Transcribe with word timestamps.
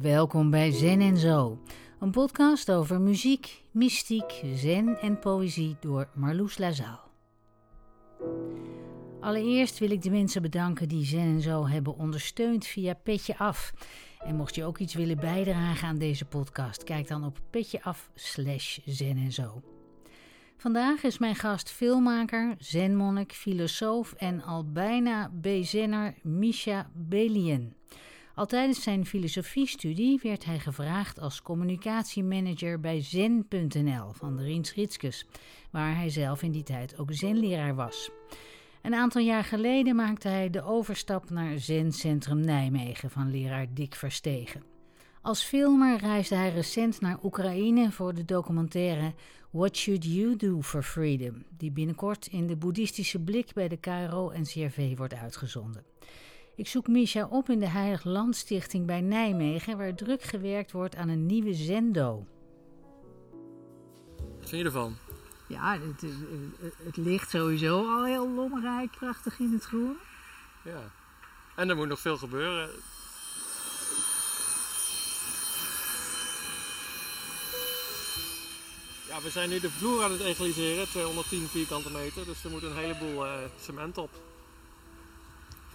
Welkom 0.00 0.50
bij 0.50 0.70
Zen 0.70 1.00
en 1.00 1.16
Zo, 1.16 1.58
een 1.98 2.10
podcast 2.10 2.70
over 2.70 3.00
muziek, 3.00 3.62
mystiek, 3.70 4.42
zen 4.54 5.00
en 5.00 5.18
poëzie 5.18 5.76
door 5.80 6.08
Marloes 6.14 6.58
Lazaal. 6.58 7.10
Allereerst 9.20 9.78
wil 9.78 9.90
ik 9.90 10.02
de 10.02 10.10
mensen 10.10 10.42
bedanken 10.42 10.88
die 10.88 11.04
Zen 11.04 11.20
en 11.20 11.40
Zo 11.40 11.66
hebben 11.66 11.96
ondersteund 11.96 12.66
via 12.66 12.94
Petje 12.94 13.38
Af. 13.38 13.72
En 14.18 14.36
mocht 14.36 14.54
je 14.54 14.64
ook 14.64 14.78
iets 14.78 14.94
willen 14.94 15.20
bijdragen 15.20 15.88
aan 15.88 15.98
deze 15.98 16.24
podcast, 16.24 16.84
kijk 16.84 17.08
dan 17.08 17.24
op 17.24 17.38
petjeaf 17.50 18.10
en 18.98 19.32
zo. 19.32 19.62
Vandaag 20.56 21.02
is 21.02 21.18
mijn 21.18 21.36
gast 21.36 21.70
filmmaker, 21.70 22.54
zenmonnik, 22.58 23.32
filosoof 23.32 24.12
en 24.12 24.42
al 24.42 24.72
bijna 24.72 25.30
bezenner 25.32 26.14
Misha 26.22 26.90
Belien. 26.94 27.74
Al 28.40 28.46
tijdens 28.46 28.82
zijn 28.82 29.06
filosofiestudie 29.06 30.20
werd 30.22 30.44
hij 30.44 30.58
gevraagd 30.58 31.20
als 31.20 31.42
communicatiemanager 31.42 32.80
bij 32.80 33.02
zen.nl 33.02 34.12
van 34.12 34.36
de 34.36 34.42
Riens 34.42 34.74
Ritskus, 34.74 35.26
waar 35.70 35.96
hij 35.96 36.10
zelf 36.10 36.42
in 36.42 36.50
die 36.50 36.62
tijd 36.62 36.98
ook 36.98 37.08
zenleraar 37.12 37.74
was. 37.74 38.10
Een 38.82 38.94
aantal 38.94 39.22
jaar 39.22 39.44
geleden 39.44 39.96
maakte 39.96 40.28
hij 40.28 40.50
de 40.50 40.62
overstap 40.62 41.30
naar 41.30 41.58
Zencentrum 41.58 42.40
Nijmegen 42.40 43.10
van 43.10 43.30
leraar 43.30 43.66
Dick 43.74 43.94
Verstegen. 43.94 44.62
Als 45.22 45.42
filmer 45.42 45.98
reisde 45.98 46.34
hij 46.34 46.50
recent 46.50 47.00
naar 47.00 47.18
Oekraïne 47.22 47.92
voor 47.92 48.14
de 48.14 48.24
documentaire 48.24 49.14
What 49.50 49.76
Should 49.76 50.04
You 50.04 50.36
Do 50.36 50.62
for 50.62 50.82
Freedom, 50.82 51.44
die 51.56 51.70
binnenkort 51.70 52.26
in 52.26 52.46
de 52.46 52.56
boeddhistische 52.56 53.18
blik 53.18 53.52
bij 53.52 53.68
de 53.68 53.76
KRO 53.76 54.30
en 54.30 54.42
CRV 54.42 54.96
wordt 54.96 55.14
uitgezonden. 55.14 55.84
Ik 56.60 56.68
zoek 56.68 56.88
Misha 56.88 57.26
op 57.30 57.48
in 57.48 57.58
de 57.58 57.68
Heilig 57.68 58.04
Landstichting 58.04 58.86
bij 58.86 59.00
Nijmegen, 59.00 59.78
waar 59.78 59.94
druk 59.94 60.22
gewerkt 60.22 60.72
wordt 60.72 60.96
aan 60.96 61.08
een 61.08 61.26
nieuwe 61.26 61.54
zendo. 61.54 62.26
Wat 64.38 64.48
vind 64.48 64.50
je 64.50 64.64
ervan? 64.64 64.96
Ja, 65.48 65.78
het, 65.78 66.04
het 66.84 66.96
ligt 66.96 67.30
sowieso 67.30 67.96
al 67.96 68.04
heel 68.04 68.30
lommerrijk, 68.30 68.90
prachtig 68.90 69.38
in 69.38 69.52
het 69.52 69.64
groen. 69.64 69.96
Ja. 70.64 70.92
En 71.56 71.68
er 71.68 71.76
moet 71.76 71.88
nog 71.88 72.00
veel 72.00 72.16
gebeuren. 72.16 72.68
Ja, 79.08 79.20
we 79.22 79.30
zijn 79.30 79.48
nu 79.48 79.60
de 79.60 79.70
vloer 79.70 80.04
aan 80.04 80.12
het 80.12 80.20
egaliseren, 80.20 80.88
210 80.88 81.46
vierkante 81.46 81.90
meter, 81.90 82.24
dus 82.24 82.44
er 82.44 82.50
moet 82.50 82.62
een 82.62 82.76
heleboel 82.76 83.26
uh, 83.26 83.32
cement 83.60 83.98
op. 83.98 84.10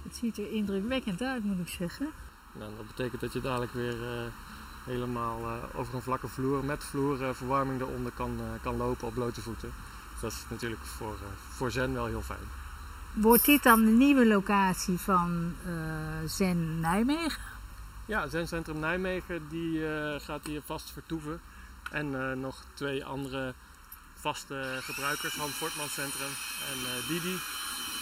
Het 0.06 0.16
ziet 0.16 0.38
er 0.38 0.52
indrukwekkend 0.52 1.22
uit, 1.22 1.44
moet 1.44 1.60
ik 1.60 1.68
zeggen. 1.68 2.10
Nou, 2.52 2.72
dat 2.78 2.88
betekent 2.88 3.22
dat 3.22 3.34
je 3.34 3.42
dadelijk 3.42 3.74
weer 3.74 3.96
uh, 4.02 4.24
helemaal 4.84 5.40
uh, 5.40 5.80
over 5.80 5.96
een 5.96 6.02
vlakke 6.02 6.28
vloer 6.28 6.66
met 6.66 6.84
vloerverwarming 6.84 7.82
eronder 7.82 8.12
kan, 8.12 8.40
kan 8.62 8.78
lopen 8.78 9.08
op 9.08 9.14
blote 9.14 9.42
voeten. 9.42 9.74
Dus 10.12 10.22
dat 10.22 10.32
is 10.32 10.46
natuurlijk 10.50 10.82
voor, 10.82 11.16
voor 11.50 11.72
Zen 11.72 11.94
wel 11.94 12.06
heel 12.06 12.22
fijn. 12.22 12.48
Wordt 13.14 13.46
dit 13.46 13.64
dan 13.64 13.86
de 13.86 13.92
nieuwe 13.92 14.28
locatie 14.28 14.98
van 14.98 15.54
Zen 16.26 16.80
Nijmegen? 16.80 17.42
Ja, 18.06 18.28
Zen 18.28 18.48
Centrum 18.48 18.80
Nijmegen 18.80 19.48
die, 19.50 19.82
gaat 20.20 20.46
hier 20.46 20.62
vast 20.66 20.92
vertoeven. 20.92 21.42
En 21.92 22.40
nog 22.40 22.64
twee 22.74 23.06
andere 23.06 23.54
vaste 24.14 24.80
gebruikers, 24.82 25.36
Han 25.36 25.50
Fortman 25.50 25.90
Centrum 25.90 26.32
en 26.72 26.78
Didi, 27.08 27.38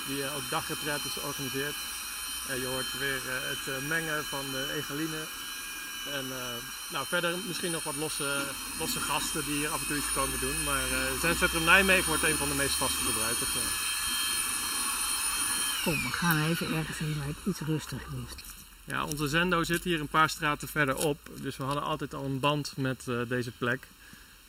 die 0.08 0.24
ook 0.36 0.50
dagretretes 0.50 1.16
organiseert. 1.30 1.76
En 2.48 2.60
je 2.60 2.66
hoort 2.66 3.00
weer 3.00 3.22
het 3.26 3.88
mengen 3.88 4.26
van 4.26 4.46
de 4.52 4.74
egaline. 4.78 5.22
En 6.18 6.26
nou, 6.90 7.06
verder 7.08 7.38
misschien 7.48 7.72
nog 7.72 7.84
wat 7.84 7.96
losse, 7.96 8.46
losse 8.80 9.00
gasten 9.00 9.46
die 9.46 9.56
hier 9.56 9.70
af 9.70 9.82
en 9.82 9.88
toe 9.88 9.98
iets 9.98 10.14
komen 10.14 10.40
doen. 10.40 10.64
Maar 10.64 10.84
Zencentrum 11.22 11.64
Nijmegen 11.64 12.08
wordt 12.08 12.24
een 12.24 12.36
van 12.36 12.50
de 12.50 12.56
meest 12.56 12.76
vaste 12.76 13.04
gebruikers. 13.06 13.50
Kom, 15.84 15.94
we 15.94 16.10
gaan 16.12 16.50
even 16.50 16.76
ergens 16.76 16.98
heen 16.98 17.18
waar 17.18 17.28
het 17.28 17.46
iets 17.46 17.60
rustiger 17.60 18.08
is. 18.28 18.44
Ja, 18.86 19.06
onze 19.06 19.28
zendo 19.28 19.64
zit 19.64 19.84
hier 19.84 20.00
een 20.00 20.08
paar 20.08 20.30
straten 20.30 20.68
verderop. 20.68 21.30
Dus 21.36 21.58
we 21.58 21.64
hadden 21.64 21.84
altijd 21.84 22.14
al 22.14 22.26
een 22.26 22.40
band 22.40 22.74
met 22.78 23.04
uh, 23.10 23.22
deze 23.28 23.52
plek. 23.52 23.88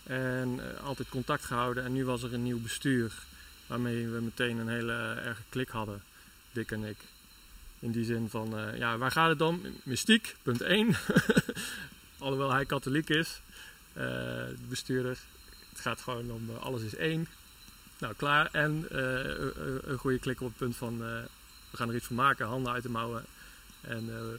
En 0.03 0.61
uh, 0.61 0.87
altijd 0.87 1.09
contact 1.09 1.45
gehouden. 1.45 1.85
En 1.85 1.93
nu 1.93 2.05
was 2.05 2.23
er 2.23 2.35
een 2.35 2.43
nieuw 2.43 2.61
bestuur. 2.61 3.13
Waarmee 3.67 4.09
we 4.09 4.21
meteen 4.21 4.59
een 4.59 4.69
hele 4.69 4.93
uh, 4.93 5.27
erge 5.27 5.43
klik 5.49 5.69
hadden. 5.69 6.03
Dick 6.53 6.71
en 6.71 6.85
ik. 6.85 6.99
In 7.79 7.91
die 7.91 8.05
zin 8.05 8.29
van, 8.29 8.77
ja, 8.77 8.99
waar 8.99 9.11
gaat 9.11 9.29
het 9.29 9.41
om? 9.41 9.61
Mystiek, 9.83 10.37
punt 10.43 10.61
1. 10.61 10.97
Alhoewel 12.19 12.53
hij 12.53 12.65
katholiek 12.65 13.09
is. 13.09 13.41
de 13.93 14.57
bestuurder. 14.69 15.19
Het 15.69 15.81
gaat 15.81 16.01
gewoon 16.01 16.31
om 16.31 16.51
alles 16.61 16.83
is 16.83 16.95
één. 16.95 17.27
Nou, 17.99 18.15
klaar. 18.15 18.49
En 18.53 18.87
een 19.91 19.99
goede 19.99 20.19
klik 20.19 20.41
op 20.41 20.49
het 20.49 20.57
punt 20.57 20.77
van, 20.77 20.99
we 20.99 21.77
gaan 21.77 21.89
er 21.89 21.95
iets 21.95 22.07
van 22.07 22.17
maken. 22.17 22.47
Handen 22.47 22.73
uit 22.73 22.83
de 22.83 22.89
mouwen. 22.89 23.25
En 23.81 24.07
we 24.07 24.39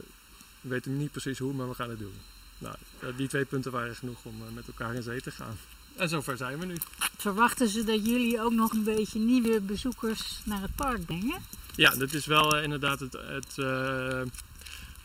weten 0.60 0.96
niet 0.96 1.12
precies 1.12 1.38
hoe, 1.38 1.52
maar 1.52 1.68
we 1.68 1.74
gaan 1.74 1.90
het 1.90 1.98
doen. 1.98 2.14
Nou, 2.58 2.76
die 3.16 3.28
twee 3.28 3.44
punten 3.44 3.72
waren 3.72 3.96
genoeg 3.96 4.24
om 4.24 4.54
met 4.54 4.66
elkaar 4.66 4.94
in 4.94 5.02
zee 5.02 5.20
te 5.20 5.30
gaan. 5.30 5.56
En 5.96 6.08
zover 6.08 6.36
zijn 6.36 6.58
we 6.58 6.66
nu. 6.66 6.74
Verwachten 7.16 7.68
ze 7.68 7.84
dat 7.84 8.06
jullie 8.06 8.40
ook 8.40 8.52
nog 8.52 8.72
een 8.72 8.84
beetje 8.84 9.18
nieuwe 9.18 9.60
bezoekers 9.60 10.40
naar 10.44 10.60
het 10.62 10.74
park 10.74 11.04
brengen? 11.04 11.40
Ja, 11.76 11.90
dat 11.90 12.12
is 12.12 12.26
wel 12.26 12.56
uh, 12.56 12.62
inderdaad 12.62 13.00
het, 13.00 13.12
het 13.12 13.58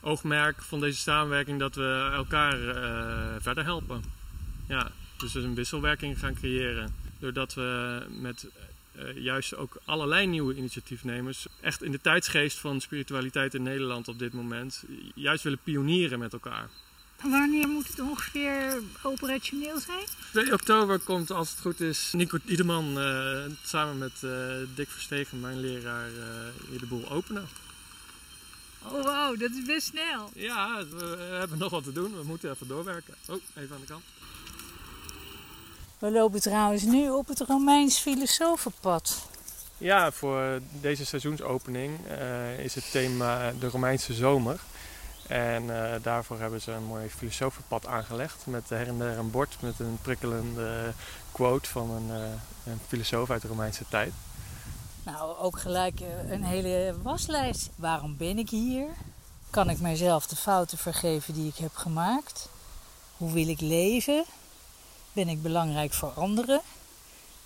oogmerk 0.02 0.62
van 0.62 0.80
deze 0.80 1.00
samenwerking 1.00 1.60
dat 1.60 1.76
we 1.76 2.10
elkaar 2.14 2.58
verder 3.42 3.64
helpen. 3.64 4.04
Ja, 4.68 4.92
dus 5.18 5.34
een 5.34 5.56
wisselwerking 5.56 6.20
gaan 6.20 6.34
creëren. 6.34 6.96
Doordat 7.20 7.54
we 7.54 8.02
met 8.20 8.48
juist 9.16 9.56
ook 9.56 9.78
allerlei 9.86 10.28
nieuwe 10.28 10.56
initiatiefnemers 10.56 11.48
echt 11.62 11.84
in 11.84 11.92
de 11.92 12.02
tijdsgeest 12.02 12.58
van 12.58 12.82
spiritualiteit 12.82 13.54
in 13.54 13.64
Nederland 13.64 14.08
op 14.08 14.20
dit 14.20 14.34
moment 14.34 14.84
juist 15.16 15.44
willen 15.44 15.60
pionieren 15.64 16.20
met 16.20 16.34
elkaar. 16.34 16.70
Wanneer 17.24 17.68
moet 17.68 17.88
het 17.88 18.00
ongeveer 18.00 18.82
operationeel 19.02 19.80
zijn? 19.80 20.06
2 20.32 20.54
oktober 20.54 21.00
komt, 21.00 21.32
als 21.32 21.50
het 21.50 21.60
goed 21.60 21.80
is, 21.80 22.10
Nico 22.12 22.38
Iedeman 22.46 22.98
uh, 22.98 23.44
samen 23.64 23.98
met 23.98 24.12
uh, 24.22 24.32
Dick 24.76 24.90
Verstegen, 24.90 25.40
mijn 25.40 25.60
leraar, 25.60 26.10
hier 26.70 26.80
de 26.80 26.86
boel 26.86 27.10
openen. 27.10 27.48
Oh 28.84 28.92
wow, 28.92 29.40
dat 29.40 29.52
is 29.52 29.66
best 29.66 29.88
snel. 29.88 30.30
Ja, 30.34 30.86
we 30.86 31.36
hebben 31.40 31.58
nog 31.58 31.72
wat 31.72 31.84
te 31.84 31.92
doen. 31.92 32.16
We 32.16 32.24
moeten 32.24 32.52
even 32.52 32.68
doorwerken. 32.68 33.14
Oh, 33.28 33.36
even 33.56 33.76
aan 33.76 33.82
de 33.82 33.88
kant. 33.88 34.04
We 36.00 36.12
lopen 36.12 36.42
trouwens 36.42 36.84
nu 36.84 37.10
op 37.10 37.28
het 37.28 37.40
Romeins 37.40 37.98
filosofenpad. 37.98 39.30
Ja, 39.78 40.12
voor 40.12 40.60
deze 40.82 41.06
seizoensopening 41.06 42.00
uh, 42.08 42.60
is 42.60 42.76
het 42.76 42.92
thema 42.92 43.54
de 43.60 43.68
Romeinse 43.68 44.14
zomer. 44.14 44.60
En 45.32 45.64
uh, 45.64 45.94
daarvoor 46.02 46.40
hebben 46.40 46.62
ze 46.62 46.72
een 46.72 46.84
mooi 46.84 47.10
filosofenpad 47.10 47.86
aangelegd. 47.88 48.46
Met 48.46 48.70
her 48.70 48.88
en 48.88 48.98
der 48.98 49.18
een 49.18 49.32
bord 49.32 49.56
met 49.60 49.80
een 49.80 49.98
prikkelende 50.02 50.94
quote 51.32 51.70
van 51.70 51.90
een, 51.90 52.08
uh, 52.08 52.24
een 52.66 52.80
filosoof 52.88 53.30
uit 53.30 53.42
de 53.42 53.48
Romeinse 53.48 53.84
tijd. 53.90 54.14
Nou, 55.04 55.38
ook 55.38 55.60
gelijk 55.60 56.00
een 56.30 56.44
hele 56.44 56.96
waslijst. 57.02 57.70
Waarom 57.76 58.18
ben 58.18 58.38
ik 58.38 58.50
hier? 58.50 58.88
Kan 59.50 59.70
ik 59.70 59.80
mijzelf 59.80 60.28
de 60.28 60.36
fouten 60.36 60.78
vergeven 60.78 61.34
die 61.34 61.48
ik 61.48 61.58
heb 61.58 61.76
gemaakt? 61.76 62.50
Hoe 63.18 63.32
wil 63.32 63.48
ik 63.48 63.62
leven? 63.62 64.24
Ben 65.14 65.28
ik 65.28 65.42
belangrijk 65.42 65.94
voor 65.94 66.12
anderen? 66.12 66.62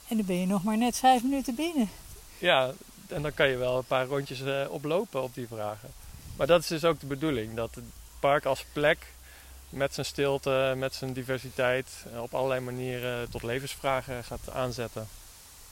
En 0.07 0.17
dan 0.17 0.25
ben 0.25 0.39
je 0.39 0.47
nog 0.47 0.63
maar 0.63 0.77
net 0.77 0.97
vijf 0.97 1.23
minuten 1.23 1.55
binnen. 1.55 1.89
Ja, 2.37 2.71
en 3.07 3.21
dan 3.21 3.33
kan 3.33 3.49
je 3.49 3.57
wel 3.57 3.77
een 3.77 3.85
paar 3.85 4.05
rondjes 4.05 4.39
uh, 4.39 4.65
oplopen 4.69 5.23
op 5.23 5.33
die 5.33 5.47
vragen. 5.47 5.89
Maar 6.35 6.47
dat 6.47 6.61
is 6.61 6.67
dus 6.67 6.83
ook 6.83 6.99
de 6.99 7.05
bedoeling. 7.05 7.55
Dat 7.55 7.75
het 7.75 7.83
park 8.19 8.45
als 8.45 8.65
plek 8.73 9.07
met 9.69 9.93
zijn 9.93 10.05
stilte, 10.05 10.73
met 10.77 10.93
zijn 10.93 11.13
diversiteit, 11.13 11.87
uh, 12.13 12.21
op 12.21 12.33
allerlei 12.33 12.61
manieren 12.61 13.29
tot 13.29 13.43
levensvragen 13.43 14.23
gaat 14.23 14.49
aanzetten. 14.53 15.07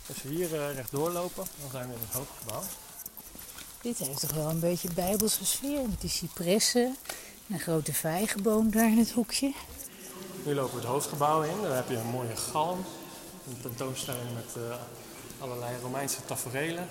Als 0.07 0.24
we 0.24 0.30
hier 0.30 0.54
uh, 0.54 0.74
rechtdoor 0.74 1.12
lopen, 1.12 1.45
dan 1.62 1.69
zijn 1.71 1.88
we 1.88 1.94
in 1.94 2.00
het 2.06 2.13
hoofdgebouw. 2.13 2.63
Dit 3.81 3.98
heeft 3.98 4.19
toch 4.19 4.31
wel 4.31 4.50
een 4.50 4.60
beetje 4.60 4.94
bijbelse 4.94 5.45
sfeer 5.45 5.89
met 5.89 6.01
die 6.01 6.10
cipressen 6.10 6.98
en 7.48 7.54
een 7.54 7.60
grote 7.60 7.94
vijgenboom 7.94 8.71
daar 8.71 8.88
in 8.88 8.98
het 8.98 9.12
hoekje. 9.12 9.54
Nu 10.45 10.54
lopen 10.54 10.74
we 10.74 10.80
het 10.80 10.89
hoofdgebouw 10.89 11.42
in. 11.42 11.62
Daar 11.62 11.75
heb 11.75 11.89
je 11.89 11.98
een 11.98 12.06
mooie 12.06 12.36
galm. 12.36 12.86
Een 13.48 13.62
tentoonstelling 13.62 14.33
met 14.33 14.56
uh, 14.57 14.75
allerlei 15.39 15.75
Romeinse 15.81 16.25
taferelen. 16.25 16.88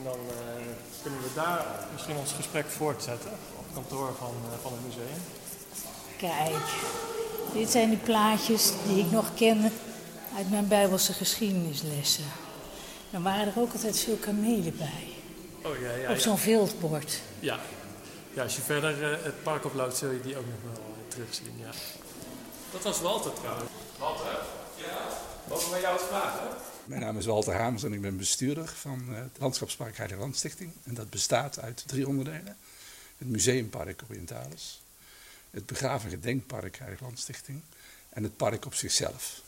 En 0.00 0.06
dan 0.06 0.20
uh, 0.26 0.66
kunnen 1.02 1.20
we 1.20 1.28
daar 1.34 1.64
misschien 1.92 2.16
ons 2.16 2.32
gesprek 2.32 2.66
voortzetten. 2.66 3.30
Op 3.30 3.64
het 3.64 3.74
kantoor 3.74 4.14
van, 4.18 4.34
uh, 4.44 4.52
van 4.62 4.72
het 4.72 4.84
museum. 4.86 5.22
Kijk, 6.16 6.64
dit 7.52 7.70
zijn 7.70 7.90
de 7.90 7.96
plaatjes 7.96 8.72
die 8.86 9.04
ik 9.04 9.10
nog 9.10 9.34
ken 9.34 9.72
uit 10.36 10.50
mijn 10.50 10.68
Bijbelse 10.68 11.12
geschiedenislessen. 11.12 12.24
Dan 13.10 13.22
waren 13.22 13.46
er 13.46 13.60
ook 13.60 13.72
altijd 13.72 13.98
veel 13.98 14.16
kamelen 14.16 14.76
bij. 14.76 15.06
Oh, 15.70 15.80
ja, 15.80 15.92
ja, 15.92 16.10
Op 16.10 16.18
zo'n 16.18 16.32
ja. 16.32 16.38
viltbord. 16.38 17.20
Ja, 17.40 17.58
ja, 18.32 18.42
als 18.42 18.56
je 18.56 18.62
verder 18.62 19.02
uh, 19.02 19.24
het 19.24 19.42
park 19.42 19.64
oploopt, 19.64 19.96
zul 19.96 20.10
je 20.10 20.20
die 20.20 20.36
ook 20.36 20.46
nog 20.46 20.72
wel 20.72 20.84
terugzien. 21.08 21.54
Ja. 21.56 21.70
Dat 22.72 22.82
was 22.82 23.00
Walter 23.00 23.32
trouwens. 23.32 23.70
Walter? 23.98 24.38
Ja? 24.76 24.98
Mogen 25.48 25.70
wij 25.70 25.80
jou 25.80 25.98
vragen? 26.08 26.48
Mijn 26.90 27.02
naam 27.02 27.18
is 27.18 27.26
Walter 27.26 27.54
Hamers 27.54 27.82
en 27.82 27.92
ik 27.92 28.00
ben 28.00 28.16
bestuurder 28.16 28.68
van 28.68 29.08
het 29.08 29.30
Landschapspark 29.38 29.96
Heilige 29.96 30.20
Landstichting. 30.20 30.72
En 30.84 30.94
dat 30.94 31.10
bestaat 31.10 31.60
uit 31.60 31.82
drie 31.86 32.08
onderdelen. 32.08 32.56
Het 33.18 33.28
Museumpark 33.28 34.02
Orientalis, 34.08 34.80
het 35.50 35.66
Begraven 35.66 36.10
Gedenkpark 36.10 36.78
Heilige 36.78 37.04
Landstichting 37.04 37.60
en 38.08 38.22
het 38.22 38.36
park 38.36 38.66
op 38.66 38.74
zichzelf. 38.74 39.40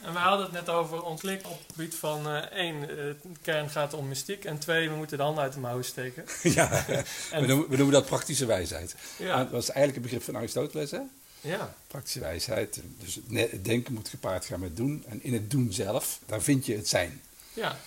En 0.00 0.12
we 0.12 0.18
hadden 0.18 0.46
het 0.46 0.54
net 0.54 0.68
over 0.68 1.02
ontwikkeling 1.02 1.58
op 1.58 1.66
het 1.66 1.76
gebied 1.76 1.94
van 1.94 2.26
uh, 2.26 2.36
één, 2.36 2.80
de 2.80 3.16
kern 3.42 3.70
gaat 3.70 3.94
om 3.94 4.08
mystiek. 4.08 4.44
En 4.44 4.58
twee, 4.58 4.88
we 4.88 4.96
moeten 4.96 5.16
de 5.16 5.22
handen 5.22 5.42
uit 5.42 5.52
de 5.52 5.60
mouwen 5.60 5.84
steken. 5.84 6.24
ja, 6.42 6.86
en, 6.86 7.40
we, 7.40 7.46
noemen, 7.46 7.68
we, 7.68 7.76
noemen, 7.76 7.94
dat 7.94 8.06
praktische 8.06 8.46
wijsheid. 8.46 8.94
Ja. 9.18 9.36
Dat 9.36 9.50
was 9.50 9.70
eigenlijk 9.70 9.96
een 9.96 10.02
begrip 10.02 10.22
van 10.22 10.36
Aristoteles, 10.36 10.90
hè? 10.90 11.00
Ja. 11.40 11.74
Praktische 11.86 12.20
wijsheid. 12.20 12.80
Dus 13.00 13.20
het 13.32 13.64
denken 13.64 13.94
moet 13.94 14.08
gepaard 14.08 14.44
gaan 14.44 14.60
met 14.60 14.76
doen. 14.76 15.04
En 15.08 15.22
in 15.22 15.32
het 15.32 15.50
doen 15.50 15.72
zelf, 15.72 16.20
daar 16.26 16.42
vind 16.42 16.66
je 16.66 16.76
het 16.76 16.88
zijn. 16.88 17.20
Ja. 17.52 17.78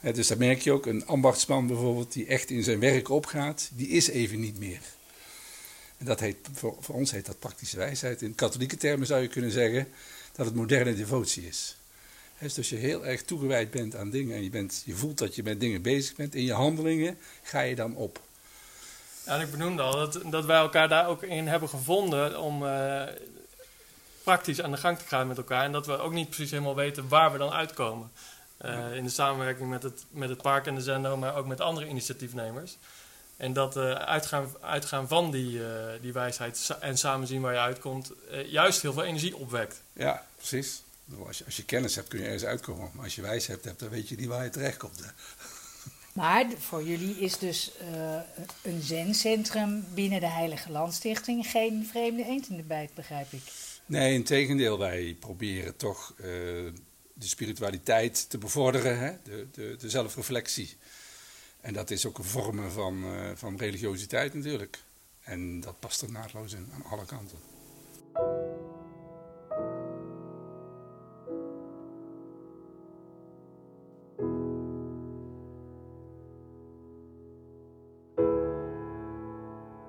dus 0.00 0.26
daar 0.26 0.38
merk 0.38 0.60
je 0.60 0.72
ook, 0.72 0.86
een 0.86 1.06
ambachtsman 1.06 1.66
bijvoorbeeld, 1.66 2.12
die 2.12 2.26
echt 2.26 2.50
in 2.50 2.62
zijn 2.62 2.80
werk 2.80 3.08
opgaat, 3.08 3.70
die 3.72 3.88
is 3.88 4.08
even 4.08 4.40
niet 4.40 4.58
meer. 4.58 4.80
En 5.98 6.06
dat 6.06 6.20
heet, 6.20 6.36
voor, 6.52 6.76
voor 6.80 6.94
ons 6.94 7.10
heet 7.10 7.26
dat 7.26 7.38
praktische 7.38 7.76
wijsheid. 7.76 8.22
In 8.22 8.34
katholieke 8.34 8.76
termen 8.76 9.06
zou 9.06 9.22
je 9.22 9.28
kunnen 9.28 9.50
zeggen 9.50 9.88
dat 10.32 10.46
het 10.46 10.54
moderne 10.54 10.94
devotie 10.94 11.46
is. 11.46 11.76
Dus 12.38 12.56
als 12.56 12.68
je 12.68 12.76
heel 12.76 13.06
erg 13.06 13.22
toegewijd 13.22 13.70
bent 13.70 13.96
aan 13.96 14.10
dingen 14.10 14.36
en 14.36 14.42
je, 14.42 14.50
bent, 14.50 14.82
je 14.84 14.94
voelt 14.94 15.18
dat 15.18 15.34
je 15.34 15.42
met 15.42 15.60
dingen 15.60 15.82
bezig 15.82 16.16
bent, 16.16 16.34
in 16.34 16.44
je 16.44 16.52
handelingen 16.52 17.18
ga 17.42 17.60
je 17.60 17.74
dan 17.74 17.96
op. 17.96 18.20
Ja, 19.26 19.34
en 19.34 19.40
ik 19.40 19.50
benoemde 19.50 19.82
al 19.82 19.96
dat, 19.96 20.20
dat 20.24 20.44
wij 20.44 20.56
elkaar 20.56 20.88
daar 20.88 21.06
ook 21.06 21.22
in 21.22 21.46
hebben 21.46 21.68
gevonden 21.68 22.40
om 22.40 22.62
uh, 22.62 23.02
praktisch 24.22 24.62
aan 24.62 24.70
de 24.70 24.76
gang 24.76 24.98
te 24.98 25.04
gaan 25.06 25.26
met 25.26 25.36
elkaar. 25.36 25.64
En 25.64 25.72
dat 25.72 25.86
we 25.86 25.98
ook 25.98 26.12
niet 26.12 26.30
precies 26.30 26.50
helemaal 26.50 26.74
weten 26.74 27.08
waar 27.08 27.32
we 27.32 27.38
dan 27.38 27.52
uitkomen. 27.52 28.10
Uh, 28.64 28.94
in 28.94 29.04
de 29.04 29.10
samenwerking 29.10 29.68
met 29.68 29.82
het, 29.82 30.04
met 30.10 30.28
het 30.28 30.42
park 30.42 30.66
en 30.66 30.74
de 30.74 30.80
zender, 30.80 31.18
maar 31.18 31.36
ook 31.36 31.46
met 31.46 31.60
andere 31.60 31.86
initiatiefnemers. 31.86 32.76
En 33.36 33.52
dat 33.52 33.76
uh, 33.76 33.92
uitgaan, 33.92 34.48
uitgaan 34.60 35.08
van 35.08 35.30
die, 35.30 35.60
die 36.00 36.12
wijsheid 36.12 36.76
en 36.80 36.98
samen 36.98 37.26
zien 37.26 37.40
waar 37.40 37.52
je 37.52 37.58
uitkomt, 37.58 38.12
juist 38.46 38.82
heel 38.82 38.92
veel 38.92 39.04
energie 39.04 39.36
opwekt. 39.36 39.80
Ja, 39.92 40.26
precies. 40.36 40.82
Als 41.26 41.38
je, 41.38 41.44
als 41.44 41.56
je 41.56 41.64
kennis 41.64 41.94
hebt, 41.94 42.08
kun 42.08 42.18
je 42.18 42.24
ergens 42.24 42.44
uitkomen. 42.44 42.90
Maar 42.92 43.04
als 43.04 43.14
je 43.14 43.22
wijsheid 43.22 43.64
hebt, 43.64 43.80
dan 43.80 43.88
weet 43.88 44.08
je 44.08 44.16
niet 44.16 44.28
waar 44.28 44.44
je 44.44 44.50
terechtkomt. 44.50 45.00
Maar 46.16 46.46
voor 46.58 46.82
jullie 46.82 47.18
is 47.18 47.38
dus 47.38 47.72
een 48.62 48.82
zencentrum 48.82 49.84
binnen 49.94 50.20
de 50.20 50.28
Heilige 50.28 50.72
Landstichting 50.72 51.46
geen 51.46 51.86
vreemde 51.86 52.24
eend 52.24 52.48
in 52.48 52.56
de 52.56 52.62
bijt, 52.62 52.94
begrijp 52.94 53.32
ik. 53.32 53.42
Nee, 53.86 54.14
in 54.14 54.24
tegendeel. 54.24 54.78
Wij 54.78 55.16
proberen 55.20 55.76
toch 55.76 56.14
de 57.18 57.26
spiritualiteit 57.26 58.30
te 58.30 58.38
bevorderen, 58.38 58.98
hè? 58.98 59.12
De, 59.22 59.76
de, 59.78 59.90
zelfreflectie. 59.90 60.76
En 61.60 61.72
dat 61.72 61.90
is 61.90 62.06
ook 62.06 62.18
een 62.18 62.24
vorm 62.24 62.70
van, 62.70 63.04
uh, 63.04 63.30
van 63.34 63.56
religiositeit 63.56 64.34
natuurlijk. 64.34 64.78
En 65.22 65.60
dat 65.60 65.80
past 65.80 66.02
er 66.02 66.10
naadloos 66.10 66.52
in 66.52 66.68
aan 66.72 66.84
alle 66.84 67.04
kanten. 67.04 67.38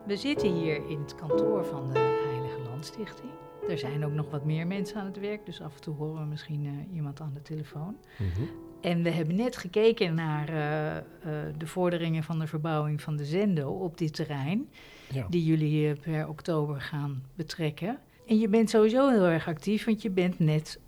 We 0.07 0.17
zitten 0.17 0.53
hier 0.53 0.89
in 0.89 0.99
het 0.99 1.15
kantoor 1.15 1.65
van 1.65 1.93
de 1.93 1.99
Heilige 1.99 2.59
Landstichting. 2.69 3.31
Er 3.69 3.77
zijn 3.77 4.05
ook 4.05 4.11
nog 4.11 4.29
wat 4.29 4.45
meer 4.45 4.67
mensen 4.67 4.99
aan 4.99 5.05
het 5.05 5.19
werk, 5.19 5.45
dus 5.45 5.61
af 5.61 5.75
en 5.75 5.81
toe 5.81 5.95
horen 5.95 6.21
we 6.21 6.27
misschien 6.27 6.65
uh, 6.65 6.95
iemand 6.95 7.21
aan 7.21 7.33
de 7.33 7.41
telefoon. 7.41 7.97
Mm 8.17 8.29
-hmm. 8.35 8.49
En 8.81 9.03
we 9.03 9.09
hebben 9.09 9.35
net 9.35 9.57
gekeken 9.57 10.13
naar 10.13 10.49
uh, 10.49 10.95
uh, 10.95 11.53
de 11.57 11.67
vorderingen 11.67 12.23
van 12.23 12.39
de 12.39 12.47
verbouwing 12.47 13.01
van 13.01 13.17
de 13.17 13.25
Zendo 13.25 13.69
op 13.69 13.97
dit 13.97 14.13
terrein, 14.13 14.69
ja. 15.11 15.27
die 15.29 15.45
jullie 15.45 15.95
per 15.95 16.27
oktober 16.27 16.81
gaan 16.81 17.23
betrekken. 17.35 17.99
En 18.27 18.39
je 18.39 18.47
bent 18.47 18.69
sowieso 18.69 19.09
heel 19.09 19.25
erg 19.25 19.47
actief, 19.47 19.85
want 19.85 20.01
je 20.01 20.09
bent 20.09 20.39
net 20.39 20.79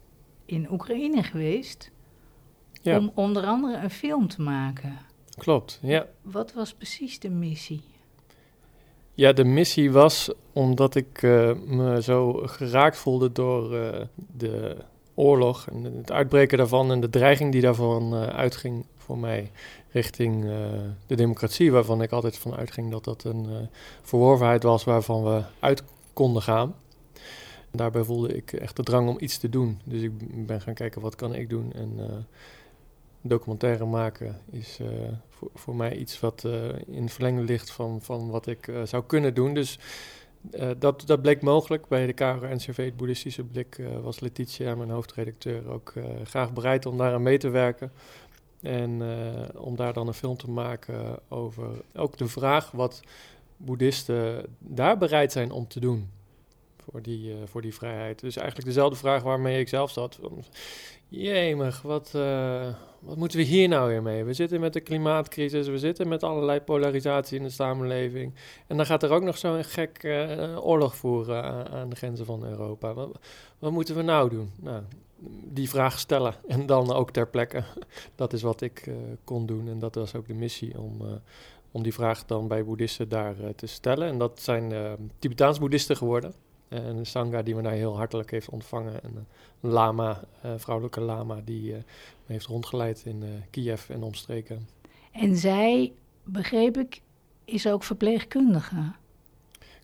in 0.46 0.72
Oekraïne 0.72 1.24
geweest 1.24 1.92
ja. 2.82 2.98
om 2.98 3.12
onder 3.14 3.46
andere 3.46 3.78
een 3.78 3.90
film 3.90 4.28
te 4.28 4.42
maken. 4.42 4.98
Klopt, 5.38 5.80
ja. 5.82 6.08
Wat 6.22 6.54
was 6.54 6.74
precies 6.74 7.20
de 7.20 7.30
missie? 7.30 7.82
Ja, 9.20 9.34
de 9.34 9.44
missie 9.44 9.92
was 9.92 10.32
omdat 10.54 10.96
ik 10.96 11.22
uh, 11.22 11.52
me 11.66 12.02
zo 12.02 12.34
geraakt 12.34 12.98
voelde 12.98 13.32
door 13.32 13.74
uh, 13.74 13.90
de 14.38 14.78
oorlog 15.14 15.68
en 15.70 15.84
het 15.84 16.12
uitbreken 16.12 16.58
daarvan 16.58 16.92
en 16.92 17.00
de 17.00 17.10
dreiging 17.10 17.52
die 17.52 17.62
daarvan 17.62 18.14
uh, 18.14 18.28
uitging 18.28 18.86
voor 18.98 19.18
mij 19.18 19.52
richting 19.90 20.46
de 21.08 21.16
democratie, 21.16 21.72
waarvan 21.72 22.02
ik 22.02 22.12
altijd 22.12 22.38
van 22.38 22.56
uitging 22.56 22.92
dat 22.92 23.04
dat 23.04 23.24
een 23.24 23.70
verworvenheid 24.02 24.64
was 24.64 24.84
waarvan 24.84 25.24
we 25.24 25.42
uit 25.60 25.84
konden 26.14 26.42
gaan. 26.42 26.76
Daarbij 27.72 28.04
voelde 28.04 28.36
ik 28.36 28.54
echt 28.54 28.76
de 28.76 28.84
drang 28.84 29.10
om 29.10 29.18
iets 29.20 29.38
te 29.38 29.50
doen. 29.50 29.80
Dus 29.84 30.02
ik 30.02 30.46
ben 30.46 30.62
gaan 30.62 30.74
kijken 30.74 31.02
wat 31.02 31.16
kan 31.16 31.36
ik 31.36 31.50
doen 31.50 31.74
en 31.74 32.00
documentaire 33.22 33.86
maken 33.86 34.42
is 34.52 34.80
uh, 34.82 34.88
voor, 35.30 35.50
voor 35.54 35.76
mij 35.76 35.96
iets 35.96 36.20
wat 36.20 36.44
uh, 36.46 36.54
in 36.88 37.10
verlengde 37.10 37.44
ligt 37.44 37.72
van, 37.72 38.02
van 38.02 38.30
wat 38.30 38.48
ik 38.48 38.68
uh, 38.68 38.82
zou 38.84 39.04
kunnen 39.04 39.34
doen. 39.34 39.54
Dus 39.54 39.80
dat, 40.78 41.04
dat 41.06 41.22
bleek 41.22 41.42
mogelijk. 41.42 41.88
Bij 41.88 42.06
de 42.06 42.14
KRO-NCV, 42.14 42.86
het 42.86 42.98
boeddhistische 42.98 43.44
blik, 43.44 43.82
was 44.02 44.20
Letitia, 44.20 44.76
mijn 44.76 44.90
hoofdredacteur, 44.90 45.70
ook 45.70 45.94
graag 46.24 46.54
bereid 46.54 46.86
om 46.86 46.98
daaraan 46.98 47.24
mee 47.24 47.38
te 47.38 47.50
werken. 47.50 47.92
En 48.62 49.02
om 49.56 49.76
daar 49.76 49.94
dan 49.94 50.08
een 50.08 50.14
film 50.14 50.38
te 50.38 50.50
maken 50.50 51.20
over 51.28 51.68
ook 51.96 52.18
de 52.18 52.28
vraag 52.28 52.72
wat 52.72 53.02
boeddhisten 53.58 54.46
daar 54.60 54.98
bereid 54.98 55.32
zijn 55.32 55.52
om 55.52 55.68
te 55.68 55.80
doen 55.80 56.10
voor 56.78 57.02
die, 57.02 57.36
voor 57.46 57.62
die 57.62 57.74
vrijheid. 57.74 58.20
Dus 58.20 58.36
eigenlijk 58.36 58.68
dezelfde 58.68 58.98
vraag 58.98 59.24
waarmee 59.24 59.60
ik 59.60 59.68
zelf 59.68 59.92
zat. 59.92 60.20
Jemig, 61.12 61.82
wat, 61.82 62.12
uh, 62.16 62.74
wat 63.00 63.18
moeten 63.18 63.38
we 63.38 63.44
hier 63.44 63.68
nou 63.68 63.90
weer 63.90 64.02
mee? 64.02 64.24
We 64.24 64.34
zitten 64.34 64.60
met 64.60 64.74
de 64.74 64.80
klimaatcrisis, 64.80 65.68
we 65.68 65.78
zitten 65.78 66.08
met 66.08 66.24
allerlei 66.24 66.60
polarisatie 66.60 67.38
in 67.38 67.44
de 67.44 67.50
samenleving. 67.50 68.34
En 68.68 68.78
dan 68.78 68.86
gaat 68.86 69.04
er 69.04 69.12
ook 69.12 69.24
nog 69.24 69.38
zo'n 69.38 69.64
gek 69.64 70.04
uh, 70.04 70.66
oorlog 70.66 70.96
voeren 70.96 71.70
aan, 71.72 71.90
de 71.90 71.96
grenzen 71.96 72.26
van 72.26 72.44
Europa. 72.46 72.94
Wat, 73.60 73.72
moeten 73.72 73.96
we 73.96 74.02
nou 74.02 74.30
doen? 74.30 74.52
Nou, 74.60 74.84
die 75.44 75.70
vraag 75.70 76.00
stellen 76.00 76.36
en 76.48 76.66
dan 76.66 76.94
ook 76.94 77.12
ter 77.12 77.28
plekke. 77.28 77.64
Dat 78.16 78.34
is 78.34 78.42
wat 78.42 78.62
ik 78.62 78.86
uh, 78.88 78.96
kon 79.24 79.46
doen 79.46 79.68
en 79.68 79.80
dat 79.80 79.96
was 79.96 80.16
ook 80.16 80.28
de 80.28 80.34
missie 80.34 80.80
om, 80.80 81.22
om 81.72 81.84
die 81.84 81.94
vraag 81.94 82.26
dan 82.26 82.48
bij 82.48 82.66
boeddhisten 82.66 83.10
daar 83.10 83.36
te 83.56 83.68
stellen. 83.68 84.08
En 84.08 84.18
dat 84.18 84.42
zijn 84.42 84.74
Tibetaans 85.20 85.60
boeddhisten 85.60 85.98
geworden. 85.98 86.34
En 86.70 86.98
een 86.98 87.06
sangha 87.06 87.42
die 87.42 87.56
me 87.56 87.62
daar 87.62 87.72
heel 87.72 87.98
hartelijk 87.98 88.32
heeft 88.32 88.50
ontvangen. 88.50 89.04
En 89.04 89.28
een 89.62 89.70
lama, 89.70 90.24
uh, 90.46 90.52
vrouwelijke 90.58 91.02
lama, 91.02 91.42
die 91.46 91.72
me 91.72 91.84
heeft 92.26 92.46
rondgeleid 92.46 93.02
in 93.06 93.24
Kiev 93.50 93.90
en 93.90 94.04
omstreken. 94.04 94.68
En 95.12 95.36
zij, 95.36 95.92
begreep 96.24 96.78
ik, 96.78 97.02
is 97.46 97.68
ook 97.68 97.84
verpleegkundige. 97.84 98.92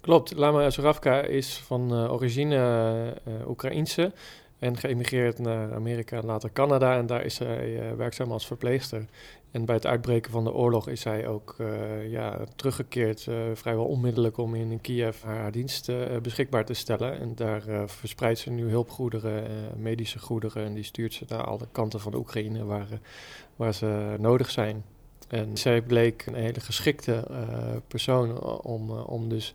Klopt, 0.02 0.34
Lama 0.34 0.70
Zoravka 0.70 1.22
is 1.22 1.58
van 1.58 1.94
origine 1.94 3.14
Oekraïense 3.48 4.12
en 4.66 4.78
geëmigreerd 4.78 5.40
naar 5.40 5.74
Amerika 5.74 6.18
en 6.18 6.26
later 6.26 6.52
Canada. 6.52 6.98
En 6.98 7.06
daar 7.06 7.26
is 7.26 7.36
zij 7.36 7.96
werkzaam 7.98 8.32
als 8.32 8.48
verpleegster. 8.48 9.06
En 9.52 9.66
bij 9.66 9.76
het 9.76 9.86
uitbreken 9.86 10.32
van 10.32 10.44
de 10.44 10.54
oorlog 10.54 10.90
is 10.90 11.04
hij 11.04 11.28
ook 11.28 11.56
uh, 11.58 12.12
ja, 12.12 12.40
teruggekeerd, 12.56 13.26
uh, 13.30 13.36
vrijwel 13.54 13.86
onmiddellijk, 13.86 14.38
om 14.38 14.56
in 14.56 14.82
Kiev 14.82 15.22
haar 15.22 15.52
dienst 15.52 15.92
beschikbaar 16.22 16.66
te 16.66 16.74
stellen. 16.74 17.20
En 17.20 17.36
daar 17.36 17.90
verspreidt 17.90 18.40
ze 18.40 18.50
nu 18.50 18.70
hulpgoederen, 18.70 19.44
medische 19.78 20.20
goederen, 20.20 20.66
en 20.66 20.74
die 20.74 20.84
stuurt 20.84 21.14
ze 21.14 21.26
naar 21.28 21.44
alle 21.44 21.68
kanten 21.72 22.00
van 22.00 22.16
Oekraïne 22.16 22.66
waar, 22.66 22.88
waar 23.56 23.74
ze 23.74 24.16
nodig 24.20 24.52
zijn. 24.52 24.84
En 25.28 25.58
zij 25.58 25.82
bleek 25.82 26.26
een 26.26 26.36
hele 26.36 26.60
geschikte 26.60 27.28
persoon 27.88 28.42
om, 28.64 28.92
om 28.92 29.30
dus 29.30 29.54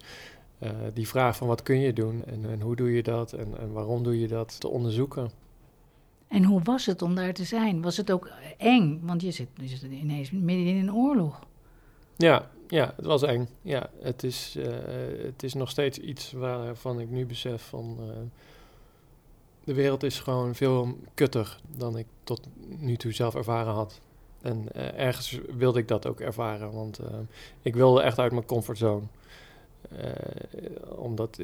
die 0.94 1.08
vraag 1.08 1.36
van 1.36 1.46
wat 1.46 1.62
kun 1.62 1.80
je 1.80 1.92
doen 1.92 2.24
en, 2.24 2.50
en 2.50 2.60
hoe 2.60 2.76
doe 2.76 2.92
je 2.92 3.02
dat 3.02 3.32
en, 3.32 3.58
en 3.58 3.72
waarom 3.72 4.02
doe 4.02 4.20
je 4.20 4.28
dat 4.28 4.60
te 4.60 4.68
onderzoeken. 4.68 5.30
En 6.28 6.44
hoe 6.44 6.62
was 6.62 6.86
het 6.86 7.02
om 7.02 7.14
daar 7.14 7.32
te 7.32 7.44
zijn? 7.44 7.82
Was 7.82 7.96
het 7.96 8.10
ook 8.10 8.30
eng? 8.56 9.00
Want 9.02 9.22
je 9.22 9.30
zit, 9.30 9.48
je 9.54 9.66
zit 9.66 9.82
ineens 9.82 10.30
midden 10.30 10.66
in 10.66 10.76
een 10.76 10.94
oorlog. 10.94 11.46
Ja, 12.16 12.50
ja, 12.68 12.92
het 12.96 13.04
was 13.06 13.22
eng. 13.22 13.48
Ja, 13.62 13.90
het 14.00 14.22
is, 14.22 14.56
uh, 14.56 14.66
het 15.22 15.42
is 15.42 15.54
nog 15.54 15.70
steeds 15.70 15.98
iets 15.98 16.32
waarvan 16.32 17.00
ik 17.00 17.10
nu 17.10 17.26
besef 17.26 17.62
van... 17.62 17.96
Uh, 18.00 18.06
de 19.64 19.74
wereld 19.74 20.02
is 20.02 20.20
gewoon 20.20 20.54
veel 20.54 20.96
kutter 21.14 21.60
dan 21.76 21.98
ik 21.98 22.06
tot 22.24 22.48
nu 22.78 22.96
toe 22.96 23.12
zelf 23.12 23.34
ervaren 23.34 23.72
had. 23.72 24.00
En 24.42 24.66
uh, 24.76 24.98
ergens 24.98 25.40
wilde 25.56 25.78
ik 25.78 25.88
dat 25.88 26.06
ook 26.06 26.20
ervaren, 26.20 26.72
want 26.72 27.00
ik 27.62 27.74
wilde 27.74 28.02
echt 28.02 28.18
uit 28.18 28.32
mijn 28.32 28.46
comfortzone. 28.46 29.06
Omdat 30.96 31.38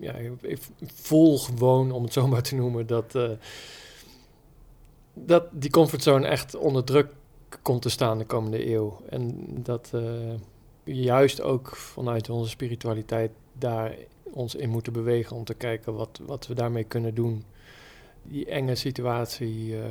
ja, 0.00 0.12
ik 0.40 0.58
voel 0.94 1.38
gewoon, 1.38 1.92
om 1.92 2.02
het 2.02 2.12
zo 2.12 2.26
maar 2.26 2.42
te 2.42 2.54
noemen, 2.54 2.86
dat, 2.86 3.18
dat 5.14 5.44
die 5.50 5.70
comfortzone 5.70 6.26
echt 6.26 6.54
onder 6.54 6.84
druk 6.84 7.12
komt 7.62 7.82
te 7.82 7.88
staan 7.88 8.18
de 8.18 8.24
komende 8.24 8.72
eeuw. 8.72 9.00
En 9.08 9.46
dat 9.62 9.92
juist 10.84 11.40
ook 11.42 11.76
vanuit 11.76 12.30
onze 12.30 12.50
spiritualiteit 12.50 13.30
daar 13.52 13.94
ons 14.32 14.54
in 14.54 14.70
moeten 14.70 14.92
bewegen 14.92 15.36
om 15.36 15.44
te 15.44 15.54
kijken 15.54 15.94
wat, 15.94 16.20
wat 16.26 16.46
we 16.46 16.54
daarmee 16.54 16.84
kunnen 16.84 17.14
doen. 17.14 17.44
Die 18.22 18.46
enge 18.46 18.74
situatie 18.74 19.68
uh, 19.68 19.82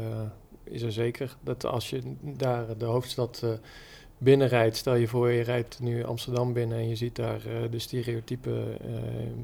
is 0.64 0.82
er 0.82 0.92
zeker. 0.92 1.38
Dat 1.44 1.66
als 1.66 1.90
je 1.90 2.02
daar 2.22 2.78
de 2.78 2.86
hoofdstad 2.86 3.42
uh, 3.44 3.52
binnenrijdt, 4.20 4.76
stel 4.76 4.96
je 4.96 5.08
voor 5.08 5.32
je 5.32 5.42
rijdt 5.42 5.80
nu 5.80 6.04
Amsterdam 6.04 6.54
binnen 6.54 6.78
en 6.78 6.90
je 6.90 6.96
ziet 6.96 7.16
daar 7.16 7.42
uh, 7.48 7.72
de 7.72 7.80
stereotype 7.80 8.78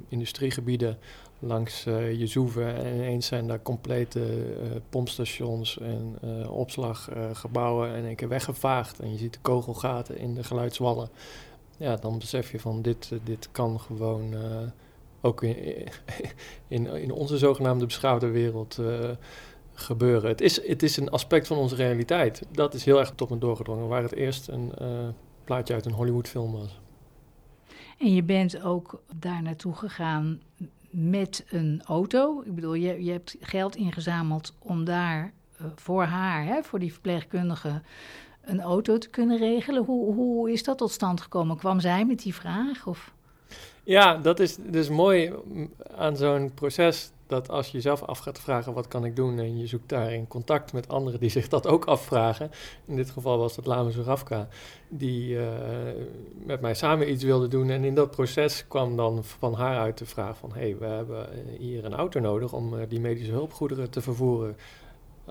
industriegebieden 0.07 0.97
langs 1.39 1.83
je 2.17 2.27
zoeven. 2.27 2.75
En 2.75 2.95
ineens 2.95 3.27
zijn 3.27 3.47
daar 3.47 3.61
complete 3.61 4.21
pompstations 4.89 5.79
en 5.79 6.17
opslaggebouwen 6.49 7.95
in 7.95 8.05
één 8.05 8.15
keer 8.15 8.27
weggevaagd. 8.27 8.99
En 8.99 9.11
je 9.11 9.17
ziet 9.17 9.33
de 9.33 9.39
kogelgaten 9.41 10.17
in 10.17 10.33
de 10.33 10.43
geluidswallen. 10.43 11.09
Ja, 11.77 11.95
dan 11.95 12.19
besef 12.19 12.51
je 12.51 12.59
van 12.59 12.81
dit, 12.81 13.11
dit 13.23 13.49
kan 13.51 13.79
gewoon 13.79 14.33
ook 15.25 15.43
in, 15.43 15.87
in, 16.67 16.87
in 16.87 17.11
onze 17.11 17.37
zogenaamde 17.37 17.85
beschouwde 17.85 18.29
wereld 18.29 18.77
uh, 18.79 19.09
gebeuren. 19.75 20.29
Het 20.29 20.41
is, 20.41 20.67
het 20.67 20.83
is 20.83 20.97
een 20.97 21.09
aspect 21.09 21.47
van 21.47 21.57
onze 21.57 21.75
realiteit. 21.75 22.41
Dat 22.51 22.73
is 22.73 22.85
heel 22.85 22.99
erg 22.99 23.11
tot 23.15 23.29
me 23.29 23.37
doorgedrongen, 23.37 23.87
waar 23.87 24.03
het 24.03 24.13
eerst 24.13 24.47
een 24.47 24.71
uh, 24.81 24.87
plaatje 25.43 25.73
uit 25.73 25.85
een 25.85 25.91
Hollywoodfilm 25.91 26.51
was. 26.51 26.79
En 27.97 28.13
je 28.13 28.23
bent 28.23 28.61
ook 28.61 29.01
daar 29.15 29.41
naartoe 29.41 29.75
gegaan 29.75 30.41
met 30.89 31.45
een 31.49 31.81
auto. 31.85 32.41
Ik 32.45 32.55
bedoel, 32.55 32.73
je, 32.73 33.03
je 33.03 33.11
hebt 33.11 33.35
geld 33.39 33.75
ingezameld 33.75 34.53
om 34.59 34.83
daar 34.83 35.33
uh, 35.61 35.67
voor 35.75 36.03
haar, 36.03 36.45
hè, 36.45 36.63
voor 36.63 36.79
die 36.79 36.91
verpleegkundige, 36.91 37.81
een 38.41 38.61
auto 38.61 38.97
te 38.97 39.09
kunnen 39.09 39.37
regelen. 39.37 39.83
Hoe, 39.83 40.13
hoe 40.13 40.51
is 40.51 40.63
dat 40.63 40.77
tot 40.77 40.91
stand 40.91 41.21
gekomen? 41.21 41.57
Kwam 41.57 41.79
zij 41.79 42.05
met 42.05 42.19
die 42.19 42.35
vraag? 42.35 42.87
Of? 42.87 43.13
Ja, 43.83 44.17
dat 44.17 44.39
is 44.39 44.55
dus 44.55 44.89
mooi 44.89 45.33
aan 45.95 46.17
zo'n 46.17 46.51
proces. 46.53 47.11
Dat 47.27 47.49
als 47.49 47.67
je 47.67 47.73
jezelf 47.73 48.03
af 48.03 48.19
gaat 48.19 48.39
vragen 48.39 48.73
wat 48.73 48.87
kan 48.87 49.05
ik 49.05 49.15
doen 49.15 49.39
en 49.39 49.57
je 49.57 49.67
zoekt 49.67 49.89
daar 49.89 50.13
in 50.13 50.27
contact 50.27 50.73
met 50.73 50.89
anderen 50.89 51.19
die 51.19 51.29
zich 51.39 51.47
dat 51.47 51.67
ook 51.67 51.85
afvragen. 51.85 52.51
In 52.85 52.95
dit 52.95 53.09
geval 53.09 53.37
was 53.37 53.55
dat 53.55 53.65
Lame 53.65 53.91
Zourafka, 53.91 54.47
die 54.89 55.35
uh, 55.35 55.47
met 56.45 56.61
mij 56.61 56.73
samen 56.73 57.11
iets 57.11 57.23
wilde 57.23 57.47
doen. 57.47 57.69
En 57.69 57.83
in 57.83 57.95
dat 57.95 58.11
proces 58.11 58.67
kwam 58.67 58.95
dan 58.95 59.23
van 59.23 59.53
haar 59.53 59.79
uit 59.79 59.97
de 59.97 60.05
vraag 60.05 60.37
van... 60.37 60.51
hé, 60.53 60.59
hey, 60.59 60.77
we 60.77 60.85
hebben 60.85 61.27
hier 61.57 61.85
een 61.85 61.95
auto 61.95 62.19
nodig 62.19 62.53
om 62.53 62.73
uh, 62.73 62.79
die 62.87 62.99
medische 62.99 63.31
hulpgoederen 63.31 63.89
te 63.89 64.01
vervoeren. 64.01 64.57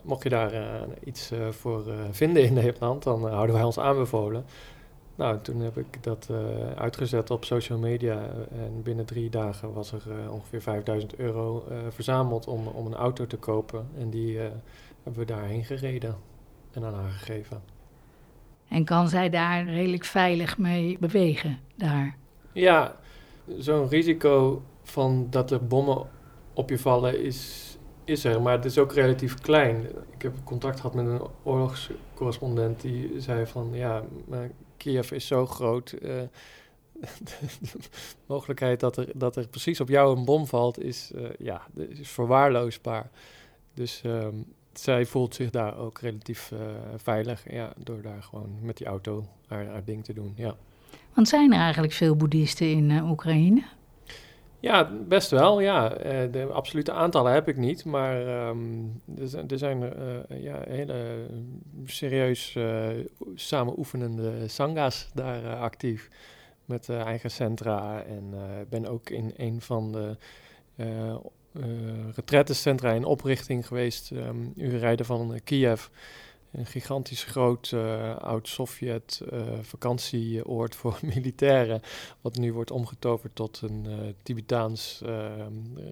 Mocht 0.03 0.23
je 0.23 0.29
daar 0.29 0.55
uh, 0.55 0.83
iets 1.05 1.33
voor 1.51 1.85
vinden 2.11 2.43
in 2.43 2.53
Nederland, 2.53 3.03
dan 3.03 3.29
houden 3.29 3.55
wij 3.55 3.65
ons 3.65 3.79
aanbevolen. 3.79 4.45
Nou, 5.15 5.41
toen 5.41 5.61
heb 5.61 5.79
ik 5.79 6.03
dat 6.03 6.29
uh, 6.31 6.37
uitgezet 6.77 7.31
op 7.31 7.45
social 7.45 7.79
media 7.79 8.29
en 8.51 8.83
binnen 8.83 9.05
drie 9.05 9.31
dagen 9.31 9.73
was 9.73 9.93
er 9.93 10.03
uh, 10.09 10.33
ongeveer 10.33 10.63
5000 10.63 11.17
euro 11.17 11.67
uh, 11.71 11.79
verzameld 11.89 12.47
om, 12.47 12.67
om 12.67 12.87
een 12.87 12.95
auto 12.95 13.27
te 13.27 13.37
kopen. 13.37 13.87
En 13.99 14.11
die 14.11 14.39
hebben 15.03 15.23
we 15.23 15.25
daarheen 15.25 15.65
gereden 15.65 16.17
en 16.73 16.85
aan 16.85 16.95
haar 16.95 17.11
gegeven. 17.11 17.63
En 18.69 18.85
kan 18.85 19.09
zij 19.09 19.31
daar 19.31 19.65
redelijk 19.65 20.05
veilig 20.05 20.59
mee 20.59 20.97
bewegen, 21.01 21.59
daar? 21.75 22.17
Ja, 22.53 22.97
zo'n 23.59 23.89
risico 23.89 24.63
van 24.83 25.27
dat 25.31 25.51
er 25.51 25.67
bommen 25.67 26.07
op 26.55 26.69
je 26.69 26.79
vallen 26.79 27.23
is, 27.23 27.71
is 28.05 28.25
er, 28.25 28.43
maar 28.43 28.53
het 28.53 28.65
is 28.65 28.79
ook 28.79 28.93
relatief 28.93 29.35
klein. 29.35 29.87
Ik 30.11 30.23
heb 30.23 30.33
contact 30.45 30.81
gehad 30.81 30.95
met 30.95 31.07
een 31.07 31.21
oorlogscorrespondent 31.43 32.81
die 32.81 33.21
zei 33.21 33.47
van 33.47 33.71
ja, 33.73 34.03
Kiev 34.85 35.11
is 35.11 35.27
zo 35.27 35.47
groot. 35.47 35.95
Uh, 35.95 36.01
de 37.29 37.79
mogelijkheid 38.27 38.81
dat 38.81 38.97
er, 38.97 39.09
dat 39.15 39.37
er 39.37 39.49
precies 39.49 39.81
op 39.81 39.89
jou 39.89 40.17
een 40.17 40.25
bom 40.25 40.47
valt, 40.47 40.83
is, 40.83 41.11
uh, 41.15 41.29
ja, 41.39 41.67
is 41.89 42.09
verwaarloosbaar. 42.09 43.11
Dus 43.75 44.01
ehm, 44.05 44.35
zij 44.73 45.07
voelt 45.07 45.35
zich 45.35 45.51
daar 45.51 45.77
ook 45.79 45.99
relatief 45.99 46.51
uh, 46.51 46.61
veilig 46.97 47.53
ja, 47.53 47.73
door 47.77 48.03
daar 48.03 48.23
gewoon 48.23 48.59
met 48.63 48.77
die 48.77 48.87
auto 48.87 49.27
haar, 49.47 49.67
haar, 49.67 49.85
ding 49.85 50.05
te 50.05 50.13
doen. 50.13 50.33
Ja. 50.37 50.57
Want 51.15 51.29
zijn 51.29 51.53
er 51.53 51.61
eigenlijk 51.61 51.93
veel 51.93 52.17
boeddhisten 52.17 52.71
in 52.71 53.03
Oekraïne? 53.03 53.63
Ja, 54.65 54.91
best 55.09 55.31
wel. 55.31 55.61
Ja. 55.61 55.89
de 56.31 56.49
absolute 56.53 56.93
aantallen 56.93 57.33
heb 57.33 57.49
ik 57.49 57.57
niet, 57.57 57.85
maar 57.85 58.47
um, 58.49 59.03
er, 59.49 59.59
zijn 59.59 59.83
uh, 59.83 60.43
ja, 60.43 60.61
hele 60.69 61.27
serieus 61.87 62.55
uh, 62.55 62.89
samen 63.35 63.79
oefenende 63.79 64.49
sanga's 64.49 65.11
daar 65.15 65.57
actief. 65.57 66.09
Met 66.65 66.89
eigen 66.89 67.31
centra. 67.31 68.03
En 68.03 68.35
ben 68.69 68.87
ook 68.87 69.11
in 69.11 69.33
een 69.37 69.61
van 69.61 69.93
de 69.93 70.17
retrettencentra 72.15 72.93
in 72.93 73.05
oprichting 73.05 73.67
geweest, 73.67 74.11
um, 74.11 74.53
rijden 74.57 75.07
van 75.07 75.41
Kiev. 75.45 75.87
Een 76.55 76.67
gigantisch 76.67 77.25
groot 77.25 77.71
uh, 77.75 78.17
oud-Sovjet 78.17 79.23
uh, 79.33 79.41
vakantieoord 79.61 80.75
voor 80.75 80.99
militairen. 81.15 81.81
Wat 82.21 82.37
nu 82.37 82.53
wordt 82.53 82.71
omgetoverd 82.71 83.35
tot 83.35 83.61
een 83.63 83.85
uh, 83.89 83.97
Tibetaans 84.23 85.03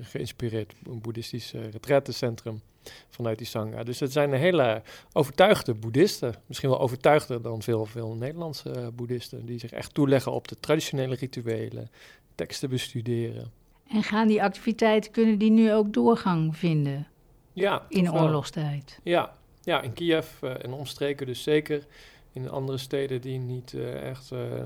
geïnspireerd 0.00 0.74
boeddhistisch 0.82 1.52
retrettencentrum 1.52 2.60
vanuit 3.08 3.38
die 3.38 3.46
Sangha. 3.46 3.82
Dus 3.82 4.00
het 4.00 4.12
zijn 4.12 4.32
hele 4.32 4.82
overtuigde 5.12 5.74
boeddhisten. 5.74 6.34
Misschien 6.46 6.68
wel 6.68 6.80
overtuigder 6.80 7.42
dan 7.42 7.62
veel, 7.62 7.86
veel 7.86 8.14
Nederlandse 8.14 8.90
boeddhisten. 8.94 9.46
Die 9.46 9.58
zich 9.58 9.72
echt 9.72 9.94
toeleggen 9.94 10.32
op 10.32 10.48
de 10.48 10.56
traditionele 10.60 11.14
rituelen, 11.14 11.90
teksten 12.34 12.68
bestuderen. 12.68 13.50
En 13.88 14.02
gaan 14.02 14.28
die 14.28 14.42
activiteiten, 14.42 15.10
kunnen 15.10 15.38
die 15.38 15.50
nu 15.50 15.72
ook 15.72 15.92
doorgang 15.92 16.56
vinden? 16.56 17.06
Ja. 17.52 17.86
In 17.88 18.12
oorlogstijd? 18.12 19.00
Ja, 19.02 19.34
ja, 19.64 19.80
in 19.82 19.92
Kiev 19.92 20.42
en 20.42 20.72
omstreken 20.72 21.26
dus 21.26 21.42
zeker. 21.42 21.86
In 22.32 22.50
andere 22.50 22.78
steden 22.78 23.20
die 23.20 23.38
niet 23.38 23.72
uh, 23.72 24.08
echt 24.08 24.30
uh, 24.32 24.64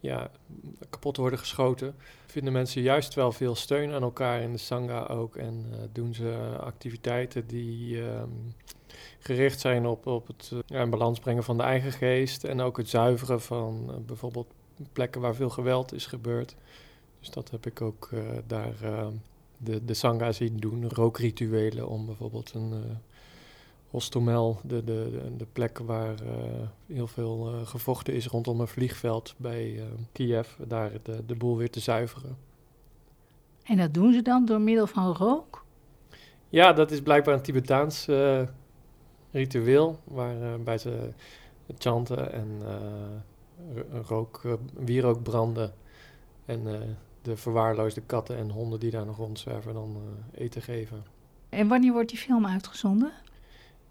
ja, 0.00 0.30
kapot 0.90 1.16
worden 1.16 1.38
geschoten, 1.38 1.94
vinden 2.26 2.52
mensen 2.52 2.82
juist 2.82 3.14
wel 3.14 3.32
veel 3.32 3.54
steun 3.54 3.92
aan 3.92 4.02
elkaar 4.02 4.42
in 4.42 4.52
de 4.52 4.58
Sangha 4.58 5.06
ook. 5.06 5.36
En 5.36 5.66
uh, 5.70 5.76
doen 5.92 6.14
ze 6.14 6.56
activiteiten 6.60 7.46
die 7.46 8.00
um, 8.00 8.54
gericht 9.18 9.60
zijn 9.60 9.86
op, 9.86 10.06
op 10.06 10.26
het 10.26 10.52
ja, 10.66 10.82
in 10.82 10.90
balans 10.90 11.18
brengen 11.18 11.44
van 11.44 11.56
de 11.56 11.62
eigen 11.62 11.92
geest. 11.92 12.44
En 12.44 12.60
ook 12.60 12.76
het 12.76 12.88
zuiveren 12.88 13.40
van 13.40 14.02
bijvoorbeeld 14.06 14.52
plekken 14.92 15.20
waar 15.20 15.34
veel 15.34 15.50
geweld 15.50 15.92
is 15.92 16.06
gebeurd. 16.06 16.56
Dus 17.18 17.30
dat 17.30 17.50
heb 17.50 17.66
ik 17.66 17.80
ook 17.80 18.10
daar 18.46 18.74
ehm, 18.82 19.12
de, 19.56 19.84
de 19.84 19.94
Sangha 19.94 20.32
zien 20.32 20.56
doen. 20.56 20.88
Rookrituelen 20.88 21.88
om 21.88 22.06
bijvoorbeeld 22.06 22.54
een 22.54 22.72
Hostomel, 23.90 24.60
de, 24.64 24.84
de, 24.84 25.32
de 25.36 25.46
plek 25.52 25.78
waar 25.78 26.22
uh, 26.22 26.30
heel 26.86 27.06
veel 27.06 27.54
uh, 27.54 27.66
gevochten 27.66 28.14
is 28.14 28.26
rondom 28.26 28.60
een 28.60 28.68
vliegveld 28.68 29.34
bij 29.36 29.72
uh, 29.72 29.82
Kiev, 30.12 30.48
daar 30.66 30.90
de, 31.02 31.24
de 31.26 31.34
boel 31.34 31.56
weer 31.56 31.70
te 31.70 31.80
zuiveren. 31.80 32.36
En 33.62 33.76
dat 33.76 33.94
doen 33.94 34.12
ze 34.12 34.22
dan 34.22 34.44
door 34.44 34.60
middel 34.60 34.86
van 34.86 35.14
rook? 35.14 35.64
Ja, 36.48 36.72
dat 36.72 36.90
is 36.90 37.02
blijkbaar 37.02 37.34
een 37.34 37.42
Tibetaans 37.42 38.08
ritueel, 39.30 39.98
waarbij 40.04 40.78
ze 40.78 41.12
chanten 41.78 42.32
en 42.32 42.62
rook, 44.06 44.58
wierook 44.72 45.22
branden. 45.22 45.72
En 46.44 46.62
de 47.22 47.36
verwaarloosde 47.36 48.00
katten 48.00 48.36
en 48.36 48.50
honden 48.50 48.80
die 48.80 48.90
daar 48.90 49.06
nog 49.06 49.16
rondzwerven 49.16 49.74
dan 49.74 49.96
eten 50.34 50.62
geven. 50.62 51.04
En 51.48 51.68
wanneer 51.68 51.92
wordt 51.92 52.08
die 52.08 52.18
film 52.18 52.46
uitgezonden? 52.46 53.12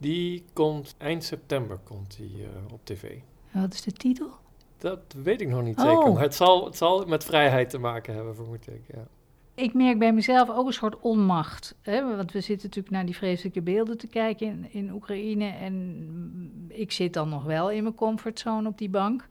Die 0.02 0.44
komt 0.54 0.96
eind 0.98 1.24
september 1.24 1.80
komt 1.84 2.18
die, 2.18 2.38
uh, 2.38 2.74
op 2.74 2.80
tv. 2.84 3.18
Wat 3.52 3.74
is 3.74 3.82
de 3.82 3.92
titel? 3.92 4.30
Dat 4.78 5.00
weet 5.24 5.42
ik 5.42 5.48
nog 5.48 5.64
niet 5.64 5.78
oh. 5.78 5.86
zeker, 5.86 6.14
maar 6.14 6.22
het 6.22 6.36
zal, 6.36 6.66
het 6.66 6.78
zal 6.78 7.06
met 7.06 7.24
vrijheid 7.24 7.70
te 7.70 7.78
maken 7.78 8.16
hebben, 8.16 8.36
vermoed 8.36 8.68
ik. 8.68 8.82
Ja. 8.88 9.08
Ik 9.54 9.74
merk 9.74 10.00
bij 10.00 10.14
mezelf 10.14 10.50
ook 10.50 10.68
een 10.68 10.74
soort 10.74 11.00
onmacht. 11.00 11.76
Hè? 11.82 12.16
Want 12.16 12.32
we 12.32 12.42
zitten 12.42 12.68
natuurlijk 12.68 12.96
naar 12.96 13.06
die 13.06 13.16
vreselijke 13.16 13.62
beelden 13.62 13.98
te 13.98 14.08
kijken 14.08 14.48
in, 14.48 14.68
in 14.72 14.92
Oekraïne. 14.94 15.46
En 15.46 16.66
ik 16.68 16.92
zit 16.92 17.14
dan 17.14 17.30
nog 17.30 17.44
wel 17.44 17.72
in 17.72 17.84
mijn 17.84 17.96
comfortzone 17.96 18.68
op 18.68 18.78
die 18.78 18.90
bank. 18.90 19.28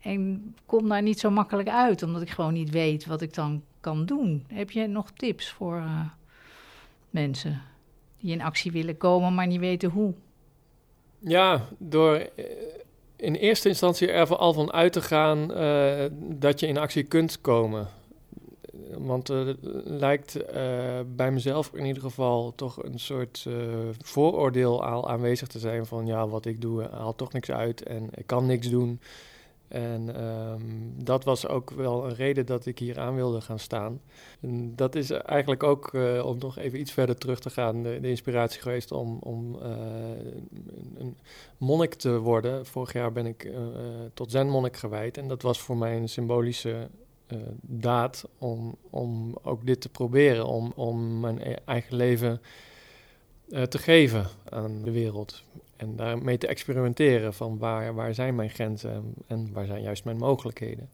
En 0.00 0.54
kom 0.66 0.88
daar 0.88 1.02
niet 1.02 1.20
zo 1.20 1.30
makkelijk 1.30 1.68
uit, 1.68 2.02
omdat 2.02 2.22
ik 2.22 2.30
gewoon 2.30 2.52
niet 2.52 2.70
weet 2.70 3.06
wat 3.06 3.20
ik 3.20 3.34
dan 3.34 3.62
kan 3.80 4.06
doen. 4.06 4.44
Heb 4.46 4.70
je 4.70 4.86
nog 4.86 5.10
tips 5.10 5.50
voor 5.50 5.76
uh, 5.76 6.00
mensen? 7.10 7.62
Die 8.24 8.32
in 8.32 8.42
actie 8.42 8.72
willen 8.72 8.96
komen, 8.96 9.34
maar 9.34 9.46
niet 9.46 9.60
weten 9.60 9.90
hoe. 9.90 10.14
Ja, 11.18 11.68
door 11.78 12.14
eh, 12.14 12.44
in 13.16 13.34
eerste 13.34 13.68
instantie 13.68 14.10
er 14.10 14.36
al 14.36 14.52
van 14.52 14.72
uit 14.72 14.92
te 14.92 15.00
gaan 15.00 15.58
uh, 15.58 16.04
dat 16.18 16.60
je 16.60 16.66
in 16.66 16.78
actie 16.78 17.02
kunt 17.02 17.40
komen. 17.40 17.88
Want 18.98 19.28
er 19.28 19.56
lijkt 19.84 20.36
uh, 20.36 20.44
bij 21.06 21.30
mezelf 21.30 21.70
in 21.74 21.84
ieder 21.84 22.02
geval 22.02 22.52
toch 22.54 22.82
een 22.82 22.98
soort 22.98 23.46
vooroordeel 23.98 24.84
al 24.84 25.08
aanwezig 25.08 25.48
te 25.48 25.58
zijn 25.58 25.86
van 25.86 26.06
ja, 26.06 26.28
wat 26.28 26.46
ik 26.46 26.60
doe 26.60 26.82
haalt 26.82 27.18
toch 27.18 27.32
niks 27.32 27.50
uit 27.50 27.82
en 27.82 28.08
ik 28.14 28.26
kan 28.26 28.46
niks 28.46 28.68
doen. 28.70 29.00
En 29.74 30.22
um, 30.24 30.94
dat 31.04 31.24
was 31.24 31.46
ook 31.48 31.70
wel 31.70 32.04
een 32.04 32.14
reden 32.14 32.46
dat 32.46 32.66
ik 32.66 32.78
hier 32.78 32.98
aan 33.00 33.14
wilde 33.14 33.40
gaan 33.40 33.58
staan. 33.58 34.00
En 34.40 34.76
dat 34.76 34.94
is 34.94 35.10
eigenlijk 35.10 35.62
ook, 35.62 35.92
uh, 35.92 36.26
om 36.26 36.38
nog 36.38 36.58
even 36.58 36.80
iets 36.80 36.92
verder 36.92 37.16
terug 37.16 37.40
te 37.40 37.50
gaan, 37.50 37.82
de, 37.82 38.08
inspiratie 38.08 38.60
geweest 38.60 38.92
om, 38.92 39.18
om 39.20 39.58
uh, 39.62 39.68
een 40.98 41.16
monnik 41.56 41.94
te 41.94 42.18
worden. 42.18 42.66
Vorig 42.66 42.92
jaar 42.92 43.12
ben 43.12 43.26
ik 43.26 43.44
uh, 43.44 43.56
tot 44.14 44.30
zenmonnik 44.30 44.76
gewijd 44.76 45.18
en 45.18 45.28
dat 45.28 45.42
was 45.42 45.60
voor 45.60 45.76
mij 45.76 45.96
een 45.96 46.08
symbolische 46.08 46.88
daad 47.60 48.28
om, 48.38 48.76
om 48.90 49.38
ook 49.42 49.66
dit 49.66 49.80
te 49.80 49.88
proberen, 49.88 50.46
om, 50.46 50.72
om 50.76 51.20
mijn 51.20 51.40
e-, 51.40 51.56
eigen 51.64 51.96
leven 51.96 52.40
te 53.68 53.78
geven 53.78 54.26
aan 54.48 54.82
de 54.82 54.90
wereld. 54.90 55.44
En 55.76 55.96
daarmee 55.96 56.38
te 56.38 56.46
experimenteren 56.46 57.34
van 57.34 57.58
waar, 57.58 57.94
waar 57.94 58.14
zijn 58.14 58.34
mijn 58.34 58.50
grenzen 58.50 59.14
en 59.26 59.52
waar 59.52 59.66
zijn 59.66 59.82
juist 59.82 60.04
mijn 60.04 60.16
mogelijkheden. 60.16 60.90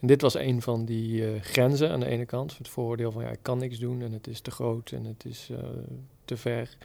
En 0.00 0.06
dit 0.06 0.20
was 0.20 0.34
een 0.34 0.62
van 0.62 0.84
die 0.84 1.20
uh, 1.20 1.40
grenzen 1.40 1.90
aan 1.90 2.00
de 2.00 2.06
ene 2.06 2.24
kant. 2.24 2.58
Het 2.58 2.68
vooroordeel 2.68 3.12
van 3.12 3.22
ja, 3.22 3.30
ik 3.30 3.38
kan 3.42 3.58
niks 3.58 3.78
doen 3.78 4.02
en 4.02 4.12
het 4.12 4.26
is 4.26 4.40
te 4.40 4.50
groot 4.50 4.90
en 4.90 5.04
het 5.04 5.24
is 5.24 5.48
uh, 5.50 5.58
te 6.24 6.36
ver. 6.36 6.76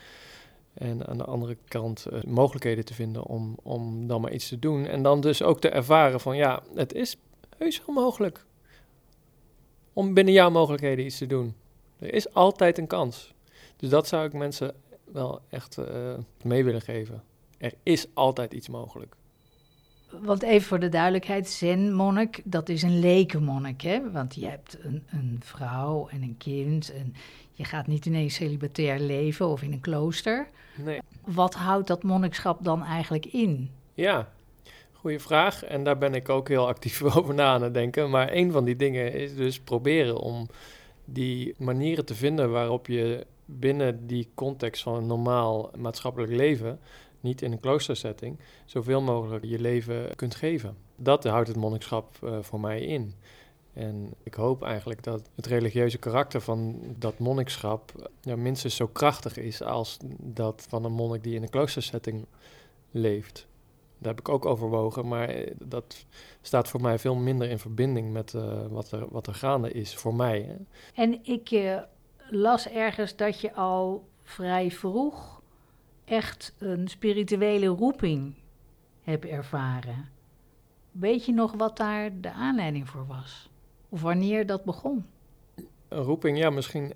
En 0.73 1.07
aan 1.07 1.17
de 1.17 1.23
andere 1.23 1.57
kant 1.67 2.07
uh, 2.11 2.23
mogelijkheden 2.23 2.85
te 2.85 2.93
vinden 2.93 3.23
om, 3.23 3.57
om 3.63 4.07
dan 4.07 4.21
maar 4.21 4.31
iets 4.31 4.47
te 4.47 4.59
doen. 4.59 4.85
En 4.85 5.03
dan 5.03 5.21
dus 5.21 5.43
ook 5.43 5.61
te 5.61 5.69
ervaren 5.69 6.19
van 6.19 6.37
ja, 6.37 6.63
het 6.75 6.93
is 6.93 7.17
heus 7.57 7.81
wel 7.85 7.95
mogelijk 7.95 8.45
om 9.93 10.13
binnen 10.13 10.33
jouw 10.33 10.49
mogelijkheden 10.49 11.05
iets 11.05 11.17
te 11.17 11.27
doen. 11.27 11.55
Er 11.99 12.13
is 12.13 12.33
altijd 12.33 12.77
een 12.77 12.87
kans. 12.87 13.33
Dus 13.75 13.89
dat 13.89 14.07
zou 14.07 14.25
ik 14.25 14.33
mensen 14.33 14.73
wel 15.11 15.41
echt 15.49 15.77
mee 16.41 16.63
willen 16.63 16.81
geven 16.81 17.23
er 17.61 17.73
is 17.83 18.07
altijd 18.13 18.53
iets 18.53 18.69
mogelijk. 18.69 19.15
Want 20.21 20.41
even 20.41 20.67
voor 20.67 20.79
de 20.79 20.89
duidelijkheid, 20.89 21.49
zen-monnik, 21.49 22.41
dat 22.43 22.69
is 22.69 22.81
een 22.81 22.99
lekenmonnik, 22.99 23.81
hè? 23.81 24.11
Want 24.11 24.35
je 24.35 24.47
hebt 24.47 24.77
een, 24.81 25.03
een 25.11 25.39
vrouw 25.43 26.07
en 26.07 26.21
een 26.21 26.37
kind 26.37 26.93
en 26.93 27.15
je 27.51 27.63
gaat 27.63 27.87
niet 27.87 28.05
ineens 28.05 28.35
celibatair 28.35 28.99
leven 28.99 29.47
of 29.47 29.61
in 29.61 29.71
een 29.71 29.79
klooster. 29.79 30.47
Nee. 30.83 30.99
Wat 31.25 31.53
houdt 31.53 31.87
dat 31.87 32.03
monnikschap 32.03 32.63
dan 32.63 32.83
eigenlijk 32.83 33.25
in? 33.25 33.69
Ja, 33.93 34.29
goede 34.91 35.19
vraag. 35.19 35.63
En 35.63 35.83
daar 35.83 35.97
ben 35.97 36.13
ik 36.13 36.29
ook 36.29 36.47
heel 36.47 36.67
actief 36.67 37.03
over 37.15 37.33
na 37.33 37.53
aan 37.53 37.63
het 37.63 37.73
denken. 37.73 38.09
Maar 38.09 38.31
een 38.31 38.51
van 38.51 38.65
die 38.65 38.75
dingen 38.75 39.13
is 39.13 39.35
dus 39.35 39.59
proberen 39.59 40.17
om 40.17 40.49
die 41.05 41.55
manieren 41.57 42.05
te 42.05 42.15
vinden 42.15 42.51
waarop 42.51 42.87
je 42.87 43.25
binnen 43.45 44.07
die 44.07 44.29
context 44.33 44.83
van 44.83 44.95
een 44.95 45.07
normaal 45.07 45.71
maatschappelijk 45.77 46.31
leven 46.31 46.79
niet 47.21 47.41
in 47.41 47.51
een 47.51 47.59
kloostersetting, 47.59 48.39
zoveel 48.65 49.01
mogelijk 49.01 49.45
je 49.45 49.59
leven 49.59 50.15
kunt 50.15 50.35
geven. 50.35 50.77
Dat 50.95 51.23
houdt 51.23 51.47
het 51.47 51.57
monnikschap 51.57 52.17
uh, 52.23 52.37
voor 52.41 52.59
mij 52.59 52.81
in. 52.81 53.13
En 53.73 54.13
ik 54.23 54.33
hoop 54.33 54.63
eigenlijk 54.63 55.03
dat 55.03 55.29
het 55.35 55.45
religieuze 55.45 55.97
karakter 55.97 56.41
van 56.41 56.79
dat 56.97 57.19
monnikschap 57.19 58.11
ja, 58.21 58.35
minstens 58.35 58.75
zo 58.75 58.87
krachtig 58.87 59.37
is 59.37 59.61
als 59.61 59.97
dat 60.19 60.65
van 60.69 60.83
een 60.83 60.91
monnik 60.91 61.23
die 61.23 61.35
in 61.35 61.43
een 61.43 61.49
kloostersetting 61.49 62.25
leeft. 62.91 63.47
Daar 63.97 64.11
heb 64.11 64.19
ik 64.19 64.29
ook 64.29 64.45
overwogen, 64.45 65.07
maar 65.07 65.29
eh, 65.29 65.51
dat 65.63 66.05
staat 66.41 66.67
voor 66.67 66.81
mij 66.81 66.99
veel 66.99 67.15
minder 67.15 67.49
in 67.49 67.59
verbinding 67.59 68.11
met 68.11 68.31
wat, 68.69 68.91
er, 68.91 69.07
wat 69.09 69.27
er 69.27 69.33
gaande 69.33 69.71
is 69.71 69.95
voor 69.95 70.15
mij. 70.15 70.41
Hè. 70.41 70.55
En 71.03 71.19
ik 71.23 71.75
las 72.29 72.67
ergens 72.67 73.15
dat 73.15 73.41
je 73.41 73.53
al 73.53 74.07
vrij 74.23 74.71
vroeg 74.71 75.40
echt 76.05 76.55
een 76.57 76.87
spirituele 76.87 77.67
roeping 77.67 78.33
heb 79.01 79.23
ervaren. 79.25 80.09
Weet 80.91 81.25
je 81.25 81.33
nog 81.33 81.53
wat 81.53 81.77
daar 81.77 82.21
de 82.21 82.31
aanleiding 82.31 82.89
voor 82.89 83.07
was? 83.07 83.49
Of 83.89 84.01
wanneer 84.01 84.45
dat 84.45 84.63
begon? 84.63 85.05
Een 85.87 86.03
roeping, 86.03 86.37
ja, 86.37 86.49
misschien 86.49 86.93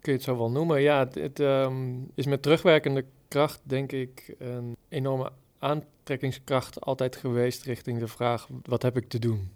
kun 0.00 0.12
je 0.12 0.18
het 0.18 0.22
zo 0.22 0.36
wel 0.36 0.50
noemen. 0.50 0.80
Ja, 0.80 1.08
het, 1.12 1.38
um, 1.38 2.10
is 2.14 2.26
met 2.26 2.42
terugwerkende 2.42 3.04
kracht, 3.28 3.60
denk 3.62 3.92
ik, 3.92 4.34
een 4.38 4.76
enorme 4.88 5.32
aantrekkingskracht 5.58 6.80
altijd 6.80 7.16
geweest 7.16 7.62
richting 7.62 7.98
de 7.98 8.08
vraag: 8.08 8.48
wat 8.62 8.82
heb 8.82 8.96
ik 8.96 9.08
te 9.08 9.18
doen? 9.18 9.50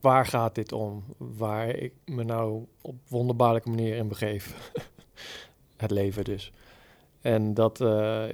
Waar 0.00 0.26
gaat 0.26 0.54
dit 0.54 0.72
om? 0.72 1.04
Waar 1.16 1.68
ik 1.68 1.92
me 2.04 2.24
nou 2.24 2.66
op 2.80 2.94
wonderbaarlijke 3.08 3.68
manier 3.68 3.96
in 3.96 4.08
begeef. 4.08 4.72
het 5.76 5.90
leven 5.90 6.24
dus. 6.24 6.52
En 7.28 7.54
dat 7.54 7.80
uh, 7.80 8.32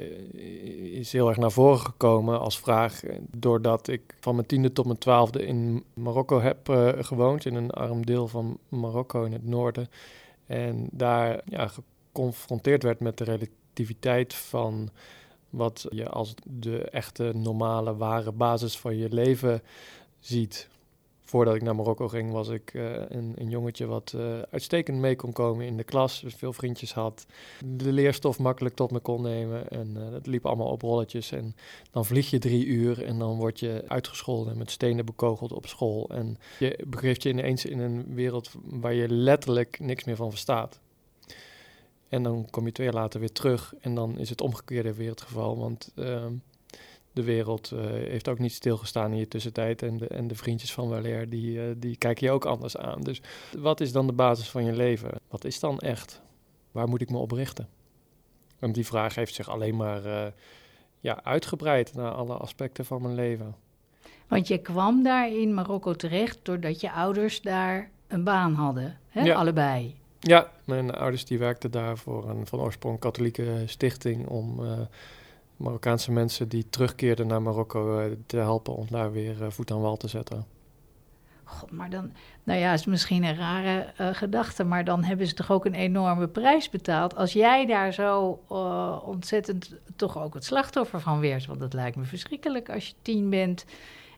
is 0.98 1.12
heel 1.12 1.28
erg 1.28 1.37
naar 1.37 1.50
voren 1.50 1.78
gekomen 1.78 2.40
als 2.40 2.59
vraag, 2.59 3.00
doordat 3.30 3.88
ik 3.88 4.14
van 4.20 4.35
mijn 4.35 4.46
tiende 4.46 4.72
tot 4.72 4.87
mijn 4.87 4.98
twaalfde 4.98 5.46
in 5.46 5.85
Marokko 5.94 6.40
heb 6.40 6.68
uh, 6.68 6.88
gewoond, 6.98 7.46
in 7.46 7.54
een 7.54 7.70
arm 7.70 8.07
deel 8.07 8.28
van 8.28 8.59
Marokko 8.68 9.24
in 9.24 9.33
het 9.33 9.46
noorden. 9.46 9.88
En 10.46 10.88
daar 10.90 11.40
ja, 11.44 11.68
geconfronteerd 11.68 12.83
werd 12.83 13.00
met 13.00 13.18
de 13.18 13.24
relativiteit 13.24 14.35
van 14.35 14.88
wat 15.50 15.87
je 15.90 16.09
als 16.09 16.35
de 16.44 16.78
echte 16.90 17.33
normale, 17.35 17.96
ware 17.96 18.33
basis 18.33 18.78
van 18.78 18.96
je 18.96 19.09
leven 19.09 19.62
ziet 20.20 20.68
voordat 21.24 21.54
ik 21.54 21.62
naar 21.62 21.74
Marokko 21.74 22.08
ging, 22.08 22.32
was 22.32 22.48
ik 22.48 22.74
uh, 22.74 22.92
een, 23.08 23.32
een, 23.37 23.48
jongetje 23.48 23.87
wat 23.87 24.12
uh, 24.16 24.38
uitstekend 24.50 24.98
mee 24.98 25.16
kon 25.16 25.32
komen 25.32 25.66
in 25.66 25.76
de 25.76 25.84
klas. 25.84 26.20
Dus 26.20 26.34
veel 26.34 26.52
vriendjes 26.52 26.94
had. 26.94 27.26
De 27.64 27.92
leerstof 27.92 28.38
makkelijk 28.38 28.74
tot 28.74 28.90
me 28.90 28.98
kon 28.98 29.22
nemen. 29.22 29.70
En 29.70 29.94
uh, 29.96 30.10
dat 30.10 30.26
liep 30.26 30.46
allemaal 30.46 30.70
op 30.70 30.82
rolletjes. 30.82 31.32
En 31.32 31.56
dan 31.90 32.04
vlieg 32.04 32.30
je 32.30 32.38
drie 32.38 32.66
uur 32.66 33.04
en 33.04 33.18
dan 33.18 33.37
word 33.37 33.60
je 33.60 33.84
uitgescholden 33.88 34.52
en 34.52 34.58
met 34.58 34.70
stenen 34.70 35.04
bekogeld 35.04 35.52
op 35.52 35.66
school. 35.66 36.10
En 36.10 36.38
je 36.58 36.84
begeeft 36.87 37.22
je 37.22 37.28
ineens 37.28 37.64
in 37.64 37.78
een 37.78 38.14
wereld 38.14 38.50
waar 38.64 38.94
je 38.94 39.08
letterlijk 39.08 39.80
niks 39.80 40.04
meer 40.04 40.16
van 40.16 40.30
verstaat. 40.30 40.80
En 42.08 42.22
dan 42.22 42.46
kom 42.50 42.66
je 42.66 42.72
twee 42.72 42.87
jaar 42.87 42.96
later 42.96 43.20
weer 43.20 43.32
terug 43.32 43.74
en 43.80 43.94
dan 43.94 44.18
is 44.18 44.30
het 44.30 44.40
omgekeerde 44.40 44.94
weer 44.94 45.10
het 45.10 45.20
geval. 45.20 45.58
Want 45.58 45.92
ehm, 45.94 46.32
de 47.14 47.24
wereld 47.24 47.70
uh, 47.74 47.81
heeft 47.87 48.29
ook 48.29 48.38
niet 48.38 48.53
stilgestaan 48.53 49.12
in 49.12 49.18
je 49.18 49.29
tussentijd. 49.29 49.83
En 49.83 49.96
de, 49.96 50.07
en 50.07 50.27
de 50.27 50.35
vriendjes 50.35 50.72
van 50.72 50.88
Waleer, 50.88 51.29
die, 51.29 51.57
uh, 51.57 51.62
die 51.77 51.96
kijken 51.96 52.27
je 52.27 52.33
ook 52.33 52.44
anders 52.44 52.77
aan. 52.77 53.00
Dus 53.00 53.22
wat 53.59 53.81
is 53.81 53.92
dan 53.92 54.07
de 54.07 54.12
basis 54.12 54.50
van 54.50 54.64
je 54.64 54.72
leven? 54.72 55.11
Wat 55.29 55.44
is 55.44 55.61
dan 55.61 55.79
echt? 55.79 56.22
Waar 56.72 56.88
moet 56.88 57.00
ik 57.00 57.11
me 57.11 57.18
op 57.18 57.31
richten? 57.31 57.68
En 58.59 58.72
die 58.72 58.87
vraag 58.87 59.14
heeft 59.14 59.35
zich 59.35 59.48
alleen 59.48 59.77
maar 59.77 60.07
uh, 60.07 60.27
ja, 61.00 61.24
uitgebreid 61.24 61.94
naar 61.94 62.11
alle 62.11 62.35
aspecten 62.35 62.85
van 62.85 63.03
mijn 63.03 63.14
leven. 63.14 63.55
Want 64.29 64.48
je 64.48 64.59
kwam 64.59 65.03
daar 65.03 65.33
in 65.33 65.55
Marokko 65.55 65.94
terecht 65.94 66.38
doordat 66.42 66.81
je 66.81 66.92
ouders 66.92 67.42
daar 67.42 67.90
een 68.07 68.24
baan 68.24 68.55
hadden, 68.55 68.98
hè? 69.09 69.22
Ja. 69.22 69.35
allebei. 69.35 69.94
Ja, 70.20 70.50
mijn 70.64 70.90
ouders 70.90 71.24
die 71.24 71.38
werkten 71.38 71.70
daar 71.70 71.98
voor 71.98 72.29
een 72.31 72.46
van 72.46 72.61
oorsprong 72.61 72.98
katholieke 72.98 73.62
stichting 73.66 74.27
om 74.27 74.61
Marokkaanse 75.56 76.12
mensen 76.12 76.48
die 76.48 76.68
terugkeerden 76.70 77.26
naar 77.26 77.42
Marokko 77.42 78.00
uh, 78.00 78.12
te 78.26 78.36
helpen 78.36 78.74
om 78.74 78.86
daar 78.90 79.12
weer 79.12 79.42
uh, 79.42 79.50
voet 79.50 79.70
aan 79.70 79.80
wal 79.80 79.96
te 79.96 80.08
zetten. 80.08 80.44
God, 81.44 81.70
maar 81.70 81.90
dan, 81.90 82.12
nou 82.44 82.58
ja, 82.60 82.72
is 82.72 82.84
misschien 82.84 83.24
een 83.24 83.36
rare 83.36 83.92
uh, 84.00 84.08
gedachte, 84.12 84.64
maar 84.64 84.84
dan 84.84 85.04
hebben 85.04 85.26
ze 85.26 85.34
toch 85.34 85.50
ook 85.50 85.64
een 85.64 85.74
enorme 85.74 86.28
prijs 86.28 86.70
betaald. 86.70 87.16
Als 87.16 87.32
jij 87.32 87.66
daar 87.66 87.92
zo 87.92 88.40
ontzettend 89.04 89.74
toch 89.96 90.18
ook 90.22 90.34
het 90.34 90.44
slachtoffer 90.44 91.00
van 91.00 91.20
werd, 91.20 91.46
want 91.46 91.60
dat 91.60 91.72
lijkt 91.72 91.96
me 91.96 92.04
verschrikkelijk 92.04 92.70
als 92.70 92.86
je 92.86 92.94
tien 93.02 93.30
bent 93.30 93.64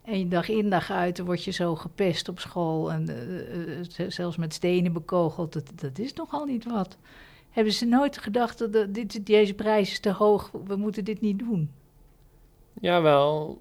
en 0.04 0.18
je 0.18 0.28
dag 0.28 0.48
in 0.48 0.70
dag 0.70 0.90
uit 0.90 1.18
word 1.18 1.44
je 1.44 1.50
zo 1.50 1.74
gepest 1.74 2.28
op 2.28 2.40
school 2.40 2.92
en 2.92 3.08
zelfs 4.08 4.36
met 4.36 4.54
stenen 4.54 4.92
bekogeld. 4.92 5.52
Dat, 5.52 5.72
dat 5.74 5.98
is 5.98 6.12
nogal 6.12 6.44
niet 6.44 6.64
wat 6.64 6.96
hebben 7.56 7.74
ze 7.74 7.84
nooit 7.84 8.18
gedacht 8.18 8.58
dat 8.58 8.94
dit, 8.94 9.26
deze 9.26 9.54
prijs 9.54 9.90
is 9.90 10.00
te 10.00 10.12
hoog, 10.12 10.50
we 10.66 10.76
moeten 10.76 11.04
dit 11.04 11.20
niet 11.20 11.38
doen? 11.38 11.70
Jawel, 12.80 13.60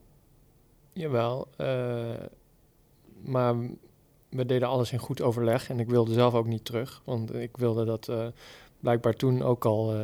jawel. 0.93 1.47
Uh, 1.57 2.13
maar 3.23 3.55
we 4.29 4.45
deden 4.45 4.67
alles 4.67 4.91
in 4.91 4.99
goed 4.99 5.21
overleg 5.21 5.69
en 5.69 5.79
ik 5.79 5.89
wilde 5.89 6.13
zelf 6.13 6.33
ook 6.33 6.45
niet 6.45 6.65
terug, 6.65 7.01
want 7.05 7.33
ik 7.33 7.57
wilde 7.57 7.85
dat 7.85 8.07
uh, 8.09 8.25
blijkbaar 8.79 9.13
toen 9.13 9.41
ook 9.41 9.65
al 9.65 9.95
uh, 9.95 10.01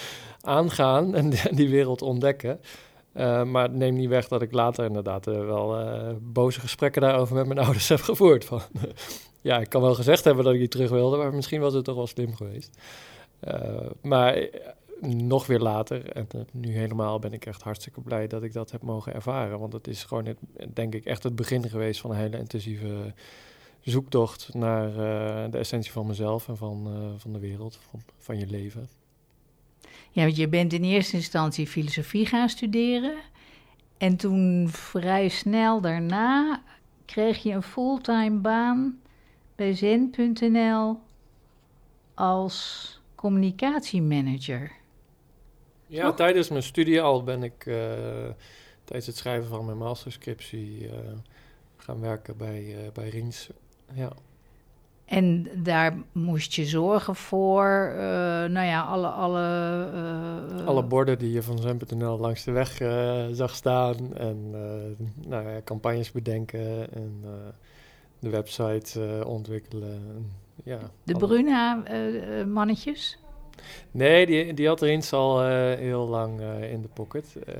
aangaan 0.40 1.14
en 1.14 1.30
die 1.60 1.68
wereld 1.68 2.02
ontdekken. 2.02 2.60
maar 3.46 3.62
het 3.62 3.74
neemt 3.74 3.98
niet 3.98 4.08
weg 4.08 4.28
dat 4.28 4.42
ik 4.42 4.52
later 4.52 4.84
inderdaad 4.84 5.24
wel 5.24 5.76
boze 6.20 6.60
gesprekken 6.60 7.02
daarover 7.02 7.34
met 7.34 7.46
mijn 7.46 7.58
ouders 7.66 7.88
heb 7.88 8.00
gevoerd. 8.00 8.44
Van, 8.44 8.60
ja, 9.40 9.58
ik 9.58 9.68
kan 9.68 9.82
wel 9.82 9.94
gezegd 9.94 10.24
hebben 10.24 10.44
dat 10.44 10.54
ik 10.54 10.60
niet 10.60 10.70
terug 10.70 10.90
wilde, 10.90 11.16
maar 11.16 11.34
misschien 11.34 11.60
was 11.60 11.74
het 11.74 11.84
toch 11.84 11.96
wel 11.96 12.06
slim 12.06 12.36
geweest. 12.36 12.78
Uh, 13.44 13.90
maar 14.02 14.48
nog 15.00 15.46
weer 15.46 15.58
later. 15.58 16.12
En 16.12 16.26
eh, 16.30 16.40
nu 16.52 16.72
helemaal 16.72 17.18
ben 17.18 17.32
ik 17.32 17.46
echt 17.46 17.62
hartstikke 17.62 18.00
blij 18.00 18.26
dat 18.26 18.42
ik 18.42 18.52
dat 18.52 18.70
heb 18.70 18.82
mogen 18.82 19.14
ervaren. 19.14 19.58
Want 19.58 19.72
het 19.72 19.88
is 19.88 20.04
gewoon, 20.04 20.26
het, 20.26 20.38
denk 20.74 20.94
ik, 20.94 21.04
echt 21.04 21.22
het 21.22 21.36
begin 21.36 21.68
geweest 21.68 22.00
van 22.00 22.10
een 22.10 22.16
hele 22.16 22.38
intensieve 22.38 23.12
zoektocht 23.80 24.54
naar 24.54 24.88
eh, 24.88 25.50
de 25.50 25.58
essentie 25.58 25.92
van 25.92 26.06
mezelf 26.06 26.48
en 26.48 26.56
van, 26.56 26.86
eh, 26.86 27.20
van 27.20 27.32
de 27.32 27.38
wereld, 27.38 27.78
van, 27.90 28.00
van 28.18 28.38
je 28.38 28.46
leven. 28.46 28.88
Ja, 30.10 30.22
want 30.22 30.36
je 30.36 30.48
bent 30.48 30.72
in 30.72 30.84
eerste 30.84 31.16
instantie 31.16 31.66
filosofie 31.66 32.26
gaan 32.26 32.48
studeren. 32.48 33.16
En 33.98 34.16
toen 34.16 34.68
vrij 34.68 35.28
snel 35.28 35.80
daarna 35.80 36.62
kreeg 37.04 37.42
je 37.42 37.52
een 37.52 37.62
fulltime 37.62 38.38
baan 38.38 38.98
bij 39.56 39.74
zen.nl 39.74 40.98
als 42.14 42.97
communicatiemanager. 43.18 44.72
Ja, 45.86 46.12
tijdens 46.12 46.48
mijn 46.48 46.62
studie 46.62 47.02
al 47.02 47.22
ben 47.22 47.42
ik 47.42 47.66
uh, 47.66 47.76
tijdens 48.84 49.06
het 49.06 49.16
schrijven 49.16 49.48
van 49.48 49.64
mijn 49.64 49.78
masterscriptie 49.78 50.84
uh, 50.84 50.90
gaan 51.76 52.00
werken 52.00 52.36
bij, 52.36 52.62
uh, 52.62 52.76
bij 52.92 53.08
Riens. 53.08 53.50
Ja. 53.94 54.12
En 55.04 55.48
daar 55.62 55.96
moest 56.12 56.52
je 56.52 56.64
zorgen 56.64 57.14
voor, 57.14 57.92
nou 58.50 58.66
ja, 58.66 58.82
alle... 58.82 59.08
Alle, 59.08 60.62
alle 60.64 60.82
borden 60.82 61.18
die 61.18 61.32
je 61.32 61.42
van 61.42 61.58
Zen.nl 61.58 62.18
langs 62.18 62.44
de 62.44 62.50
weg 62.50 62.76
zag 63.32 63.54
staan. 63.54 64.16
En 64.16 64.50
nou 65.26 65.48
ja, 65.48 65.60
campagnes 65.64 66.12
bedenken 66.12 66.92
en 66.92 67.24
de 68.18 68.30
website 68.30 69.22
ontwikkelen. 69.26 70.30
Ja, 70.64 70.78
de 71.02 71.16
Bruna-mannetjes? 71.16 73.18
nee, 73.90 74.26
die, 74.26 74.54
die 74.54 74.66
had 74.66 74.80
Rins 74.80 75.12
al 75.12 75.42
uh, 75.42 75.48
heel 75.74 76.06
lang 76.06 76.40
uh, 76.40 76.72
in 76.72 76.82
de 76.82 76.88
pocket. 76.88 77.36
Uh, 77.48 77.54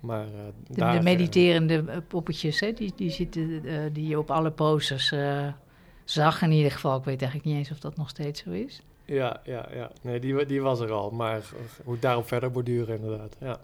maar, 0.00 0.26
de, 0.66 0.74
daar, 0.74 0.96
de, 0.96 1.02
mediterende 1.02 2.02
poppetjes, 2.08 2.60
hè? 2.60 2.72
Die, 2.72 2.92
die, 2.96 3.10
zitten, 3.10 3.62
die 3.92 4.08
je 4.08 4.18
op 4.18 4.30
alle 4.30 4.50
posters 4.50 5.14
zag 6.04 6.42
in 6.42 6.52
ieder 6.52 6.70
geval. 6.70 6.98
Ik 6.98 7.04
weet 7.04 7.22
eigenlijk 7.22 7.50
niet 7.50 7.58
eens 7.58 7.70
of 7.70 7.78
dat 7.78 7.96
nog 7.96 8.08
steeds 8.08 8.42
zo 8.42 8.50
is. 8.50 8.82
Ja, 9.04 9.40
ja, 9.44 9.68
ja. 9.74 9.90
Nee, 10.02 10.20
die, 10.20 10.46
die 10.46 10.62
was 10.62 10.80
er 10.80 10.90
al. 10.90 11.10
Maar 11.10 11.42
hoe 11.84 11.98
daarop 11.98 12.26
verder 12.26 12.50
borduren 12.50 13.00
inderdaad, 13.00 13.36
ja. 13.40 13.60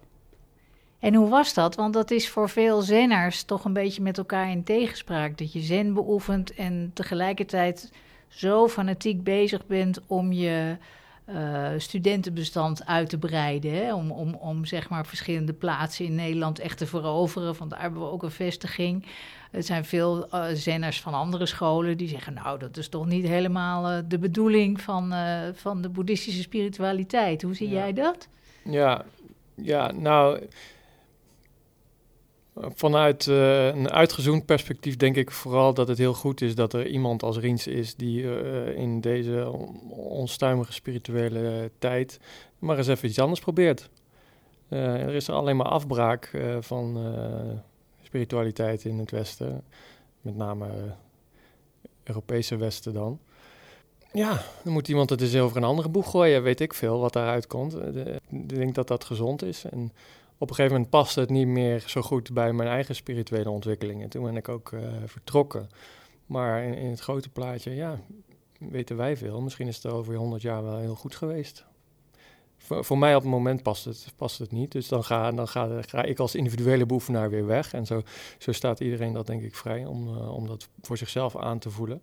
En 1.04 1.14
hoe 1.14 1.28
was 1.28 1.54
dat? 1.54 1.74
Want 1.74 1.94
dat 1.94 2.10
is 2.10 2.28
voor 2.28 2.48
veel 2.48 2.82
zenners 2.82 3.42
toch 3.42 3.64
een 3.64 3.72
beetje 3.72 4.02
met 4.02 4.18
elkaar 4.18 4.50
in 4.50 4.64
tegenspraak. 4.64 5.38
Dat 5.38 5.52
je 5.52 5.60
zen 5.60 5.94
beoefent 5.94 6.54
en 6.54 6.90
tegelijkertijd 6.94 7.92
zo 8.34 8.68
fanatiek 8.68 9.24
bezig 9.24 9.66
bent 9.66 10.00
om 10.06 10.32
je 10.32 10.76
uh, 11.28 11.68
studentenbestand 11.76 12.86
uit 12.86 13.08
te 13.08 13.18
breiden. 13.18 13.72
Hè? 13.72 13.94
Om, 13.94 14.10
om, 14.10 14.34
om 14.34 14.64
zeg 14.64 14.88
maar 14.88 15.06
verschillende 15.06 15.52
plaatsen 15.52 16.04
in 16.04 16.14
Nederland 16.14 16.58
echt 16.58 16.78
te 16.78 16.86
veroveren. 16.86 17.54
Want 17.58 17.70
daar 17.70 17.80
hebben 17.80 18.00
we 18.00 18.10
ook 18.10 18.22
een 18.22 18.30
vestiging. 18.30 19.06
Er 19.50 19.62
zijn 19.62 19.84
veel 19.84 20.26
uh, 20.34 20.44
zenners 20.52 21.00
van 21.00 21.14
andere 21.14 21.46
scholen 21.46 21.96
die 21.96 22.08
zeggen: 22.08 22.34
Nou, 22.34 22.58
dat 22.58 22.76
is 22.76 22.88
toch 22.88 23.06
niet 23.06 23.26
helemaal 23.26 23.92
uh, 23.92 23.98
de 24.08 24.18
bedoeling 24.18 24.80
van, 24.80 25.14
van 25.54 25.82
de 25.82 25.88
boeddhistische 25.88 26.42
spiritualiteit. 26.42 27.42
Hoe 27.42 27.54
zie 27.54 27.68
ja. 27.68 27.74
jij 27.74 27.92
dat? 27.92 28.28
Ja, 28.64 29.04
ja 29.54 29.92
nou 29.92 30.40
Vanuit 32.56 33.26
uh, 33.26 33.66
een 33.66 33.90
uitgezoomd 33.90 34.46
perspectief 34.46 34.96
denk 34.96 35.16
ik 35.16 35.30
vooral 35.30 35.74
dat 35.74 35.88
het 35.88 35.98
heel 35.98 36.14
goed 36.14 36.40
is 36.40 36.54
dat 36.54 36.72
er 36.72 36.86
iemand 36.86 37.22
als 37.22 37.38
Riens 37.38 37.66
is 37.66 37.94
die 37.94 38.22
uh, 38.22 38.78
in 38.78 39.00
deze 39.00 39.50
onstuimige 39.90 40.72
spirituele 40.72 41.70
tijd 41.78 42.20
maar 42.58 42.76
eens 42.76 42.86
even 42.86 43.08
iets 43.08 43.18
anders 43.18 43.40
probeert. 43.40 43.90
Uh, 44.68 45.02
er 45.02 45.14
is 45.14 45.30
alleen 45.30 45.56
maar 45.56 45.66
afbraak 45.66 46.30
van 46.60 46.98
spiritualiteit 48.02 48.84
in 48.84 48.98
het 48.98 49.10
Westen, 49.10 49.64
met 50.20 50.36
name 50.36 50.66
Europese 52.04 52.56
Westen 52.56 52.92
dan. 52.92 53.18
Ja, 54.12 54.42
dan 54.62 54.72
moet 54.72 54.88
iemand 54.88 55.10
het 55.10 55.20
eens 55.20 55.36
over 55.36 55.56
een 55.56 55.64
andere 55.64 55.88
boeg 55.88 56.10
gooien, 56.10 56.42
weet 56.42 56.60
ik 56.60 56.74
veel 56.74 56.98
wat 56.98 57.12
daaruit 57.12 57.46
komt. 57.46 57.76
ik 58.30 58.48
denk 58.48 58.74
dat 58.74 58.88
dat 58.88 59.04
gezond 59.04 59.42
is 59.42 59.64
en 59.64 59.92
op 60.38 60.48
een 60.48 60.54
gegeven 60.54 60.72
moment 60.72 60.90
paste 60.90 61.20
het 61.20 61.30
niet 61.30 61.46
meer 61.46 61.84
zo 61.86 62.02
goed 62.02 62.32
bij 62.32 62.52
mijn 62.52 62.68
eigen 62.68 62.94
spirituele 62.94 63.50
ontwikkelingen. 63.50 64.08
Toen 64.08 64.24
ben 64.24 64.36
ik 64.36 64.48
ook 64.48 64.70
uh, 64.70 64.80
vertrokken. 65.06 65.68
Maar 66.26 66.62
in, 66.62 66.74
in, 66.74 66.90
het 66.90 67.00
grote 67.00 67.28
plaatje, 67.28 67.74
ja, 67.74 68.00
weten 68.58 68.96
wij 68.96 69.16
veel. 69.16 69.40
Misschien 69.40 69.68
is 69.68 69.76
het 69.76 69.92
over 69.92 70.14
honderd 70.14 70.42
jaar 70.42 70.62
wel 70.62 70.78
heel 70.78 70.94
goed 70.94 71.14
geweest. 71.14 71.64
Voor, 72.56 72.98
mij 72.98 73.14
op 73.14 73.22
het 73.22 73.30
moment 73.30 73.62
past 73.62 73.84
het, 73.84 74.12
past 74.16 74.38
het 74.38 74.52
niet. 74.52 74.72
Dus 74.72 74.88
dan, 74.88 75.04
ga, 75.04 75.30
dan 75.30 75.48
ga, 75.48 76.02
ik 76.04 76.18
als 76.18 76.34
individuele 76.34 76.86
beoefenaar 76.86 77.30
weer 77.30 77.46
weg. 77.46 77.72
En 77.72 77.86
zo, 77.86 78.02
zo 78.38 78.52
staat 78.52 78.80
iedereen 78.80 79.12
dat 79.12 79.26
denk 79.26 79.42
ik 79.42 79.54
vrij 79.54 79.86
om, 79.86 80.08
uh, 80.08 80.34
om 80.34 80.46
dat 80.46 80.68
voor 80.80 80.96
zichzelf 80.96 81.36
aan 81.36 81.58
te 81.58 81.70
voelen. 81.70 82.02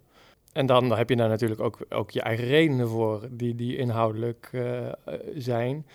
En 0.51 0.65
dan, 0.65 0.91
heb 0.91 1.09
je 1.09 1.15
daar 1.15 1.29
natuurlijk 1.29 1.61
ook, 1.61 1.77
ook 1.89 2.11
je 2.11 2.21
eigen 2.21 2.45
redenen 2.45 2.87
voor, 2.87 3.27
die, 3.31 3.55
die 3.55 3.77
inhoudelijk 3.77 4.49
uh, 4.51 4.91
zijn. 5.35 5.85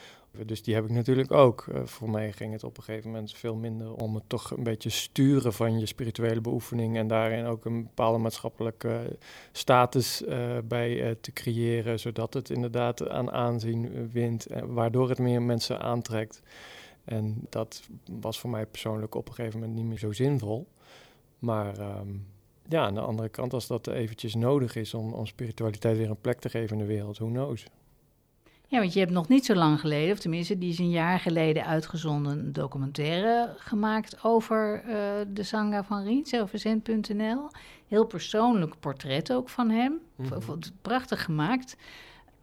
Dus 0.44 0.62
die 0.62 0.74
heb 0.74 0.84
ik 0.84 0.90
natuurlijk 0.90 1.32
ook. 1.32 1.66
Uh, 1.66 1.80
voor 1.84 2.10
mij 2.10 2.32
ging 2.32 2.52
het 2.52 2.64
op 2.64 2.76
een 2.76 2.82
gegeven 2.82 3.10
moment 3.10 3.34
veel 3.34 3.54
minder 3.54 3.94
om 3.94 4.14
het 4.14 4.24
toch 4.26 4.50
een 4.50 4.62
beetje 4.62 4.90
sturen 4.90 5.52
van 5.52 5.78
je 5.78 5.86
spirituele 5.86 6.40
beoefening 6.40 6.96
en 6.96 7.08
daarin 7.08 7.44
ook 7.44 7.64
een 7.64 7.82
bepaalde 7.82 8.18
maatschappelijke 8.18 9.16
status 9.52 10.22
uh, 10.22 10.58
bij 10.64 11.08
uh, 11.08 11.14
te 11.20 11.32
creëren, 11.32 12.00
zodat 12.00 12.34
het 12.34 12.50
inderdaad 12.50 13.08
aan 13.08 13.30
aanzien 13.30 14.10
wint, 14.10 14.46
waardoor 14.64 15.08
het 15.08 15.18
meer 15.18 15.42
mensen 15.42 15.80
aantrekt. 15.80 16.42
En 17.04 17.46
dat 17.48 17.82
was 18.20 18.40
voor 18.40 18.50
mij 18.50 18.66
persoonlijk 18.66 19.14
op 19.14 19.28
een 19.28 19.34
gegeven 19.34 19.58
moment 19.60 19.78
niet 19.78 19.86
meer 19.86 19.98
zo 19.98 20.12
zinvol. 20.12 20.66
Maar 21.38 21.98
um, 21.98 22.26
ja, 22.68 22.84
aan 22.84 22.94
de 22.94 23.00
andere 23.00 23.28
kant, 23.28 23.52
als 23.52 23.66
dat 23.66 23.86
eventjes 23.86 24.34
nodig 24.34 24.76
is 24.76 24.94
om, 24.94 25.12
om 25.12 25.26
spiritualiteit 25.26 25.96
weer 25.96 26.10
een 26.10 26.20
plek 26.20 26.40
te 26.40 26.48
geven 26.48 26.78
in 26.78 26.86
de 26.86 26.92
wereld, 26.92 27.18
who 27.18 27.26
knows? 27.26 27.66
Ja, 28.68 28.78
want 28.78 28.92
je 28.92 28.98
hebt 28.98 29.12
nog 29.12 29.28
niet 29.28 29.44
zo 29.44 29.54
lang 29.54 29.80
geleden, 29.80 30.12
of 30.12 30.18
tenminste, 30.18 30.58
die 30.58 30.70
is 30.70 30.78
een 30.78 30.90
jaar 30.90 31.20
geleden 31.20 31.66
uitgezonden, 31.66 32.38
een 32.38 32.52
documentaire 32.52 33.54
gemaakt 33.56 34.24
over 34.24 34.82
uh, 34.84 34.94
de 35.28 35.42
Sangha 35.42 35.84
van 35.84 36.02
Riens, 36.04 36.34
over. 36.34 37.50
Heel 37.88 38.04
persoonlijk 38.04 38.80
portret 38.80 39.32
ook 39.32 39.48
van 39.48 39.70
hem. 39.70 40.00
Mm 40.16 40.26
-hmm. 40.26 40.58
Prachtig 40.82 41.24
gemaakt. 41.24 41.76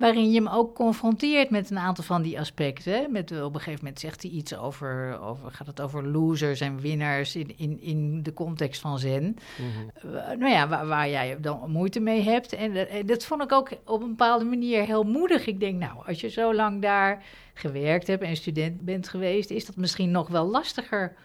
Waarin 0.03 0.31
je 0.31 0.35
hem 0.35 0.47
ook 0.47 0.75
confronteert 0.75 1.49
met 1.49 1.69
een 1.69 1.79
aantal 1.79 2.03
van 2.03 2.21
die 2.21 2.39
aspecten. 2.39 3.11
Met, 3.11 3.31
op 3.41 3.53
een 3.53 3.59
gegeven 3.59 3.79
moment 3.83 3.99
zegt 3.99 4.21
hij 4.21 4.31
iets 4.31 4.55
over, 4.55 5.19
over 5.21 5.51
gaat 5.51 5.67
het 5.67 5.81
over 5.81 6.07
losers 6.07 6.61
en 6.61 6.79
winnaars 6.79 7.35
in, 7.35 7.57
in, 7.57 7.81
in 7.81 8.23
de 8.23 8.33
context 8.33 8.81
van 8.81 8.99
zen. 8.99 9.23
Mm 9.23 9.35
-hmm. 9.57 10.11
uh, 10.11 10.27
nou 10.27 10.47
ja, 10.51 10.67
waar, 10.67 10.87
waar, 10.87 11.09
jij 11.09 11.37
dan 11.39 11.71
moeite 11.71 11.99
mee 11.99 12.21
hebt. 12.21 12.53
En, 12.53 12.89
en, 12.89 13.05
dat 13.05 13.25
vond 13.25 13.43
ik 13.43 13.51
ook 13.51 13.69
op 13.85 14.01
een 14.01 14.09
bepaalde 14.09 14.45
manier 14.45 14.85
heel 14.85 15.03
moedig. 15.03 15.45
Ik 15.45 15.59
denk, 15.59 15.79
nou, 15.79 16.07
als 16.07 16.21
je 16.21 16.29
zo 16.29 16.53
lang 16.53 16.81
daar 16.81 17.23
gewerkt 17.53 18.07
hebt 18.07 18.23
en 18.23 18.35
student 18.35 18.81
bent 18.81 19.09
geweest, 19.09 19.49
is 19.49 19.65
dat 19.65 19.75
misschien 19.75 20.11
nog 20.11 20.27
wel 20.27 20.45
lastiger 20.45 21.15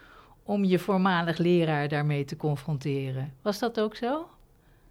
om 0.43 0.64
je 0.64 0.79
voormalig 0.79 1.38
leraar 1.38 1.88
daarmee 1.88 2.25
te 2.25 2.37
confronteren. 2.37 3.35
Was 3.43 3.59
dat 3.59 3.81
ook 3.81 3.97
zo? 3.97 4.29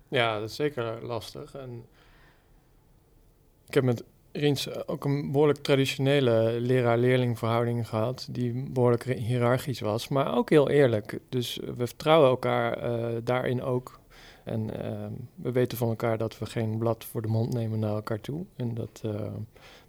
Ja, 0.07 0.39
dat 0.39 0.49
is 0.49 0.55
zeker 0.55 1.05
lastig. 1.05 1.55
En 1.55 1.85
ik 3.67 3.73
heb 3.73 3.83
met 3.83 4.03
Riens 4.37 4.87
ook 4.87 5.05
een 5.05 5.31
behoorlijk 5.31 5.59
traditionele 5.59 6.57
leraar-leerling 6.59 7.37
verhouding 7.37 7.87
gehad, 7.87 8.27
die 8.31 8.69
behoorlijk 8.71 9.03
hiërarchisch 9.03 9.79
was, 9.79 10.07
maar 10.07 10.35
ook 10.35 10.49
heel 10.49 10.69
eerlijk. 10.69 11.19
Dus 11.29 11.59
we 11.77 11.87
vertrouwen 11.87 12.29
elkaar 12.29 12.89
uh, 12.89 13.17
daarin 13.23 13.61
ook. 13.61 13.99
En 14.43 14.69
uh, 14.85 15.05
we 15.35 15.51
weten 15.51 15.77
van 15.77 15.89
elkaar 15.89 16.17
dat 16.17 16.37
we 16.39 16.45
geen 16.45 16.77
blad 16.77 17.05
voor 17.05 17.21
de 17.21 17.27
mond 17.27 17.53
nemen 17.53 17.79
naar 17.79 17.93
elkaar 17.93 18.21
toe. 18.21 18.45
En 18.55 18.73
dat, 18.73 19.01
uh, 19.05 19.21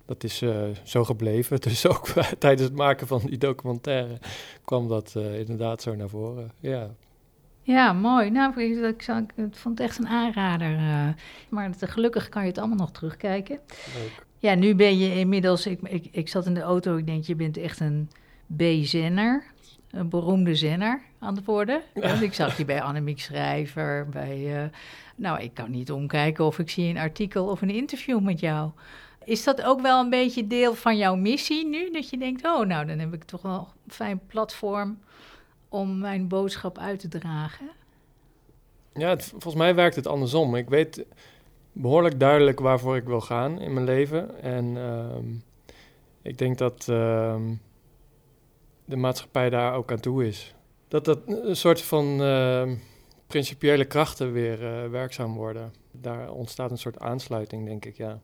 dat 0.05 0.25
is 0.25 0.43
zo 0.83 1.05
gebleven. 1.05 1.61
Dus 1.69 1.87
ook 1.87 2.07
tijdens 2.39 2.69
het 2.69 2.77
maken 2.77 3.07
van 3.07 3.21
die 3.25 3.39
documentaire 3.39 4.19
kwam 4.65 4.89
dat 4.89 5.15
inderdaad 5.15 5.83
zo 5.83 5.95
naar 5.95 6.09
voren. 6.09 6.51
Ja. 6.61 6.91
Ja, 7.69 7.93
mooi. 7.93 8.31
Nou, 8.31 8.61
ik, 8.61 8.77
ik, 8.79 9.07
ik, 9.35 9.57
vond 9.57 9.79
het 9.79 9.89
echt 9.89 9.99
een 9.99 10.09
aanrader. 10.09 10.71
Uh, 10.71 11.09
maar 11.49 11.77
te, 11.77 11.87
gelukkig 11.87 12.29
kan 12.29 12.43
je 12.43 12.49
het 12.49 12.59
allemaal 12.59 12.77
nog 12.77 12.91
terugkijken. 12.91 13.59
Leuk. 13.95 14.25
Ja, 14.39 14.55
nu 14.55 14.75
ben 14.75 14.99
je 14.99 15.15
inmiddels... 15.15 15.67
Ik, 15.67 15.81
ik, 15.83 16.09
ik 16.11 16.29
zat 16.29 16.47
in 16.47 16.55
de 16.55 16.61
auto, 16.61 16.97
ik 16.97 17.07
denk, 17.07 17.25
je 17.25 17.35
bent 17.35 17.57
echt 17.57 17.81
een 17.81 18.11
B-zenner. 18.57 19.45
Een 19.91 20.09
beroemde 20.09 20.55
zenner 20.55 21.01
aan 21.19 21.37
het 21.37 21.45
worden. 21.45 21.83
Ja. 21.95 22.13
Ik 22.21 22.35
zag 22.35 22.57
je 22.57 22.65
bij 22.65 22.83
Annemiek 22.83 23.21
Schrijver, 23.21 24.09
bij... 24.09 24.63
Uh, 24.63 24.69
nou, 25.17 25.41
ik 25.41 25.55
kan 25.55 25.71
niet 25.71 25.93
omkijken 25.93 26.45
of 26.45 26.59
ik 26.59 26.71
zie 26.71 26.89
een 26.89 26.99
artikel 26.99 27.47
of 27.47 27.63
een 27.63 27.71
interview 27.71 28.21
met 28.21 28.41
jou. 28.41 28.71
Is 29.25 29.45
dat 29.45 29.63
ook 29.63 29.81
wel 29.81 30.01
een 30.01 30.11
beetje 30.11 30.47
deel 30.47 30.75
van 30.75 30.97
jouw 30.97 31.17
missie 31.17 31.67
nu? 31.67 31.91
Dat 31.91 32.11
je 32.11 32.19
denkt, 32.19 32.45
oh, 32.45 32.67
nou, 32.67 32.87
dan 32.87 32.99
heb 32.99 33.15
ik 33.15 33.25
toch 33.25 33.43
wel 33.43 33.69
een 33.87 33.93
fijn 33.93 34.21
platform 34.27 34.99
om 35.69 35.99
mijn 35.99 36.29
boodschap 36.29 36.79
uit 36.79 37.01
te 37.01 37.09
dragen? 37.09 37.71
Ja, 38.95 39.19
volgens 39.19 39.55
mij 39.55 39.75
werkt 39.75 39.97
het 39.97 40.07
andersom. 40.07 40.55
Ik 40.55 40.69
weet 40.69 41.05
behoorlijk 41.73 42.21
duidelijk 42.21 42.61
waarvoor 42.61 42.97
ik 42.97 43.05
wil 43.05 43.21
gaan 43.21 43.61
in 43.61 43.73
mijn 43.73 43.87
leven. 43.87 44.43
En 44.43 44.77
um, 44.77 45.43
Ik 46.23 46.39
denk 46.39 46.59
dat 46.59 46.89
ehm, 46.89 47.55
de 48.85 48.97
maatschappij 48.97 49.51
daar 49.51 49.75
ook 49.75 49.91
aan 49.91 50.01
toe 50.01 50.27
is. 50.27 50.55
Dat 50.89 51.05
dat 51.05 51.21
een 51.27 51.57
soort 51.57 51.83
van 51.83 52.23
ehm, 52.23 52.75
principiële 53.27 53.85
krachten 53.85 54.33
weer 54.33 54.67
eh, 54.67 54.91
werkzaam 54.91 55.35
worden. 55.35 55.73
Daar 55.91 56.31
ontstaat 56.31 56.71
een 56.71 56.79
soort 56.79 56.99
aansluiting, 56.99 57.67
denk 57.67 57.85
ik, 57.85 57.97
ja. 57.97 58.21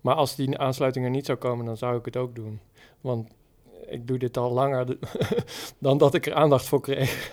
Maar 0.00 0.14
als 0.14 0.36
die 0.36 0.58
aansluiting 0.58 1.04
er 1.04 1.10
niet 1.10 1.26
zou 1.26 1.38
komen, 1.38 1.66
dan 1.66 1.76
zou 1.76 1.98
ik 1.98 2.04
het 2.04 2.16
ook 2.16 2.34
doen. 2.34 2.60
Want 3.00 3.30
ik 3.88 4.06
doe 4.06 4.18
dit 4.18 4.36
al 4.36 4.52
langer 4.52 4.86
dan 5.78 5.98
dat 5.98 6.14
ik 6.14 6.26
er 6.26 6.34
aandacht 6.34 6.66
voor 6.66 6.80
kreeg. 6.80 7.30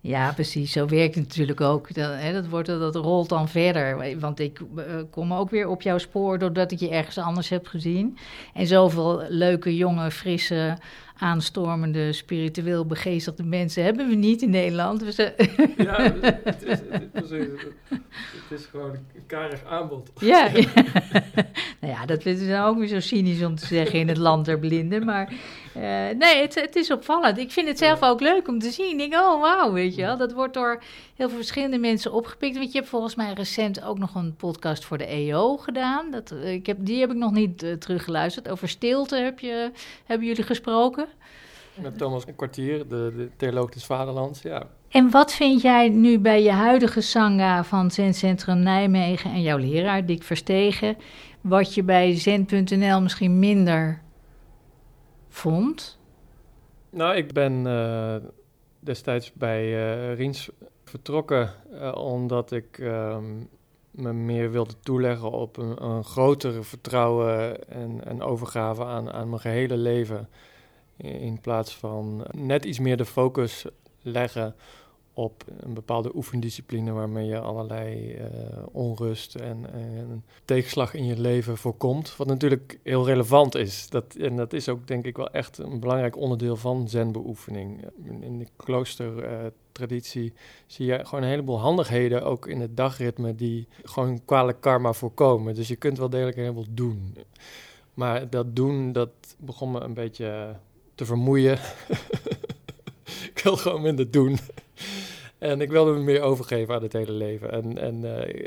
Ja, 0.00 0.32
precies. 0.32 0.72
Zo 0.72 0.86
werkt 0.86 1.14
het 1.14 1.24
natuurlijk 1.24 1.60
ook. 1.60 1.94
Dat, 1.94 2.10
hè, 2.14 2.32
dat, 2.32 2.46
wordt, 2.46 2.66
dat 2.66 2.94
rolt 2.94 3.28
dan 3.28 3.48
verder. 3.48 4.18
Want 4.20 4.40
ik 4.40 4.60
uh, 4.76 4.84
kom 5.10 5.34
ook 5.34 5.50
weer 5.50 5.68
op 5.68 5.82
jouw 5.82 5.98
spoor 5.98 6.38
doordat 6.38 6.72
ik 6.72 6.78
je 6.78 6.90
ergens 6.90 7.18
anders 7.18 7.48
heb 7.48 7.66
gezien. 7.66 8.18
En 8.54 8.66
zoveel 8.66 9.22
leuke, 9.28 9.76
jonge, 9.76 10.10
frisse 10.10 10.78
aanstormende, 11.18 12.12
spiritueel 12.12 12.86
begeestigde 12.86 13.42
mensen 13.42 13.84
hebben 13.84 14.08
we 14.08 14.14
niet 14.14 14.42
in 14.42 14.50
Nederland. 14.50 15.00
Dus, 15.00 15.16
ja, 15.76 16.14
het 16.44 16.62
is, 16.62 16.78
het, 16.90 17.30
is, 17.30 17.30
het 18.48 18.58
is 18.58 18.66
gewoon 18.66 18.90
een 18.90 19.26
karig 19.26 19.64
aanbod. 19.64 20.10
Ja, 20.20 20.48
ja. 20.54 20.68
nou 21.80 21.92
ja, 21.92 22.06
dat 22.06 22.26
is 22.26 22.48
dan 22.48 22.64
ook 22.64 22.78
weer 22.78 22.86
zo 22.86 23.00
cynisch 23.00 23.42
om 23.42 23.54
te 23.54 23.66
zeggen 23.66 23.98
in 23.98 24.08
het 24.08 24.16
land 24.16 24.44
der 24.44 24.58
blinden. 24.58 25.04
Maar 25.04 25.32
uh, 25.76 25.82
nee, 26.18 26.40
het, 26.40 26.54
het 26.54 26.76
is 26.76 26.90
opvallend. 26.90 27.38
Ik 27.38 27.50
vind 27.50 27.68
het 27.68 27.78
zelf 27.78 28.02
ook 28.02 28.20
leuk 28.20 28.48
om 28.48 28.58
te 28.58 28.70
zien. 28.70 28.90
Ik 28.90 28.98
denk, 29.10 29.22
oh 29.22 29.40
wauw, 29.40 29.72
weet 29.72 29.94
je 29.94 30.02
wel. 30.02 30.16
Dat 30.16 30.32
wordt 30.32 30.54
door 30.54 30.82
heel 31.14 31.28
veel 31.28 31.36
verschillende 31.36 31.78
mensen 31.78 32.12
opgepikt. 32.12 32.56
Want 32.56 32.72
je 32.72 32.78
hebt 32.78 32.90
volgens 32.90 33.14
mij 33.14 33.32
recent 33.32 33.82
ook 33.82 33.98
nog 33.98 34.14
een 34.14 34.36
podcast 34.36 34.84
voor 34.84 34.98
de 34.98 35.06
EO 35.06 35.56
gedaan. 35.56 36.10
Dat, 36.10 36.34
ik 36.44 36.66
heb, 36.66 36.76
die 36.80 37.00
heb 37.00 37.10
ik 37.10 37.16
nog 37.16 37.32
niet 37.32 37.62
uh, 37.62 37.72
teruggeluisterd. 37.72 38.48
Over 38.48 38.68
stilte 38.68 39.16
heb 39.16 39.38
je, 39.38 39.70
hebben 40.04 40.26
jullie 40.26 40.42
gesproken. 40.42 41.07
Met 41.82 41.98
Thomas 41.98 42.24
Kwartier, 42.36 42.88
de, 42.88 43.12
de 43.16 43.30
theoloog 43.36 43.70
des 43.70 43.84
Vaderlands, 43.84 44.42
ja. 44.42 44.66
En 44.88 45.10
wat 45.10 45.32
vind 45.32 45.62
jij 45.62 45.88
nu 45.88 46.18
bij 46.18 46.42
je 46.42 46.50
huidige 46.50 47.00
Sangha 47.00 47.64
van 47.64 47.90
Zencentrum 47.90 48.58
Nijmegen 48.58 49.30
en 49.30 49.42
jouw 49.42 49.56
leraar 49.56 50.06
Dick 50.06 50.22
Verstegen, 50.22 50.96
wat 51.40 51.74
je 51.74 51.82
bij 51.82 52.14
Zen.nl 52.14 53.00
misschien 53.00 53.38
minder 53.38 54.02
vond? 55.28 55.98
Nou, 56.90 57.16
ik 57.16 57.32
ben 57.32 57.64
uh, 57.66 58.14
destijds 58.80 59.32
bij 59.32 59.64
uh, 59.64 60.14
Riens 60.14 60.50
vertrokken 60.84 61.50
uh, 61.72 61.94
omdat 61.94 62.52
ik 62.52 62.78
um, 62.78 63.48
me 63.90 64.12
meer 64.12 64.50
wilde 64.50 64.74
toeleggen 64.82 65.30
op 65.30 65.56
een, 65.56 65.84
een 65.84 66.04
grotere 66.04 66.62
vertrouwen 66.62 67.68
en, 67.68 68.04
en 68.04 68.22
overgave 68.22 68.84
aan, 68.84 69.12
aan 69.12 69.28
mijn 69.28 69.40
gehele 69.40 69.76
leven. 69.76 70.28
In 70.98 71.40
plaats 71.40 71.76
van 71.76 72.26
net 72.30 72.64
iets 72.64 72.78
meer 72.78 72.96
de 72.96 73.04
focus 73.04 73.66
leggen 74.02 74.54
op 75.18 75.44
een 75.60 75.74
bepaalde 75.74 76.14
oefendiscipline 76.14 76.92
waarmee 76.92 77.26
je 77.26 77.38
allerlei 77.38 78.14
uh, 78.14 78.22
onrust 78.72 79.34
en, 79.34 79.72
en, 79.72 80.24
tegenslag 80.44 80.94
in 80.94 81.04
je 81.04 81.20
leven 81.20 81.56
voorkomt. 81.56 82.16
Wat 82.16 82.26
natuurlijk 82.26 82.78
heel 82.82 83.06
relevant 83.06 83.54
is. 83.54 83.88
Dat, 83.88 84.14
en 84.14 84.36
dat 84.36 84.52
is 84.52 84.68
ook 84.68 84.86
denk 84.86 85.04
ik 85.04 85.16
wel 85.16 85.30
echt 85.30 85.58
een 85.58 85.80
belangrijk 85.80 86.16
onderdeel 86.16 86.56
van 86.56 86.88
zenbeoefening. 86.88 87.84
In 88.20 88.38
de 88.38 88.46
kloostertraditie 88.56 90.24
uh, 90.24 90.38
zie 90.66 90.86
je 90.86 91.04
gewoon 91.04 91.24
een 91.24 91.30
heleboel 91.30 91.60
handigheden, 91.60 92.24
ook 92.24 92.46
in 92.46 92.60
het 92.60 92.76
dagritme, 92.76 93.34
die 93.34 93.68
gewoon 93.82 94.24
kwalijk 94.24 94.60
karma 94.60 94.92
voorkomen. 94.92 95.54
Dus 95.54 95.68
je 95.68 95.76
kunt 95.76 95.98
wel 95.98 96.10
degelijk 96.10 96.36
een 96.36 96.42
heleboel 96.42 96.66
doen. 96.70 97.16
Maar 97.94 98.30
dat 98.30 98.56
doen, 98.56 98.92
dat 98.92 99.10
begon 99.38 99.70
me 99.70 99.80
een 99.80 99.94
beetje 99.94 100.56
te 100.98 101.04
vermoeien. 101.04 101.58
ik 103.34 103.40
wil 103.42 103.56
gewoon 103.56 103.82
minder 103.82 104.10
doen. 104.10 104.38
en 105.38 105.60
ik 105.60 105.70
wilde 105.70 105.92
me 105.92 105.98
meer 105.98 106.20
overgeven 106.20 106.74
aan 106.74 106.82
het 106.82 106.92
hele 106.92 107.12
leven. 107.12 107.52
En, 107.52 107.78
en 107.78 108.04
uh, 108.04 108.46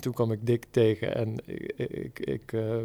toen 0.00 0.12
kwam 0.12 0.32
ik 0.32 0.46
Dick 0.46 0.64
tegen 0.70 1.14
en 1.14 1.36
ik, 1.76 2.18
ik, 2.18 2.52
uh, 2.52 2.76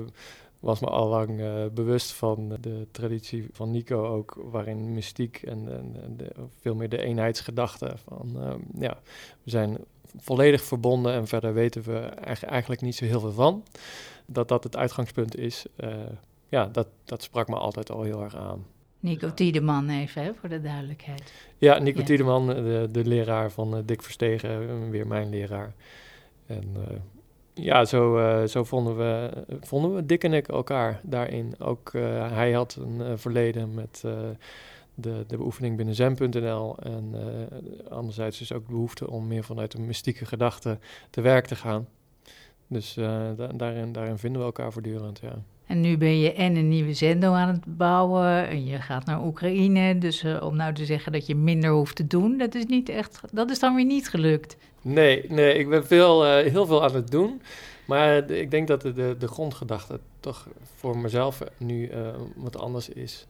was 0.59 0.79
me 0.79 0.87
al 0.87 1.07
lang 1.07 1.39
uh, 1.39 1.65
bewust 1.73 2.11
van 2.11 2.57
de 2.61 2.87
traditie 2.91 3.47
van 3.51 3.71
Nico 3.71 4.05
ook, 4.05 4.37
waarin 4.51 4.93
mystiek 4.93 5.41
en, 5.43 5.67
en, 6.03 6.17
de, 6.17 6.31
veel 6.59 6.75
meer 6.75 6.89
de 6.89 7.01
eenheidsgedachte 7.01 7.93
van, 8.07 8.37
ja, 8.79 8.99
we 9.43 9.49
zijn 9.49 9.77
volledig 10.17 10.63
verbonden 10.63 11.13
en 11.13 11.27
verder 11.27 11.53
weten 11.53 11.81
we 11.83 11.99
eigenlijk 12.45 12.81
niet 12.81 12.95
zo 12.95 13.05
heel 13.05 13.19
veel 13.19 13.31
van. 13.31 13.63
Dat 14.25 14.47
dat 14.47 14.63
het 14.63 14.77
uitgangspunt 14.77 15.37
is, 15.37 15.65
ja, 16.49 16.65
dat, 16.65 16.87
dat 17.03 17.23
sprak 17.23 17.47
me 17.47 17.55
altijd 17.55 17.91
al 17.91 18.03
heel 18.03 18.23
erg 18.23 18.35
aan. 18.35 18.65
Nico 19.01 19.33
Tiedeman 19.33 19.89
even, 19.89 20.23
hè, 20.23 20.33
voor 20.33 20.49
de 20.49 20.61
duidelijkheid. 20.61 21.33
Ja, 21.57 21.79
Nico 21.79 21.99
ja. 21.99 22.05
Tiedeman, 22.05 22.47
de, 22.47 22.87
de 22.91 23.05
leraar 23.05 23.51
van 23.51 23.77
uh, 23.77 23.81
Dick 23.85 24.01
Verstegen, 24.01 24.89
weer 24.89 25.07
mijn 25.07 25.29
leraar. 25.29 25.73
En 26.45 26.63
uh, 26.77 26.97
ja, 27.53 27.85
zo, 27.85 28.17
uh, 28.17 28.47
zo 28.47 28.63
vonden, 28.63 28.97
we, 28.97 29.31
vonden 29.61 29.95
we 29.95 30.05
Dick 30.05 30.23
en 30.23 30.33
ik 30.33 30.47
elkaar 30.47 30.99
daarin. 31.03 31.53
Ook 31.59 31.91
hij 32.31 32.51
had 32.51 32.75
een 32.79 33.19
verleden 33.19 33.73
met 33.73 34.01
de, 34.95 35.25
de 35.27 35.37
beoefening 35.37 35.77
binnen 35.77 35.95
zen.nl. 35.95 36.77
En 36.77 37.15
anderzijds 37.89 38.37
dus 38.37 38.53
ook 38.53 38.65
de 38.65 38.71
behoefte 38.71 39.09
om 39.09 39.27
meer 39.27 39.43
vanuit 39.43 39.73
een 39.73 39.85
mystieke 39.85 40.25
gedachte 40.25 40.79
te 41.09 41.21
werk 41.21 41.45
te 41.45 41.55
gaan. 41.55 41.87
Dus 42.67 42.93
da 42.93 43.33
daarin, 43.33 43.91
daarin 43.91 44.17
vinden 44.17 44.41
we 44.41 44.47
elkaar 44.47 44.71
voortdurend, 44.71 45.19
ja. 45.19 45.43
En 45.67 45.81
nu 45.81 45.97
ben 45.97 46.19
je 46.19 46.33
en 46.33 46.55
een 46.55 46.69
nieuwe 46.69 46.93
zendo 46.93 47.33
aan 47.33 47.47
het 47.47 47.77
bouwen 47.77 48.47
en 48.47 48.65
je 48.65 48.77
gaat 48.77 49.05
naar 49.05 49.25
Oekraïne. 49.25 49.97
Dus 49.97 50.23
uh, 50.23 50.41
om 50.41 50.55
nou 50.55 50.73
te 50.73 50.85
zeggen 50.85 51.11
dat 51.11 51.25
je 51.25 51.35
minder 51.35 51.69
hoeft 51.69 51.95
te 51.95 52.07
doen, 52.07 52.37
dat 52.37 52.55
is, 52.55 52.65
niet 52.65 52.89
echt, 52.89 53.21
dat 53.31 53.49
is 53.49 53.59
dan 53.59 53.75
weer 53.75 53.85
niet 53.85 54.09
gelukt. 54.09 54.57
Nee, 54.81 55.25
nee 55.29 55.57
ik 55.57 55.69
ben 55.69 55.85
veel, 55.87 56.25
uh, 56.25 56.51
heel 56.51 56.65
veel 56.65 56.83
aan 56.83 56.95
het 56.95 57.11
doen. 57.11 57.41
Maar 57.85 58.29
ik 58.29 58.51
denk 58.51 58.67
dat 58.67 58.81
de, 58.81 58.93
de, 58.93 59.15
de, 59.19 59.27
grondgedachte 59.27 59.99
toch 60.19 60.47
voor 60.75 60.97
mezelf 60.97 61.41
nu 61.57 61.89
uh, 61.89 62.07
wat 62.35 62.57
anders 62.57 62.89
is. 62.89 63.27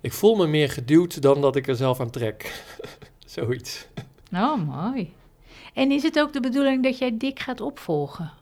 Ik 0.00 0.12
voel 0.12 0.36
me 0.36 0.46
meer 0.46 0.70
geduwd 0.70 1.22
dan 1.22 1.40
dat 1.40 1.56
ik 1.56 1.68
er 1.68 1.76
zelf 1.76 2.00
aan 2.00 2.10
trek. 2.10 2.64
Zoiets. 3.26 3.86
Nou, 4.30 4.60
mooi. 4.60 5.12
En 5.74 5.92
is 5.92 6.02
het 6.02 6.18
ook 6.18 6.32
de 6.32 6.40
bedoeling 6.40 6.82
dat 6.82 6.98
jij 6.98 7.16
dik 7.16 7.38
gaat 7.38 7.60
opvolgen? 7.60 8.32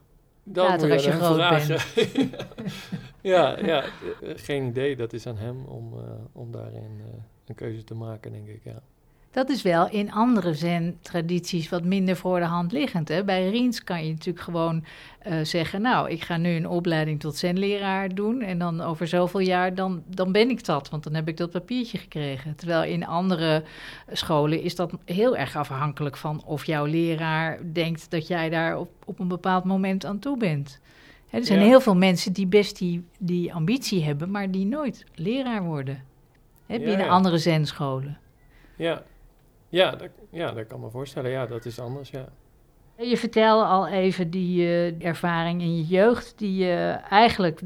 Dan 0.42 0.66
Later 0.66 0.92
als 0.92 1.05
je 1.05 1.12
groot 1.12 1.66
bent. 1.66 1.87
ja, 3.26 3.58
ja, 3.72 3.84
geen 4.22 4.66
idee. 4.66 4.96
Dat 4.96 5.12
is 5.12 5.26
aan 5.26 5.38
hem 5.38 5.64
om, 5.64 5.92
uh, 5.92 6.00
om 6.32 6.52
daarin 6.52 7.00
uh, 7.00 7.04
een 7.46 7.54
keuze 7.54 7.84
te 7.84 7.94
maken, 7.94 8.32
denk 8.32 8.48
ik. 8.48 8.60
Ja. 8.64 8.82
Dat 9.36 9.48
is 9.48 9.62
wel 9.62 9.88
in 9.88 10.12
andere 10.12 10.54
zen-tradities 10.54 11.68
wat 11.68 11.84
minder 11.84 12.16
voor 12.16 12.38
de 12.38 12.44
hand 12.44 12.72
liggend. 12.72 13.08
Hè? 13.08 13.24
Bij 13.24 13.50
Riens 13.50 13.84
kan 13.84 14.04
je 14.06 14.12
natuurlijk 14.12 14.44
gewoon 14.44 14.84
uh, 15.26 15.40
zeggen... 15.42 15.82
nou, 15.82 16.10
ik 16.10 16.22
ga 16.22 16.36
nu 16.36 16.50
een 16.56 16.68
opleiding 16.68 17.20
tot 17.20 17.36
zenleraar 17.36 18.14
doen... 18.14 18.42
en 18.42 18.58
dan 18.58 18.80
over 18.80 19.06
zoveel 19.06 19.40
jaar, 19.40 19.74
dan, 19.74 20.02
dan 20.06 20.32
ben 20.32 20.50
ik 20.50 20.64
dat. 20.64 20.88
Want 20.88 21.04
dan 21.04 21.14
heb 21.14 21.28
ik 21.28 21.36
dat 21.36 21.50
papiertje 21.50 21.98
gekregen. 21.98 22.54
Terwijl 22.56 22.82
in 22.92 23.06
andere 23.06 23.62
scholen 24.12 24.60
is 24.60 24.74
dat 24.74 24.92
heel 25.04 25.36
erg 25.36 25.56
afhankelijk 25.56 26.16
van... 26.16 26.42
of 26.44 26.64
jouw 26.64 26.84
leraar 26.84 27.58
denkt 27.72 28.10
dat 28.10 28.26
jij 28.26 28.50
daar 28.50 28.78
op, 28.78 28.90
op 29.04 29.18
een 29.18 29.28
bepaald 29.28 29.64
moment 29.64 30.04
aan 30.04 30.18
toe 30.18 30.36
bent. 30.36 30.80
Er 31.30 31.44
zijn 31.44 31.58
ja. 31.58 31.64
heel 31.64 31.80
veel 31.80 31.96
mensen 31.96 32.32
die 32.32 32.46
best 32.46 32.78
die, 32.78 33.04
die 33.18 33.54
ambitie 33.54 34.04
hebben... 34.04 34.30
maar 34.30 34.50
die 34.50 34.66
nooit 34.66 35.04
leraar 35.14 35.62
worden. 35.62 36.04
Binnen 36.66 36.98
ja, 36.98 37.06
andere 37.06 37.38
zenscholen. 37.38 38.18
Ja, 38.76 39.02
ja, 39.68 39.90
dat, 39.90 40.10
ja, 40.30 40.52
dat 40.52 40.66
kan 40.66 40.80
me 40.80 40.90
voorstellen. 40.90 41.30
Ja, 41.30 41.46
dat 41.46 41.64
is 41.64 41.78
anders, 41.78 42.10
ja. 42.10 42.28
Je 42.98 43.16
vertelde 43.16 43.64
al 43.64 43.88
even 43.88 44.30
die 44.30 44.62
uh, 44.62 45.04
ervaring 45.04 45.60
in 45.60 45.76
je 45.76 45.84
jeugd, 45.84 46.34
die 46.36 46.54
je 46.64 46.98
eigenlijk 47.10 47.60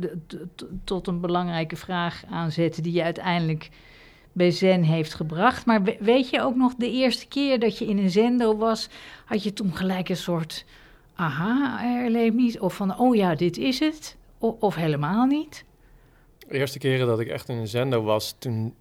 tot 0.84 1.06
een 1.06 1.20
belangrijke 1.20 1.76
vraag 1.76 2.22
aanzette, 2.30 2.82
die 2.82 2.92
je 2.92 3.02
uiteindelijk 3.02 3.70
bij 4.32 4.50
Zen 4.50 4.82
heeft 4.82 5.14
gebracht. 5.14 5.66
Maar 5.66 5.82
weet 6.00 6.30
je 6.30 6.42
ook 6.42 6.56
nog 6.56 6.74
de 6.74 6.90
eerste 6.90 7.28
keer 7.28 7.58
dat 7.58 7.78
je 7.78 7.86
in 7.86 7.98
een 7.98 8.10
zendo 8.10 8.56
was, 8.56 8.88
had 9.24 9.42
je 9.42 9.52
toen 9.52 9.76
gelijk 9.76 10.08
een 10.08 10.16
soort 10.16 10.64
aha-erlevenis? 11.20 12.58
Of 12.58 12.74
van, 12.74 12.98
oh 12.98 13.16
ja, 13.16 13.34
dit 13.34 13.56
is 13.56 13.78
het? 13.78 14.16
Of 14.38 14.74
helemaal 14.74 15.26
niet? 15.26 15.64
De 16.38 16.58
eerste 16.58 16.78
keren 16.78 17.06
dat 17.06 17.20
ik 17.20 17.28
echt 17.28 17.48
in 17.48 17.56
een 17.56 17.68
zendo 17.68 18.02
was, 18.02 18.34
toen 18.38 18.74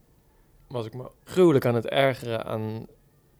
was 0.68 0.86
ik 0.86 0.94
me 0.94 1.12
gruwelijk 1.24 1.66
aan 1.66 1.76
het 1.76 1.88
ergeren 1.88 2.46
aan 2.46 2.86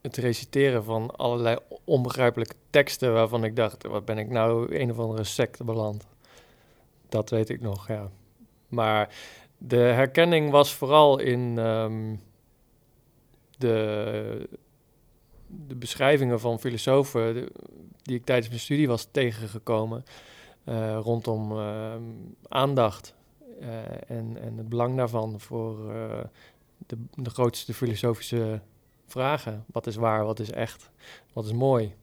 het 0.02 0.18
reciteren 0.18 0.84
van 0.84 1.16
allerlei 1.16 1.58
onbegrijpelijke 1.84 2.56
teksten 2.70 3.14
waarvan 3.14 3.44
ik 3.44 3.56
dacht, 3.56 3.88
wat 3.88 4.06
ben 4.06 4.18
ik 4.18 4.30
nou 4.30 4.76
een 4.76 4.92
of 4.92 5.00
andere 5.00 5.24
secte 5.24 5.64
beland. 5.64 6.08
Dat 7.10 7.30
weet 7.30 7.50
ik 7.50 7.62
nog, 7.62 7.88
ja. 7.88 8.10
Maar 8.68 9.16
de 9.58 9.78
herkenning 9.78 10.52
was 10.52 10.74
vooral 10.74 11.20
in 11.20 11.58
um, 11.58 12.22
de, 13.58 14.50
de 15.68 15.76
beschrijvingen 15.76 16.40
van 16.40 16.60
filosofen 16.60 17.50
die 18.02 18.16
ik 18.16 18.26
tijdens 18.26 18.48
mijn 18.48 18.60
studie 18.60 18.88
was 18.88 19.08
tegengekomen 19.12 20.04
uh, 20.66 21.00
rondom 21.02 21.52
uh, 21.52 21.96
aandacht 22.48 23.16
en, 24.08 24.38
en 24.42 24.58
het 24.58 24.70
belang 24.70 24.98
daarvan 24.98 25.40
voor 25.40 25.94
de, 26.78 26.98
de 27.16 27.30
grootste 27.30 27.74
filosofische 27.74 28.62
vragen. 29.08 29.66
Wat 29.72 29.88
is 29.88 29.96
waar, 29.96 30.26
wat 30.26 30.40
is 30.40 30.52
echt, 30.52 30.92
wat 31.34 31.46
is 31.46 31.54
mooi? 31.54 31.96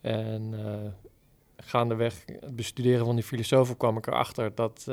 En 0.00 0.54
gaandeweg 1.56 2.24
het 2.26 2.56
bestuderen 2.56 3.06
van 3.06 3.14
die 3.14 3.24
filosofen 3.24 3.76
kwam 3.76 3.96
ik 3.96 4.06
erachter 4.06 4.54
dat 4.54 4.86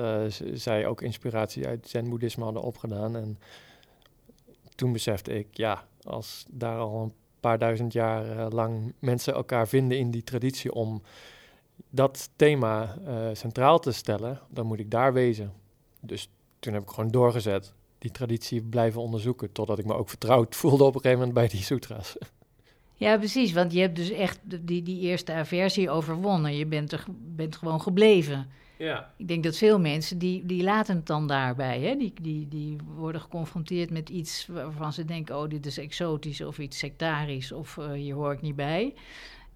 zij 0.53 0.87
ook 0.87 1.01
inspiratie 1.01 1.67
uit 1.67 1.87
zen-boeddhisme 1.87 2.43
hadden 2.43 2.61
opgedaan. 2.61 3.15
En 3.15 3.39
toen 4.75 4.91
besefte 4.91 5.37
ik, 5.37 5.47
ja, 5.51 5.87
als 6.03 6.45
daar 6.49 6.77
al 6.77 7.01
een 7.01 7.13
paar 7.39 7.57
duizend 7.57 7.93
jaar 7.93 8.37
eh, 8.37 8.45
lang 8.49 8.93
mensen 8.99 9.33
elkaar 9.33 9.67
vinden 9.67 9.97
in 9.97 10.11
die 10.11 10.23
traditie 10.23 10.73
om 10.73 11.01
dat 11.89 12.29
thema 12.35 12.97
uh, 13.07 13.27
centraal 13.33 13.79
te 13.79 13.91
stellen, 13.91 14.39
dan 14.49 14.65
moet 14.65 14.79
ik 14.79 14.91
daar 14.91 15.13
wezen. 15.13 15.53
Dus 15.99 16.29
toen 16.59 16.73
heb 16.73 16.81
ik 16.81 16.89
gewoon 16.89 17.11
doorgezet, 17.11 17.73
die 17.97 18.11
traditie 18.11 18.61
blijven 18.61 19.01
onderzoeken, 19.01 19.51
totdat 19.51 19.79
ik 19.79 19.85
me 19.85 19.93
ook 19.93 20.09
vertrouwd 20.09 20.55
voelde 20.61 20.83
op 20.83 20.95
een 20.95 21.01
gegeven 21.01 21.17
moment 21.19 21.33
bij 21.33 21.47
die 21.47 21.63
sutras. 21.63 22.17
Ja, 22.95 23.17
precies. 23.17 23.51
Want 23.53 23.73
je 23.73 23.79
hebt 23.79 23.95
dus 23.95 24.09
echt 24.09 24.39
die, 24.43 24.83
die 24.83 24.99
eerste 24.99 25.33
aversie 25.33 25.89
overwonnen. 25.89 26.55
Je 26.55 26.65
bent, 26.65 26.91
er, 26.91 27.05
bent 27.35 27.55
gewoon 27.55 27.81
gebleven. 27.81 28.49
Ja. 28.77 29.11
Ik 29.17 29.27
denk 29.27 29.43
dat 29.43 29.57
veel 29.57 29.79
mensen, 29.79 30.17
die, 30.17 30.45
die 30.45 30.63
laten 30.63 30.95
het 30.95 31.05
dan 31.05 31.27
daarbij. 31.27 31.79
Hè? 31.79 31.95
Die, 31.95 32.13
die, 32.21 32.47
die 32.47 32.77
worden 32.95 33.21
geconfronteerd 33.21 33.89
met 33.89 34.09
iets 34.09 34.47
waarvan 34.47 34.93
ze 34.93 35.05
denken... 35.05 35.37
oh, 35.37 35.49
dit 35.49 35.65
is 35.65 35.77
exotisch 35.77 36.41
of 36.41 36.57
iets 36.57 36.77
sectarisch 36.77 37.51
of 37.51 37.77
uh, 37.77 37.91
hier 37.91 38.15
hoor 38.15 38.31
ik 38.31 38.41
niet 38.41 38.55
bij. 38.55 38.93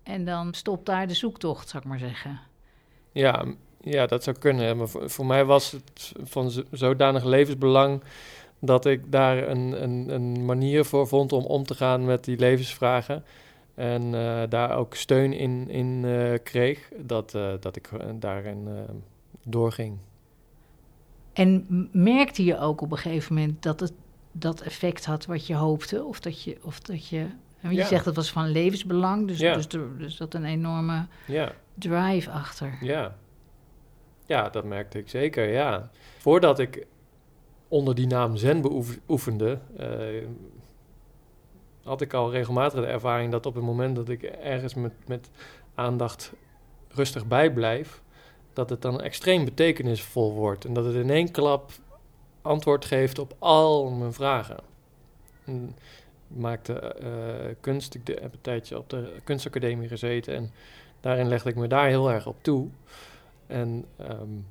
En 0.03 0.25
dan 0.25 0.53
stopt 0.53 0.85
daar 0.85 1.07
de 1.07 1.13
zoektocht, 1.13 1.69
zou 1.69 1.83
ik 1.83 1.89
maar 1.89 1.99
zeggen. 1.99 2.39
Ja, 3.11 3.45
ja 3.81 4.05
dat 4.05 4.23
zou 4.23 4.37
kunnen. 4.37 4.77
Maar 4.77 4.87
voor, 4.87 5.09
voor 5.09 5.25
mij 5.25 5.45
was 5.45 5.71
het 5.71 6.11
van 6.23 6.51
zodanig 6.71 7.23
levensbelang 7.23 8.03
dat 8.59 8.85
ik 8.85 9.11
daar 9.11 9.47
een, 9.47 9.83
een, 9.83 10.09
een, 10.09 10.45
manier 10.45 10.85
voor 10.85 11.07
vond 11.07 11.33
om 11.33 11.45
om 11.45 11.63
te 11.63 11.75
gaan 11.75 12.05
met 12.05 12.23
die 12.23 12.37
levensvragen. 12.37 13.23
En 13.75 14.03
uh, 14.13 14.41
daar 14.49 14.77
ook 14.77 14.95
steun 14.95 15.33
in, 15.33 15.69
in 15.69 16.03
uh, 16.03 16.33
kreeg, 16.43 16.89
dat, 16.97 17.33
uh, 17.33 17.53
dat 17.59 17.75
ik 17.75 17.89
daarin 18.19 18.67
doorging. 19.43 19.97
En 21.33 21.65
merkte 21.91 22.43
je 22.43 22.57
ook 22.57 22.81
op 22.81 22.91
een 22.91 22.97
gegeven 22.97 23.35
moment 23.35 23.63
dat 23.63 23.79
het 23.79 23.93
dat 24.31 24.61
effect 24.61 25.05
had 25.05 25.25
wat 25.25 25.47
je 25.47 25.55
hoopte? 25.55 26.03
Of 26.03 26.19
dat 26.19 26.43
je. 26.43 26.57
Of 26.61 26.79
dat 26.79 27.07
je 27.07 27.27
je 27.69 27.75
ja. 27.75 27.85
zegt 27.85 28.05
dat 28.05 28.15
was 28.15 28.31
van 28.31 28.51
levensbelang, 28.51 29.27
dus, 29.27 29.39
ja. 29.39 29.55
dus, 29.55 29.67
er, 29.67 29.97
dus 29.97 30.17
dat 30.17 30.33
een 30.33 30.45
enorme 30.45 31.07
ja. 31.27 31.51
drive 31.73 32.29
achter. 32.29 32.77
Ja. 32.81 33.15
ja, 34.25 34.49
dat 34.49 34.63
merkte 34.63 34.97
ik 34.97 35.09
zeker, 35.09 35.51
ja. 35.51 35.89
Voordat 36.17 36.59
ik 36.59 36.85
onder 37.67 37.95
die 37.95 38.07
naam 38.07 38.35
Zen 38.35 38.61
beoefende, 38.61 39.59
uh, 39.79 40.27
had 41.83 42.01
ik 42.01 42.13
al 42.13 42.31
regelmatig 42.31 42.79
de 42.79 42.85
ervaring 42.85 43.31
dat 43.31 43.45
op 43.45 43.55
het 43.55 43.63
moment 43.63 43.95
dat 43.95 44.09
ik 44.09 44.23
ergens 44.23 44.73
met, 44.73 44.93
met 45.07 45.29
aandacht 45.75 46.33
rustig 46.87 47.27
bij 47.27 47.53
blijf, 47.53 48.01
dat 48.53 48.69
het 48.69 48.81
dan 48.81 49.01
extreem 49.01 49.45
betekenisvol 49.45 50.33
wordt 50.33 50.65
en 50.65 50.73
dat 50.73 50.85
het 50.85 50.95
in 50.95 51.09
één 51.09 51.31
klap 51.31 51.71
antwoord 52.41 52.85
geeft 52.85 53.19
op 53.19 53.35
al 53.39 53.89
mijn 53.89 54.13
vragen. 54.13 54.57
En 55.45 55.75
ik 56.29 56.37
maakte 56.37 56.95
uh, 57.03 57.55
kunst, 57.59 57.95
ik 57.95 58.07
heb 58.07 58.33
een 58.33 58.41
tijdje 58.41 58.77
op 58.77 58.89
de 58.89 59.15
kunstacademie 59.23 59.87
gezeten 59.87 60.35
en 60.35 60.51
daarin 60.99 61.27
legde 61.27 61.49
ik 61.49 61.55
me 61.55 61.67
daar 61.67 61.87
heel 61.87 62.11
erg 62.11 62.27
op 62.27 62.43
toe. 62.43 62.67
En 63.47 63.85
um, 64.09 64.45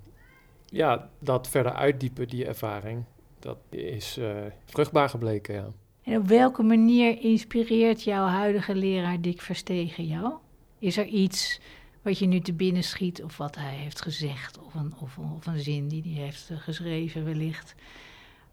ja, 0.66 1.08
dat 1.18 1.48
verder 1.48 1.72
uitdiepen, 1.72 2.28
die 2.28 2.46
ervaring, 2.46 3.04
dat 3.38 3.58
is 3.68 4.18
uh, 4.18 4.30
vruchtbaar 4.64 5.08
gebleken, 5.08 5.54
ja. 5.54 5.66
En 6.02 6.16
op 6.16 6.26
welke 6.26 6.62
manier 6.62 7.20
inspireert 7.20 8.02
jouw 8.02 8.26
huidige 8.26 8.74
leraar 8.74 9.20
Dick 9.20 9.40
Verstegen 9.40 10.06
jou? 10.06 10.32
Is 10.78 10.96
er 10.96 11.06
iets 11.06 11.60
wat 12.02 12.18
je 12.18 12.26
nu 12.26 12.40
te 12.40 12.52
binnen 12.52 12.84
schiet 12.84 13.22
of 13.22 13.36
wat 13.36 13.54
hij 13.54 13.74
heeft 13.74 14.02
gezegd 14.02 14.58
of 14.58 14.74
een, 14.74 14.94
of, 15.00 15.18
of 15.18 15.46
een 15.46 15.58
zin 15.58 15.88
die 15.88 16.02
hij 16.02 16.22
heeft 16.22 16.50
geschreven 16.54 17.24
wellicht, 17.24 17.74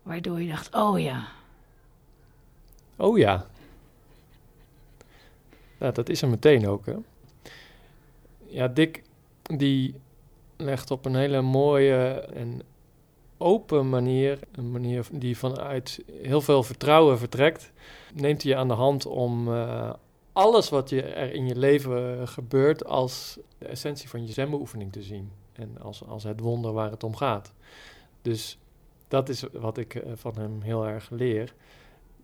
waardoor 0.02 0.42
je 0.42 0.50
dacht, 0.50 0.76
oh 0.76 1.00
ja. 1.00 1.28
Oh 2.96 3.18
ja. 3.18 3.48
Nou, 5.78 5.94
dat 5.94 6.10
is 6.10 6.22
er 6.22 6.28
meteen 6.28 6.68
ook, 6.68 6.86
hè. 6.86 6.96
Ja, 8.48 8.68
Dick, 8.68 9.04
die 9.42 9.96
legt 10.58 10.92
op 10.92 11.06
een 11.06 11.16
hele 11.16 11.42
mooie 11.42 12.20
en 12.20 12.62
open 13.38 13.90
manier, 13.90 14.40
een 14.52 14.72
manier 14.72 15.08
die 15.12 15.38
vanuit 15.38 16.04
heel 16.22 16.42
veel 16.42 16.64
vertrouwen 16.64 17.18
vertrekt, 17.18 17.72
neemt 18.14 18.44
hij 18.44 18.52
je 18.52 18.58
aan 18.58 18.68
de 18.68 18.74
hand 18.74 19.06
om 19.06 19.48
uh, 19.48 19.94
alles 20.38 20.70
wat 20.70 20.90
je 20.90 21.02
er 21.02 21.34
in 21.34 21.48
je 21.48 21.56
leven 21.56 22.28
gebeurt 22.28 22.86
als 22.86 23.40
de 23.58 23.66
essentie 23.66 24.10
van 24.10 24.26
je 24.28 24.34
zenbeoefening 24.34 24.92
te 24.92 25.04
zien. 25.04 25.32
En 25.54 25.78
als, 25.82 26.04
als 26.08 26.24
het 26.24 26.40
wonder 26.40 26.74
waar 26.74 26.92
het 26.92 27.04
om 27.04 27.16
gaat. 27.16 27.54
Dus 28.22 28.58
dat 29.08 29.30
is 29.30 29.44
wat 29.52 29.78
ik 29.78 29.96
uh, 29.96 30.12
van 30.16 30.38
hem 30.38 30.62
heel 30.62 30.88
erg 30.88 31.10
leer. 31.10 31.54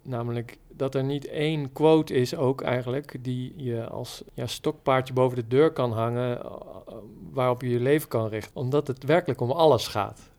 Namelijk 0.02 0.58
dat 0.68 0.96
er 0.96 1.04
niet 1.04 1.28
één 1.28 1.72
quote 1.72 2.14
is 2.14 2.36
ook 2.36 2.62
eigenlijk 2.62 3.24
die 3.24 3.54
je 3.56 3.88
als 3.88 4.24
ja, 4.34 4.48
stokpaardje 4.48 5.14
boven 5.14 5.38
de 5.38 5.48
deur 5.48 5.72
kan 5.72 5.92
hangen 5.92 6.38
uh, 6.46 6.52
waarop 7.32 7.62
je 7.62 7.70
je 7.70 7.80
leven 7.80 8.08
kan 8.08 8.28
richten. 8.28 8.56
Omdat 8.56 8.88
het 8.88 9.04
werkelijk 9.04 9.42
om 9.42 9.52
alles 9.52 9.88
gaat. 9.88 10.32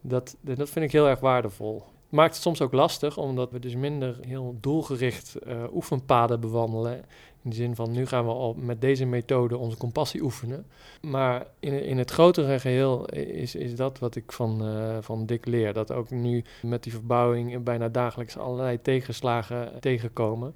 Dat, 0.00 0.36
dat 0.40 0.70
vind 0.70 0.84
ik 0.84 0.92
heel 0.92 1.08
erg 1.08 1.20
waardevol. 1.20 1.84
Maakt 2.14 2.34
het 2.34 2.42
soms 2.42 2.60
ook 2.60 2.72
lastig, 2.72 3.16
omdat 3.16 3.50
we 3.50 3.58
dus 3.58 3.74
minder 3.74 4.16
heel 4.20 4.56
doelgericht 4.60 5.36
uh, 5.46 5.62
oefenpaden 5.72 6.40
bewandelen. 6.40 7.04
In 7.42 7.50
de 7.50 7.56
zin 7.56 7.74
van, 7.74 7.92
nu 7.92 8.06
gaan 8.06 8.24
we 8.24 8.30
al 8.32 8.54
met 8.54 8.80
deze 8.80 9.04
methode 9.04 9.56
onze 9.56 9.76
compassie 9.76 10.22
oefenen. 10.22 10.66
Maar 11.00 11.46
in, 11.60 11.84
in 11.84 11.98
het 11.98 12.10
grotere 12.10 12.60
geheel 12.60 13.04
is, 13.14 13.54
is 13.54 13.76
dat 13.76 13.98
wat 13.98 14.16
ik 14.16 14.32
van, 14.32 14.68
uh, 14.68 14.96
van 15.00 15.26
Dick 15.26 15.46
leer. 15.46 15.72
Dat 15.72 15.92
ook 15.92 16.10
nu 16.10 16.44
met 16.62 16.82
die 16.82 16.92
verbouwing 16.92 17.62
bijna 17.62 17.88
dagelijks 17.88 18.36
allerlei 18.36 18.82
tegenslagen 18.82 19.72
tegenkomen. 19.80 20.54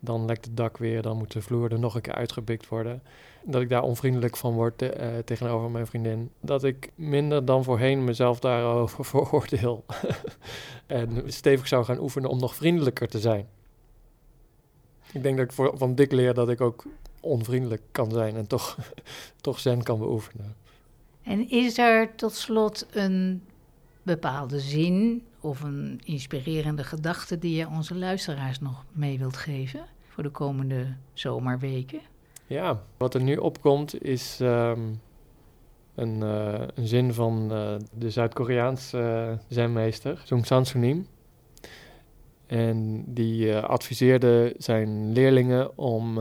Dan 0.00 0.24
lekt 0.24 0.44
het 0.44 0.56
dak 0.56 0.76
weer, 0.76 1.02
dan 1.02 1.16
moet 1.16 1.32
de 1.32 1.42
vloer 1.42 1.72
er 1.72 1.78
nog 1.78 1.94
een 1.94 2.00
keer 2.00 2.14
uitgebikt 2.14 2.68
worden. 2.68 3.02
Dat 3.42 3.62
ik 3.62 3.68
daar 3.68 3.82
onvriendelijk 3.82 4.36
van 4.36 4.52
word 4.52 4.82
uh, 4.82 4.90
tegenover 5.24 5.70
mijn 5.70 5.86
vriendin. 5.86 6.30
Dat 6.40 6.64
ik 6.64 6.90
minder 6.94 7.44
dan 7.44 7.64
voorheen 7.64 8.04
mezelf 8.04 8.38
daarover 8.38 9.04
veroordeel. 9.14 9.84
en 10.86 11.22
stevig 11.26 11.68
zou 11.68 11.84
gaan 11.84 11.98
oefenen 11.98 12.30
om 12.30 12.38
nog 12.38 12.54
vriendelijker 12.54 13.08
te 13.08 13.18
zijn. 13.18 13.46
Ik 15.12 15.22
denk 15.22 15.36
dat 15.36 15.46
ik 15.46 15.78
van 15.78 15.94
dik 15.94 16.12
leer 16.12 16.34
dat 16.34 16.48
ik 16.48 16.60
ook 16.60 16.84
onvriendelijk 17.20 17.82
kan 17.92 18.10
zijn 18.10 18.36
en 18.36 18.46
toch, 18.46 18.76
toch 19.40 19.58
zen 19.58 19.82
kan 19.82 19.98
beoefenen. 19.98 20.56
En 21.22 21.50
is 21.50 21.78
er 21.78 22.14
tot 22.14 22.34
slot 22.34 22.86
een 22.90 23.42
bepaalde 24.02 24.60
zin 24.60 25.24
of 25.40 25.62
een 25.62 26.00
inspirerende 26.04 26.84
gedachte 26.84 27.38
die 27.38 27.56
je 27.56 27.68
onze 27.68 27.94
luisteraars 27.94 28.60
nog 28.60 28.84
mee 28.92 29.18
wilt 29.18 29.36
geven 29.36 29.80
voor 30.08 30.22
de 30.22 30.30
komende 30.30 30.94
zomerweken? 31.12 32.00
Ja, 32.50 32.82
wat 32.96 33.14
er 33.14 33.22
nu 33.22 33.36
opkomt 33.36 34.02
is 34.02 34.38
um, 34.40 35.00
een, 35.94 36.20
uh, 36.20 36.62
een, 36.74 36.86
zin 36.86 37.14
van 37.14 37.48
uh, 37.52 37.74
de 37.92 38.10
Zuid-Koreaanse 38.10 38.98
uh, 38.98 39.38
zenmeester, 39.48 40.22
Sung 40.24 40.46
San 40.46 40.66
Sunim. 40.66 41.06
En 42.46 43.04
die 43.06 43.56
adviseerde 43.56 44.54
zijn 44.58 45.12
leerlingen 45.12 45.78
om 45.78 46.18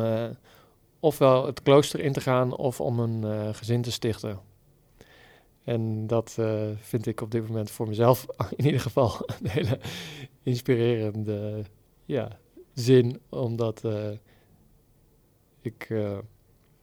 ofwel 1.00 1.46
het 1.46 1.62
klooster 1.62 2.00
in 2.00 2.14
te 2.14 2.22
gaan 2.22 2.56
of 2.56 2.82
om 2.82 3.00
een 3.00 3.56
gezin 3.56 3.82
te 3.82 3.92
stichten. 3.92 4.40
En 5.64 6.08
dat 6.08 6.38
vind 6.76 7.06
ik 7.06 7.22
op 7.22 7.32
dit 7.32 7.48
moment 7.48 7.72
voor 7.72 7.88
mezelf 7.88 8.26
in 8.58 8.66
ieder 8.66 8.82
geval 8.82 9.12
een 9.28 9.50
hele 9.50 9.80
inspirerende 10.44 11.64
ja, 12.06 12.38
zin, 12.74 13.20
omdat 13.30 13.82
ik 15.62 15.90
uh, 15.90 16.18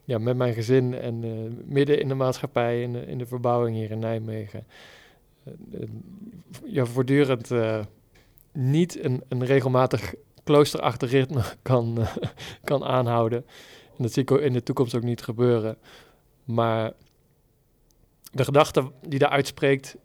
ja, 0.05 0.19
met 0.19 0.37
mijn 0.37 0.55
gezin 0.55 0.95
en 0.95 1.21
midden 1.65 2.01
in 2.01 2.09
de 2.09 2.15
maatschappij, 2.15 2.83
in 2.83 2.93
de, 2.93 3.07
in 3.07 3.19
de 3.19 3.27
verbouwing 3.27 3.77
hier 3.77 3.91
in 3.91 3.99
Nijmegen, 3.99 4.67
ja, 6.65 6.85
voortdurend 6.85 7.51
niet 8.53 9.05
een, 9.05 9.23
een 9.29 9.45
regelmatig 9.45 10.15
kloosterachtig 10.45 11.11
ritme 11.11 11.43
kan, 11.63 12.07
kan 12.65 12.85
aanhouden. 12.85 13.45
En 13.97 14.03
dat 14.03 14.13
zie 14.13 14.23
ik 14.23 14.31
in 14.31 14.53
de 14.53 14.63
toekomst 14.63 14.95
ook 14.95 15.03
niet 15.03 15.23
gebeuren. 15.23 15.79
Maar 16.45 16.93
de 18.33 18.45
gedachte 18.45 18.91
die 19.09 19.19
daar 19.19 19.29
uitspreekt, 19.29 19.97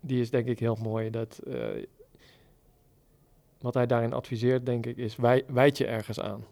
die 0.00 0.20
is 0.20 0.30
denk 0.30 0.46
ik 0.46 0.58
heel 0.58 0.78
mooi. 0.82 1.10
Dat, 1.10 1.40
wat 3.62 3.74
hij 3.74 3.86
daarin 3.86 4.12
adviseert, 4.12 4.66
denk 4.66 4.86
ik, 4.86 4.96
is 4.96 5.16
wij, 5.16 5.44
wijd 5.46 5.78
je 5.78 5.86
ergens 5.86 6.20
aan. 6.20 6.44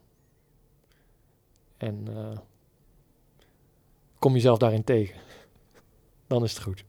En 1.80 2.06
uh, 2.10 2.38
kom 4.18 4.32
jezelf 4.32 4.58
daarin 4.58 4.84
tegen. 4.84 5.20
Dan 6.26 6.44
is 6.44 6.52
het 6.52 6.62
goed. 6.62 6.84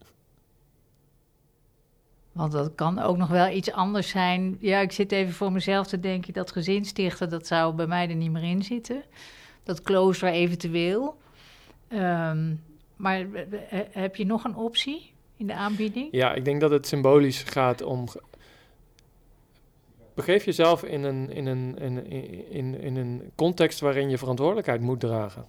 Want 2.31 2.51
dat 2.51 2.75
kan 2.75 2.99
ook 2.99 3.17
nog 3.17 3.29
wel 3.29 3.49
iets 3.49 3.71
anders 3.71 4.09
zijn. 4.09 4.57
Ja, 4.59 4.79
ik 4.79 4.91
zit 4.91 5.11
even 5.11 5.33
voor 5.33 5.51
mezelf 5.51 5.87
te 5.87 5.99
denken, 5.99 6.33
dat 6.33 6.51
gezinstichten, 6.51 7.29
dat 7.29 7.47
zou 7.47 7.75
bij 7.75 7.87
mij 7.87 8.09
er 8.09 8.15
niet 8.15 8.31
meer 8.31 8.43
in 8.43 8.63
zitten. 8.63 9.03
Dat 9.63 9.81
klooster 9.81 10.29
eventueel. 10.29 11.17
Ehm, 11.87 12.53
maar 12.95 13.33
eh, 13.33 13.79
eh, 13.79 13.85
heb 13.91 14.15
je 14.15 14.25
nog 14.25 14.43
een 14.43 14.55
optie 14.55 15.13
in 15.37 15.47
de 15.47 15.53
aanbieding? 15.53 16.07
Ja, 16.11 16.33
ik 16.33 16.45
denk 16.45 16.61
dat 16.61 16.71
het 16.71 16.87
symbolisch 16.87 17.43
gaat 17.43 17.81
om. 17.81 18.07
Begeef 20.13 20.45
jezelf 20.45 20.83
in 20.83 21.03
een, 21.03 21.29
in, 21.29 21.45
een, 21.45 21.79
in, 21.79 22.07
in, 22.49 22.81
in 22.81 22.95
een 22.95 23.31
context 23.35 23.79
waarin 23.79 24.09
je 24.09 24.17
verantwoordelijkheid 24.17 24.81
moet 24.81 24.99
dragen. 24.99 25.45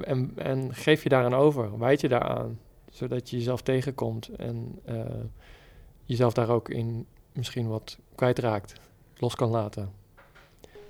En, 0.00 0.32
en 0.36 0.74
geef 0.74 1.02
je 1.02 1.08
daaraan 1.08 1.34
over, 1.34 1.78
wijd 1.78 2.00
je 2.00 2.08
daaraan, 2.08 2.58
zodat 2.90 3.30
je 3.30 3.36
jezelf 3.36 3.62
tegenkomt 3.62 4.28
en 4.28 4.78
uh, 4.88 5.04
jezelf 6.04 6.32
daar 6.32 6.48
ook 6.48 6.68
in 6.68 7.06
misschien 7.32 7.68
wat 7.68 7.98
kwijtraakt, 8.14 8.80
los 9.16 9.34
kan 9.34 9.50
laten. 9.50 9.92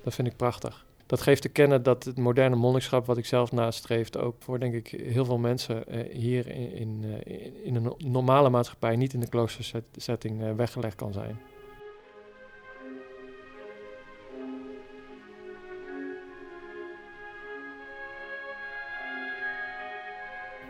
Dat 0.03 0.13
vind 0.15 0.27
ik 0.27 0.35
prachtig 0.35 0.85
dat 1.07 1.21
geeft 1.21 1.41
te 1.41 1.49
kennen 1.49 1.83
dat 1.83 2.03
het 2.03 2.17
moderne 2.17 2.55
monnikschap, 2.55 3.05
wat 3.05 3.17
ik 3.17 3.25
zelf 3.25 3.51
nastreef, 3.51 4.15
ook 4.15 4.35
voor 4.39 4.59
denk 4.59 4.73
ik 4.73 4.87
heel 4.87 5.25
veel 5.25 5.37
mensen 5.37 5.83
uh, 5.87 6.13
hier 6.13 6.47
in, 6.47 6.73
in, 6.73 7.03
uh, 7.03 7.65
in, 7.65 7.75
een 7.75 7.93
normale 7.97 8.49
maatschappij, 8.49 8.95
niet 8.95 9.13
in 9.13 9.19
de 9.19 9.29
kloostersetting, 9.29 10.41
uh, 10.41 10.53
weggelegd 10.53 10.95
kan 10.95 11.13
zijn. 11.13 11.39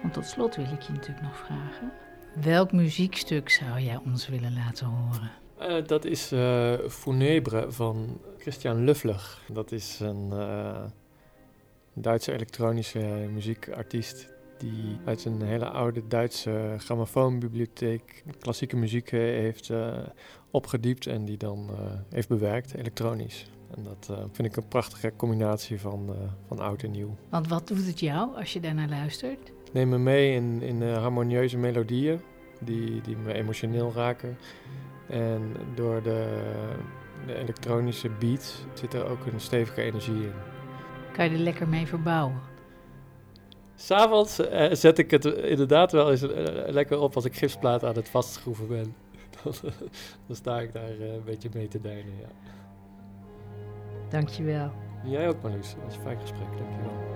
Want 0.07 0.19
tot 0.19 0.27
slot 0.27 0.55
wil 0.55 0.65
ik 0.65 0.81
je 0.81 0.93
natuurlijk 0.93 1.21
nog 1.21 1.37
vragen. 1.37 1.91
Welk 2.41 2.71
muziekstuk 2.71 3.49
zou 3.49 3.79
jij 3.79 3.99
ons 4.05 4.27
willen 4.27 4.53
laten 4.53 4.87
horen? 4.87 5.31
Uh, 5.61 5.87
dat 5.87 6.05
is 6.05 6.33
uh, 6.33 6.73
Funèbre 6.89 7.71
van 7.71 8.21
Christian 8.37 8.83
Luffler. 8.83 9.39
Dat 9.51 9.71
is 9.71 9.99
een 9.99 10.29
uh, 10.33 10.83
Duitse 11.93 12.33
elektronische 12.33 12.99
muziekartiest 13.33 14.33
die 14.57 14.97
uit 15.05 15.25
een 15.25 15.41
hele 15.41 15.69
oude 15.69 16.07
Duitse 16.07 16.75
grammofoonbibliotheek 16.77 18.23
klassieke 18.39 18.75
muziek 18.75 19.09
heeft 19.09 19.71
opgediept 20.51 21.07
en 21.07 21.25
die 21.25 21.37
dan 21.37 21.69
heeft 22.09 22.27
bewerkt, 22.27 22.73
elektronisch. 22.73 23.45
En 23.75 23.83
dat 23.83 24.17
vind 24.31 24.47
ik 24.47 24.55
een 24.55 24.67
prachtige 24.67 25.13
combinatie 25.17 25.79
van, 25.79 26.15
van 26.47 26.59
oud 26.59 26.83
en 26.83 26.91
nieuw. 26.91 27.15
Want 27.29 27.47
wat 27.47 27.67
doet 27.67 27.85
het 27.85 27.99
jou 27.99 28.35
als 28.35 28.53
je 28.53 28.59
daarnaar 28.59 28.89
luistert? 28.89 29.55
Neem 29.71 29.89
me 29.89 29.97
mee 29.97 30.33
in, 30.33 30.61
in 30.61 30.93
harmonieuze 30.93 31.57
melodieën 31.57 32.21
die, 32.59 33.01
die 33.01 33.17
me 33.17 33.33
emotioneel 33.33 33.91
raken. 33.95 34.37
En 35.07 35.55
door 35.75 36.03
de, 36.03 36.41
de 37.25 37.35
elektronische 37.35 38.09
beat 38.09 38.65
zit 38.73 38.93
er 38.93 39.09
ook 39.09 39.25
een 39.25 39.39
stevige 39.39 39.81
energie 39.81 40.23
in. 40.23 40.33
Kan 41.13 41.25
je 41.25 41.31
er 41.31 41.37
lekker 41.37 41.67
mee 41.67 41.87
verbouwen? 41.87 42.39
S'avonds 43.75 44.39
uh, 44.39 44.71
zet 44.71 44.97
ik 44.97 45.11
het 45.11 45.25
inderdaad 45.25 45.91
wel 45.91 46.11
eens 46.11 46.23
uh, 46.23 46.29
lekker 46.67 46.99
op 46.99 47.15
als 47.15 47.25
ik 47.25 47.35
gipsplaat 47.35 47.83
aan 47.83 47.95
het 47.95 48.09
vastschroeven 48.09 48.67
ben. 48.67 48.95
dan 50.27 50.35
sta 50.35 50.59
ik 50.59 50.73
daar 50.73 50.97
uh, 50.99 51.13
een 51.13 51.23
beetje 51.25 51.49
mee 51.53 51.67
te 51.67 51.81
deinen, 51.81 52.13
ja. 52.19 52.27
Dankjewel. 54.09 54.71
Jij 55.03 55.27
ook, 55.27 55.41
Marloes. 55.41 55.73
Dat 55.73 55.83
was 55.83 55.95
een 55.95 56.01
fijn 56.01 56.19
gesprek. 56.19 56.47
Dankjewel. 56.57 57.06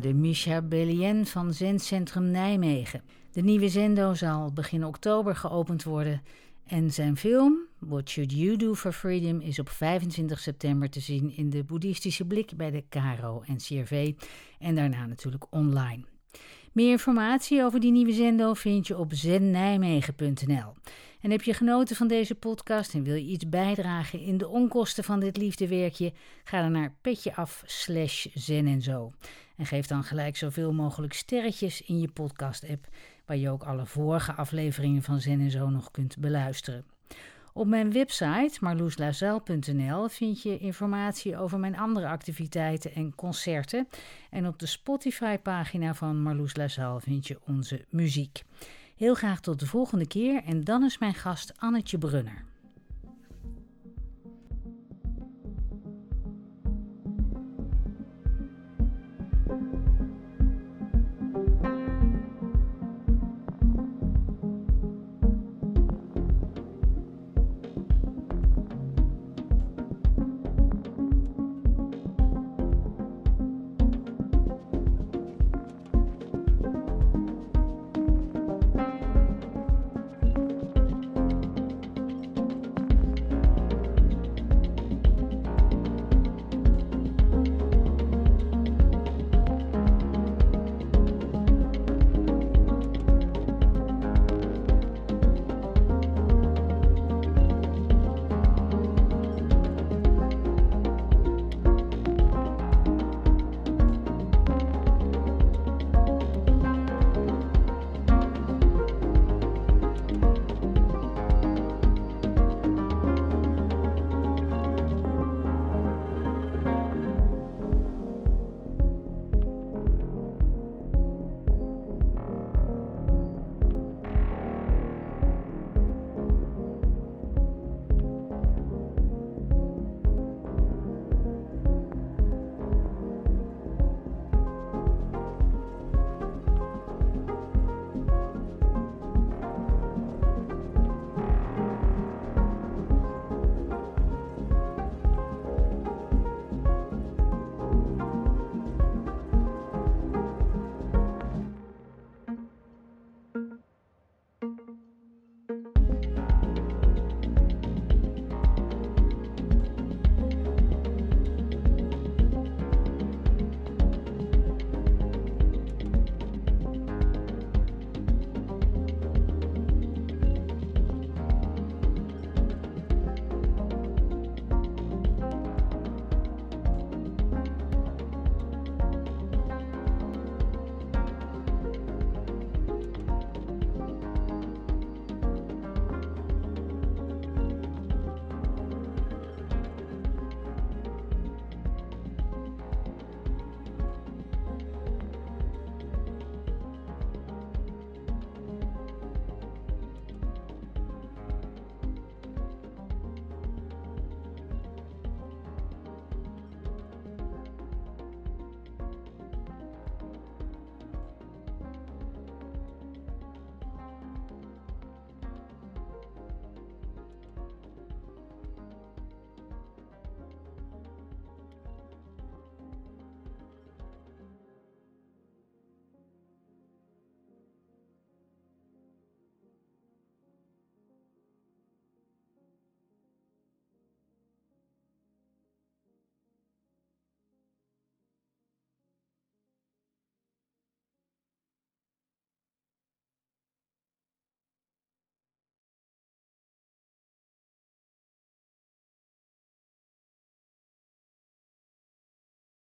Hoorde 0.00 0.18
Misha 0.18 0.62
Bellien 0.62 1.26
van 1.26 1.52
Zendcentrum 1.52 2.30
Nijmegen. 2.30 3.02
De 3.32 3.42
nieuwe 3.42 3.68
zendo 3.68 4.14
zal 4.14 4.52
begin 4.52 4.84
oktober 4.84 5.36
geopend 5.36 5.82
worden. 5.82 6.22
En 6.66 6.90
zijn 6.90 7.16
film, 7.16 7.58
What 7.78 8.08
Should 8.08 8.32
You 8.32 8.56
Do 8.56 8.74
for 8.74 8.92
Freedom, 8.92 9.40
is 9.40 9.58
op 9.58 9.68
25 9.68 10.38
september 10.38 10.90
te 10.90 11.00
zien 11.00 11.36
in 11.36 11.50
de 11.50 11.64
boeddhistische 11.64 12.24
blik 12.24 12.56
bij 12.56 12.70
de 12.70 12.84
KRO 12.88 13.42
en 13.46 13.56
CRV. 13.56 14.12
En 14.58 14.74
daarna 14.74 15.06
natuurlijk 15.06 15.44
online. 15.50 16.04
Meer 16.72 16.90
informatie 16.90 17.64
over 17.64 17.80
die 17.80 17.92
nieuwe 17.92 18.12
zendo 18.12 18.54
vind 18.54 18.86
je 18.86 18.98
op 18.98 19.12
zennijmegen.nl. 19.14 20.74
En 21.20 21.30
heb 21.30 21.42
je 21.42 21.54
genoten 21.54 21.96
van 21.96 22.08
deze 22.08 22.34
podcast 22.34 22.94
en 22.94 23.02
wil 23.02 23.14
je 23.14 23.26
iets 23.26 23.48
bijdragen 23.48 24.20
in 24.20 24.38
de 24.38 24.48
onkosten 24.48 25.04
van 25.04 25.20
dit 25.20 25.36
liefdewerkje? 25.36 26.12
Ga 26.44 26.62
dan 26.62 26.72
naar 26.72 26.94
petjeaf 27.00 27.62
slash 27.66 28.26
zen 28.34 28.66
en 28.66 28.82
zo. 28.82 29.12
En 29.60 29.66
geef 29.66 29.86
dan 29.86 30.04
gelijk 30.04 30.36
zoveel 30.36 30.72
mogelijk 30.72 31.12
sterretjes 31.12 31.82
in 31.82 32.00
je 32.00 32.08
podcast-app, 32.08 32.88
waar 33.26 33.36
je 33.36 33.50
ook 33.50 33.62
alle 33.62 33.86
vorige 33.86 34.32
afleveringen 34.32 35.02
van 35.02 35.20
Zen 35.20 35.40
en 35.40 35.50
Zo 35.50 35.70
nog 35.70 35.90
kunt 35.90 36.18
beluisteren. 36.18 36.84
Op 37.52 37.66
mijn 37.66 37.92
website 37.92 38.56
marloeslazaal.nl 38.60 40.08
vind 40.08 40.42
je 40.42 40.58
informatie 40.58 41.36
over 41.36 41.58
mijn 41.58 41.78
andere 41.78 42.08
activiteiten 42.08 42.94
en 42.94 43.14
concerten. 43.14 43.88
En 44.30 44.46
op 44.46 44.58
de 44.58 44.66
Spotify-pagina 44.66 45.94
van 45.94 46.22
Marloes 46.22 46.56
Lazaal 46.56 47.00
vind 47.00 47.26
je 47.26 47.38
onze 47.46 47.84
muziek. 47.88 48.42
Heel 48.96 49.14
graag 49.14 49.40
tot 49.40 49.60
de 49.60 49.66
volgende 49.66 50.06
keer 50.06 50.42
en 50.44 50.64
dan 50.64 50.84
is 50.84 50.98
mijn 50.98 51.14
gast 51.14 51.52
Annetje 51.56 51.98
Brunner. 51.98 52.49